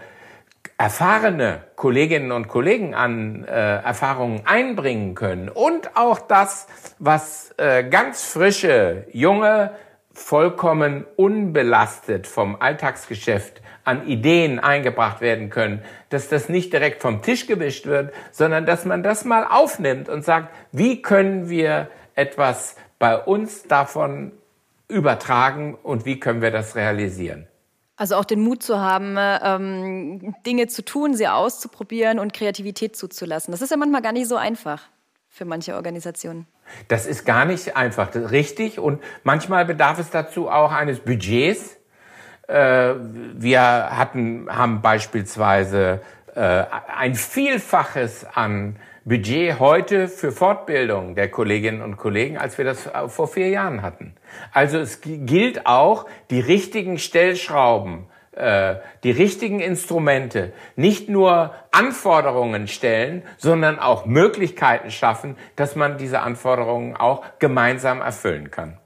erfahrene 0.78 1.64
Kolleginnen 1.76 2.32
und 2.32 2.48
Kollegen 2.48 2.94
an 2.94 3.44
äh, 3.46 3.52
Erfahrungen 3.52 4.44
einbringen 4.46 5.16
können 5.16 5.50
und 5.50 5.96
auch 5.96 6.20
das, 6.20 6.68
was 7.00 7.54
äh, 7.58 7.84
ganz 7.84 8.24
frische, 8.26 9.06
junge, 9.12 9.72
vollkommen 10.14 11.06
unbelastet 11.16 12.28
vom 12.28 12.58
Alltagsgeschäft 12.60 13.62
an 13.86 14.08
Ideen 14.08 14.60
eingebracht 14.60 15.22
werden 15.22 15.50
können, 15.50 15.84
dass 16.10 16.30
das 16.30 16.50
nicht 16.50 16.72
direkt 16.74 17.02
vom 17.02 17.22
Tisch 17.22 17.48
gewischt 17.48 17.86
wird, 17.86 18.14
sondern 18.32 18.66
dass 18.66 18.86
man 18.86 19.04
das 19.04 19.26
mal 19.26 19.46
aufnimmt 19.46 20.10
und 20.10 20.24
sagt, 20.24 20.54
wie 20.72 21.02
können 21.02 21.50
wir 21.50 21.90
etwas 22.16 22.76
bei 23.00 23.18
uns 23.18 23.64
davon 23.64 24.32
übertragen 24.88 25.76
und 25.82 26.06
wie 26.06 26.20
können 26.20 26.42
wir 26.42 26.52
das 26.52 26.76
realisieren? 26.76 27.48
Also 27.96 28.16
auch 28.16 28.26
den 28.26 28.42
Mut 28.42 28.64
zu 28.64 28.80
haben, 28.80 29.16
ähm, 29.18 30.36
Dinge 30.46 30.68
zu 30.68 30.84
tun, 30.84 31.14
sie 31.14 31.28
auszuprobieren 31.28 32.20
und 32.20 32.34
Kreativität 32.34 32.96
zuzulassen. 32.96 33.52
Das 33.52 33.62
ist 33.62 33.70
ja 33.70 33.78
manchmal 33.78 34.02
gar 34.02 34.14
nicht 34.14 34.28
so 34.28 34.36
einfach 34.36 34.82
für 35.30 35.46
manche 35.46 35.76
Organisationen. 35.76 36.48
Das 36.88 37.06
ist 37.06 37.26
gar 37.26 37.46
nicht 37.46 37.76
einfach, 37.76 38.10
das 38.10 38.26
ist 38.26 38.32
richtig. 38.32 38.80
Und 38.80 39.02
manchmal 39.24 39.66
bedarf 39.66 40.00
es 40.00 40.10
dazu 40.10 40.50
auch 40.50 40.72
eines 40.72 41.00
Budgets. 41.00 41.78
Äh, 42.48 42.96
wir 43.36 43.62
hatten, 43.62 44.48
haben 44.50 44.82
beispielsweise 44.82 46.02
äh, 46.36 46.64
ein 46.96 47.16
Vielfaches 47.16 48.26
an 48.34 48.76
Budget 49.06 49.60
heute 49.60 50.08
für 50.08 50.32
Fortbildung 50.32 51.16
der 51.16 51.30
Kolleginnen 51.30 51.82
und 51.82 51.98
Kollegen, 51.98 52.38
als 52.38 52.58
wir 52.58 52.66
das 52.66 52.88
äh, 52.88 53.08
vor 53.08 53.28
vier 53.28 53.50
Jahren 53.50 53.82
hatten. 53.82 54.16
Also 54.52 54.78
es 54.78 55.00
gilt 55.02 55.66
auch, 55.66 56.06
die 56.30 56.40
richtigen 56.40 56.98
Stellschrauben, 56.98 58.08
die 59.04 59.12
richtigen 59.12 59.60
Instrumente, 59.60 60.54
nicht 60.76 61.08
nur 61.08 61.54
Anforderungen 61.70 62.68
stellen, 62.68 63.22
sondern 63.38 63.78
auch 63.78 64.08
Möglichkeiten 64.08 64.90
schaffen, 64.90 65.38
dass 65.56 65.76
man 65.76 66.00
diese 66.00 66.22
Anforderungen 66.22 66.98
auch 66.98 67.24
gemeinsam 67.38 68.02
erfüllen 68.02 68.50
kann. 68.50 68.80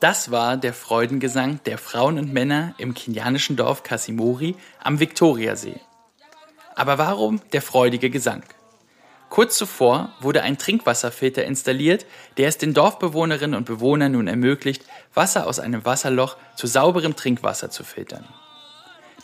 Das 0.00 0.30
war 0.30 0.56
der 0.58 0.74
Freudengesang 0.74 1.60
der 1.64 1.78
Frauen 1.78 2.18
und 2.18 2.30
Männer 2.30 2.74
im 2.76 2.92
kenianischen 2.92 3.56
Dorf 3.56 3.82
Kasimori 3.82 4.54
am 4.82 5.00
Viktoriasee. 5.00 5.80
Aber 6.74 6.98
warum 6.98 7.40
der 7.52 7.62
freudige 7.62 8.10
Gesang? 8.10 8.42
Kurz 9.30 9.56
zuvor 9.56 10.12
wurde 10.20 10.42
ein 10.42 10.58
Trinkwasserfilter 10.58 11.44
installiert, 11.44 12.04
der 12.36 12.48
es 12.48 12.58
den 12.58 12.74
Dorfbewohnerinnen 12.74 13.56
und 13.56 13.64
Bewohnern 13.64 14.12
nun 14.12 14.28
ermöglicht, 14.28 14.84
Wasser 15.14 15.46
aus 15.46 15.58
einem 15.58 15.86
Wasserloch 15.86 16.36
zu 16.54 16.66
sauberem 16.66 17.16
Trinkwasser 17.16 17.70
zu 17.70 17.82
filtern. 17.82 18.28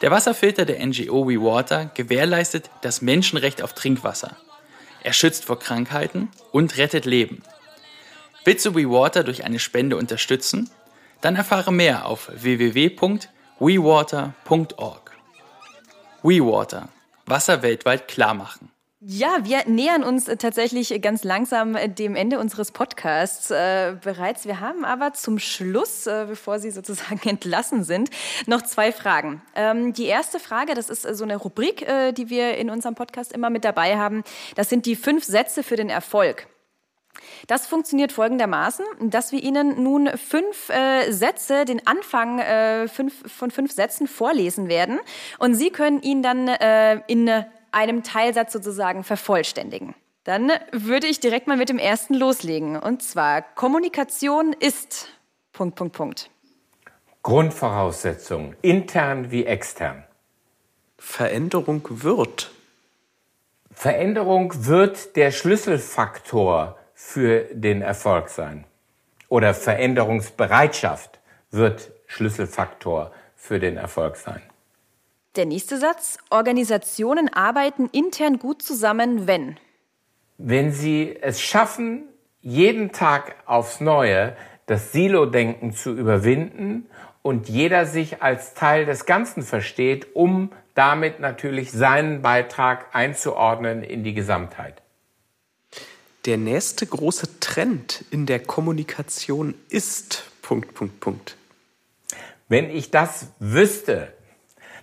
Der 0.01 0.11
Wasserfilter 0.11 0.65
der 0.65 0.85
NGO 0.87 1.29
WeWater 1.29 1.91
gewährleistet 1.95 2.71
das 2.81 3.03
Menschenrecht 3.03 3.63
auf 3.63 3.75
Trinkwasser. 3.75 4.35
Er 5.03 5.13
schützt 5.13 5.45
vor 5.45 5.59
Krankheiten 5.59 6.31
und 6.53 6.79
rettet 6.79 7.05
Leben. 7.05 7.43
Willst 8.45 8.65
du 8.65 8.75
WeWater 8.75 9.25
durch 9.25 9.45
eine 9.45 9.59
Spende 9.59 9.97
unterstützen? 9.97 10.71
Dann 11.21 11.37
erfahre 11.37 11.73
mehr 11.73 12.07
auf 12.07 12.31
www.wewater.org. 12.35 15.17
WeWater. 16.23 16.89
Wasser 17.27 17.63
weltweit 17.63 18.09
klar 18.09 18.33
machen. 18.35 18.71
Ja, 19.03 19.39
wir 19.45 19.67
nähern 19.67 20.05
uns 20.05 20.27
tatsächlich 20.27 21.01
ganz 21.01 21.25
langsam 21.25 21.75
dem 21.95 22.15
Ende 22.17 22.39
unseres 22.39 22.71
Podcasts 22.71 23.51
äh, 23.51 23.97
bereits. 24.05 24.45
Wir 24.45 24.61
haben 24.61 24.85
aber 24.85 25.15
zum 25.15 25.39
Schluss, 25.39 26.07
äh, 26.07 26.27
bevor 26.29 26.59
Sie 26.59 26.71
sozusagen 26.71 27.19
entlassen 27.27 27.83
sind, 27.83 28.11
noch 28.47 28.61
zwei 28.61 28.93
Fragen. 28.93 29.41
Ähm, 29.55 29.95
die 29.95 30.05
erste 30.05 30.39
Frage, 30.39 30.75
das 30.75 30.91
ist 30.91 31.05
so 31.17 31.25
eine 31.25 31.37
Rubrik, 31.37 31.81
äh, 31.89 32.13
die 32.13 32.29
wir 32.29 32.59
in 32.59 32.69
unserem 32.69 32.95
Podcast 32.95 33.33
immer 33.33 33.49
mit 33.49 33.65
dabei 33.65 33.97
haben. 33.97 34.23
Das 34.55 34.69
sind 34.69 34.85
die 34.85 34.97
fünf 34.97 35.25
Sätze 35.25 35.63
für 35.63 35.77
den 35.77 35.89
Erfolg. 35.89 36.47
Das 37.47 37.67
funktioniert 37.67 38.13
folgendermaßen, 38.13 38.85
dass 39.01 39.33
wir 39.33 39.43
Ihnen 39.43 39.83
nun 39.83 40.11
fünf 40.19 40.69
äh, 40.69 41.11
Sätze, 41.11 41.65
den 41.65 41.87
Anfang 41.87 42.39
äh, 42.39 42.87
fünf, 42.87 43.33
von 43.33 43.51
fünf 43.51 43.73
Sätzen 43.73 44.07
vorlesen 44.07 44.69
werden. 44.69 45.01
Und 45.39 45.55
Sie 45.55 45.71
können 45.71 46.03
ihn 46.03 46.23
dann 46.23 46.49
äh, 46.49 47.01
in 47.07 47.31
einem 47.73 48.03
Teilsatz 48.03 48.53
sozusagen 48.53 49.05
vervollständigen. 49.05 49.95
Dann 50.25 50.53
würde 50.73 51.07
ich 51.07 51.21
direkt 51.21 51.47
mal 51.47 51.57
mit 51.57 51.69
dem 51.69 51.79
ersten 51.79 52.15
loslegen. 52.15 52.77
Und 52.77 53.03
zwar, 53.03 53.43
Kommunikation 53.43 54.53
ist. 54.53 55.09
Punkt, 55.53 55.77
Punkt, 55.77 55.97
Punkt. 55.97 56.31
Grundvoraussetzung, 57.23 58.55
intern 58.63 59.31
wie 59.31 59.45
extern. 59.45 60.05
Veränderung 60.99 61.83
wird. 61.89 62.51
Veränderung 63.73 64.53
wird 64.67 65.17
der 65.17 65.31
Schlüsselfaktor 65.31 66.79
für 66.95 67.47
den 67.53 67.83
Erfolg 67.83 68.29
sein. 68.29 68.65
Oder 69.29 69.55
Veränderungsbereitschaft 69.55 71.19
wird 71.51 71.91
Schlüsselfaktor 72.07 73.13
für 73.37 73.59
den 73.59 73.77
Erfolg 73.77 74.17
sein. 74.17 74.43
Der 75.37 75.47
nächste 75.47 75.79
Satz. 75.79 76.19
Organisationen 76.31 77.33
arbeiten 77.33 77.89
intern 77.93 78.41
gut 78.41 78.63
zusammen, 78.63 79.29
wenn. 79.29 79.59
Wenn 80.39 80.73
sie 80.73 81.17
es 81.21 81.41
schaffen, 81.41 82.03
jeden 82.41 82.91
Tag 82.91 83.37
aufs 83.47 83.81
Neue 83.81 84.37
das 84.67 84.91
Silo-Denken 84.93 85.73
zu 85.73 85.95
überwinden 85.95 86.87
und 87.23 87.49
jeder 87.49 87.87
sich 87.87 88.23
als 88.23 88.55
Teil 88.55 88.87
des 88.87 89.07
Ganzen 89.07 89.43
versteht, 89.43 90.15
um 90.15 90.51
damit 90.75 91.21
natürlich 91.21 91.71
seinen 91.71 92.23
Beitrag 92.23 92.87
einzuordnen 92.93 93.85
in 93.85 94.03
die 94.03 94.15
Gesamtheit. 94.15 94.83
Der 96.27 96.39
nächste 96.39 96.87
große 96.87 97.41
Trend 97.41 98.05
in 98.11 98.27
der 98.27 98.41
Kommunikation 98.41 99.55
ist 99.69 100.25
Punkt, 100.43 100.75
Punkt, 100.75 101.01
Punkt. 101.01 101.37
Wenn 102.49 102.69
ich 102.69 102.91
das 102.91 103.29
wüsste, 103.39 104.13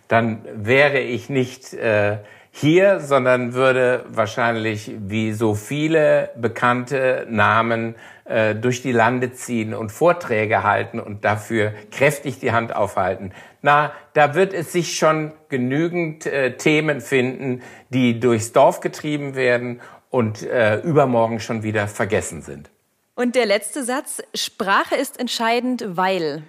dann 0.07 0.45
wäre 0.53 0.99
ich 0.99 1.29
nicht 1.29 1.73
äh, 1.73 2.17
hier, 2.51 2.99
sondern 2.99 3.53
würde 3.53 4.05
wahrscheinlich 4.09 4.91
wie 4.97 5.31
so 5.33 5.53
viele 5.53 6.31
bekannte 6.35 7.27
Namen 7.29 7.95
äh, 8.25 8.55
durch 8.55 8.81
die 8.81 8.91
Lande 8.91 9.31
ziehen 9.33 9.73
und 9.73 9.91
Vorträge 9.91 10.63
halten 10.63 10.99
und 10.99 11.23
dafür 11.23 11.73
kräftig 11.91 12.39
die 12.39 12.51
Hand 12.51 12.75
aufhalten. 12.75 13.31
Na, 13.61 13.91
da 14.13 14.33
wird 14.33 14.53
es 14.53 14.71
sich 14.71 14.97
schon 14.97 15.33
genügend 15.49 16.25
äh, 16.25 16.57
Themen 16.57 16.99
finden, 16.99 17.61
die 17.89 18.19
durchs 18.19 18.53
Dorf 18.53 18.79
getrieben 18.79 19.35
werden 19.35 19.81
und 20.09 20.41
äh, 20.41 20.79
übermorgen 20.79 21.39
schon 21.39 21.63
wieder 21.63 21.87
vergessen 21.87 22.41
sind. 22.41 22.69
Und 23.13 23.35
der 23.35 23.45
letzte 23.45 23.83
Satz, 23.83 24.21
Sprache 24.35 24.95
ist 24.95 25.19
entscheidend, 25.19 25.85
weil. 25.89 26.43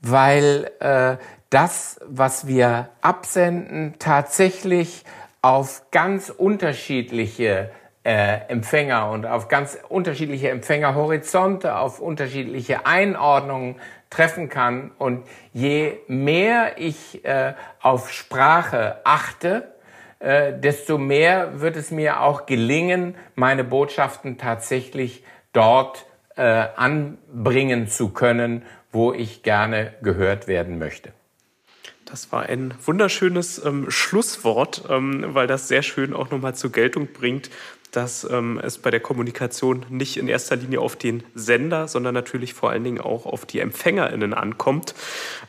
Weil 0.00 0.70
äh, 0.80 1.16
das, 1.54 2.00
was 2.04 2.48
wir 2.48 2.88
absenden, 3.00 3.94
tatsächlich 4.00 5.04
auf 5.40 5.82
ganz 5.92 6.28
unterschiedliche 6.28 7.70
äh, 8.02 8.40
Empfänger 8.48 9.08
und 9.10 9.24
auf 9.24 9.46
ganz 9.46 9.78
unterschiedliche 9.88 10.50
Empfängerhorizonte, 10.50 11.76
auf 11.76 12.00
unterschiedliche 12.00 12.86
Einordnungen 12.86 13.76
treffen 14.10 14.48
kann. 14.48 14.90
Und 14.98 15.28
je 15.52 15.98
mehr 16.08 16.76
ich 16.76 17.24
äh, 17.24 17.54
auf 17.80 18.10
Sprache 18.10 18.98
achte, 19.04 19.74
äh, 20.18 20.58
desto 20.58 20.98
mehr 20.98 21.60
wird 21.60 21.76
es 21.76 21.92
mir 21.92 22.20
auch 22.20 22.46
gelingen, 22.46 23.14
meine 23.36 23.62
Botschaften 23.62 24.38
tatsächlich 24.38 25.22
dort 25.52 26.04
äh, 26.34 26.42
anbringen 26.42 27.86
zu 27.86 28.08
können, 28.08 28.64
wo 28.90 29.12
ich 29.12 29.44
gerne 29.44 29.94
gehört 30.02 30.48
werden 30.48 30.80
möchte. 30.80 31.12
Das 32.14 32.30
war 32.30 32.44
ein 32.44 32.74
wunderschönes 32.84 33.60
ähm, 33.64 33.90
Schlusswort, 33.90 34.84
ähm, 34.88 35.34
weil 35.34 35.48
das 35.48 35.66
sehr 35.66 35.82
schön 35.82 36.14
auch 36.14 36.30
nochmal 36.30 36.54
zur 36.54 36.70
Geltung 36.70 37.08
bringt, 37.12 37.50
dass 37.90 38.22
ähm, 38.30 38.60
es 38.62 38.78
bei 38.78 38.92
der 38.92 39.00
Kommunikation 39.00 39.84
nicht 39.88 40.16
in 40.16 40.28
erster 40.28 40.54
Linie 40.54 40.78
auf 40.78 40.94
den 40.94 41.24
Sender, 41.34 41.88
sondern 41.88 42.14
natürlich 42.14 42.54
vor 42.54 42.70
allen 42.70 42.84
Dingen 42.84 43.00
auch 43.00 43.26
auf 43.26 43.46
die 43.46 43.58
EmpfängerInnen 43.58 44.32
ankommt 44.32 44.94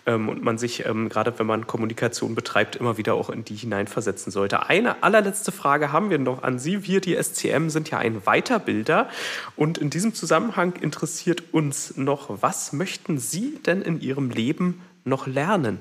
ähm, 0.07 0.27
und 0.27 0.43
man 0.43 0.57
sich, 0.57 0.87
ähm, 0.87 1.07
gerade 1.07 1.37
wenn 1.37 1.45
man 1.45 1.67
Kommunikation 1.67 2.33
betreibt, 2.33 2.77
immer 2.77 2.97
wieder 2.97 3.13
auch 3.13 3.29
in 3.29 3.45
die 3.45 3.53
hineinversetzen 3.53 4.31
sollte. 4.31 4.65
Eine 4.65 5.03
allerletzte 5.03 5.51
Frage 5.51 5.91
haben 5.91 6.09
wir 6.09 6.17
noch 6.17 6.41
an 6.41 6.57
Sie. 6.57 6.87
Wir, 6.87 6.99
die 6.99 7.13
SCM, 7.13 7.69
sind 7.69 7.91
ja 7.91 7.99
ein 7.99 8.25
Weiterbilder 8.25 9.07
und 9.55 9.77
in 9.77 9.91
diesem 9.91 10.15
Zusammenhang 10.15 10.73
interessiert 10.81 11.43
uns 11.51 11.95
noch, 11.95 12.41
was 12.41 12.73
möchten 12.73 13.19
Sie 13.19 13.59
denn 13.67 13.83
in 13.83 14.01
Ihrem 14.01 14.31
Leben 14.31 14.81
noch 15.03 15.27
lernen? 15.27 15.77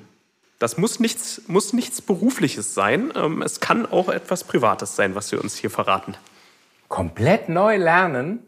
Das 0.64 0.78
muss 0.78 0.98
nichts, 0.98 1.42
muss 1.46 1.74
nichts 1.74 2.00
Berufliches 2.00 2.72
sein. 2.72 3.12
Ähm, 3.14 3.42
es 3.42 3.60
kann 3.60 3.84
auch 3.84 4.08
etwas 4.08 4.44
Privates 4.44 4.96
sein, 4.96 5.14
was 5.14 5.28
Sie 5.28 5.36
uns 5.36 5.56
hier 5.56 5.68
verraten. 5.68 6.16
Komplett 6.88 7.50
neu 7.50 7.76
lernen 7.76 8.38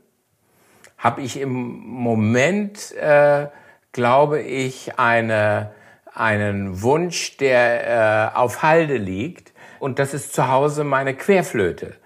habe 0.97 1.21
ich 1.21 1.39
im 1.39 1.53
Moment, 1.53 2.93
äh, 2.93 3.49
glaube 3.93 4.41
ich, 4.41 4.99
eine, 4.99 5.75
einen 6.11 6.81
Wunsch, 6.81 7.37
der 7.37 8.33
äh, 8.33 8.35
auf 8.35 8.63
Halde 8.63 8.97
liegt. 8.97 9.53
Und 9.79 9.99
das 9.99 10.15
ist 10.15 10.33
zu 10.33 10.49
Hause 10.49 10.85
meine 10.85 11.13
Querflöte. 11.13 11.97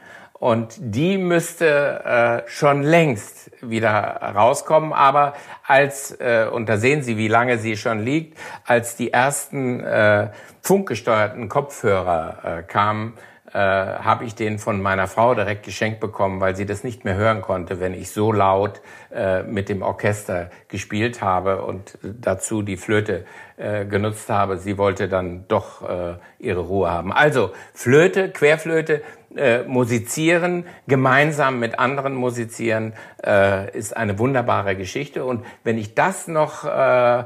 Und 0.40 0.74
die 0.78 1.18
müsste 1.18 2.44
äh, 2.46 2.50
schon 2.50 2.82
längst 2.82 3.50
wieder 3.60 3.92
rauskommen. 4.34 4.94
Aber 4.94 5.34
als, 5.66 6.12
äh, 6.18 6.46
und 6.50 6.66
da 6.66 6.78
sehen 6.78 7.02
Sie, 7.02 7.18
wie 7.18 7.28
lange 7.28 7.58
sie 7.58 7.76
schon 7.76 7.98
liegt, 7.98 8.38
als 8.64 8.96
die 8.96 9.12
ersten 9.12 9.80
äh, 9.80 10.30
funkgesteuerten 10.62 11.50
Kopfhörer 11.50 12.38
äh, 12.42 12.62
kamen, 12.62 13.18
äh, 13.52 13.58
habe 13.58 14.24
ich 14.24 14.34
den 14.34 14.58
von 14.58 14.80
meiner 14.80 15.06
Frau 15.06 15.34
direkt 15.34 15.64
geschenkt 15.64 16.00
bekommen, 16.00 16.40
weil 16.40 16.56
sie 16.56 16.66
das 16.66 16.84
nicht 16.84 17.04
mehr 17.04 17.16
hören 17.16 17.42
konnte, 17.42 17.80
wenn 17.80 17.94
ich 17.94 18.10
so 18.10 18.32
laut 18.32 18.80
äh, 19.12 19.42
mit 19.42 19.68
dem 19.68 19.82
Orchester 19.82 20.50
gespielt 20.68 21.20
habe 21.20 21.62
und 21.62 21.98
dazu 22.02 22.62
die 22.62 22.76
Flöte 22.76 23.24
äh, 23.56 23.84
genutzt 23.84 24.28
habe. 24.30 24.58
Sie 24.58 24.78
wollte 24.78 25.08
dann 25.08 25.44
doch 25.48 25.88
äh, 25.88 26.14
ihre 26.38 26.60
Ruhe 26.60 26.90
haben. 26.90 27.12
Also 27.12 27.50
Flöte, 27.74 28.30
Querflöte, 28.30 29.02
äh, 29.36 29.62
musizieren, 29.62 30.64
gemeinsam 30.88 31.60
mit 31.60 31.78
anderen 31.78 32.14
musizieren, 32.14 32.94
äh, 33.24 33.76
ist 33.76 33.96
eine 33.96 34.18
wunderbare 34.18 34.76
Geschichte. 34.76 35.24
Und 35.24 35.44
wenn 35.62 35.78
ich 35.78 35.94
das 35.94 36.26
noch 36.26 36.64
äh, 36.64 37.20
äh, 37.20 37.24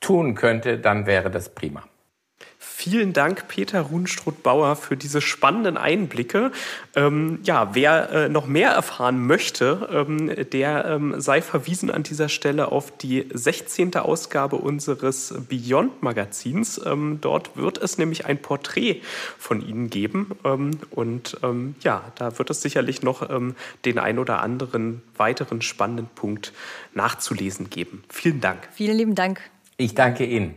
tun 0.00 0.34
könnte, 0.34 0.78
dann 0.78 1.06
wäre 1.06 1.30
das 1.30 1.50
prima. 1.50 1.82
Vielen 2.82 3.12
Dank, 3.12 3.46
Peter 3.46 3.80
Runstruth-Bauer, 3.80 4.74
für 4.74 4.96
diese 4.96 5.20
spannenden 5.20 5.76
Einblicke. 5.76 6.50
Ähm, 6.96 7.38
ja, 7.44 7.76
wer 7.76 8.10
äh, 8.10 8.28
noch 8.28 8.48
mehr 8.48 8.70
erfahren 8.70 9.24
möchte, 9.24 9.88
ähm, 9.92 10.34
der 10.50 10.86
ähm, 10.86 11.20
sei 11.20 11.42
verwiesen 11.42 11.92
an 11.92 12.02
dieser 12.02 12.28
Stelle 12.28 12.72
auf 12.72 12.90
die 12.96 13.28
16. 13.32 13.94
Ausgabe 13.94 14.56
unseres 14.56 15.32
Beyond-Magazins. 15.48 16.80
Ähm, 16.84 17.18
dort 17.20 17.56
wird 17.56 17.78
es 17.78 17.98
nämlich 17.98 18.26
ein 18.26 18.42
Porträt 18.42 19.00
von 19.38 19.64
Ihnen 19.64 19.88
geben. 19.88 20.32
Ähm, 20.44 20.72
und 20.90 21.36
ähm, 21.44 21.76
ja, 21.82 22.02
da 22.16 22.36
wird 22.40 22.50
es 22.50 22.62
sicherlich 22.62 23.02
noch 23.02 23.12
den 23.84 23.98
ein 24.00 24.18
oder 24.18 24.42
anderen 24.42 25.02
weiteren 25.16 25.62
spannenden 25.62 26.08
Punkt 26.16 26.52
nachzulesen 26.94 27.70
geben. 27.70 28.02
Vielen 28.08 28.40
Dank. 28.40 28.68
Vielen 28.72 28.96
lieben 28.96 29.14
Dank. 29.14 29.40
Ich 29.76 29.94
danke 29.94 30.24
Ihnen. 30.24 30.56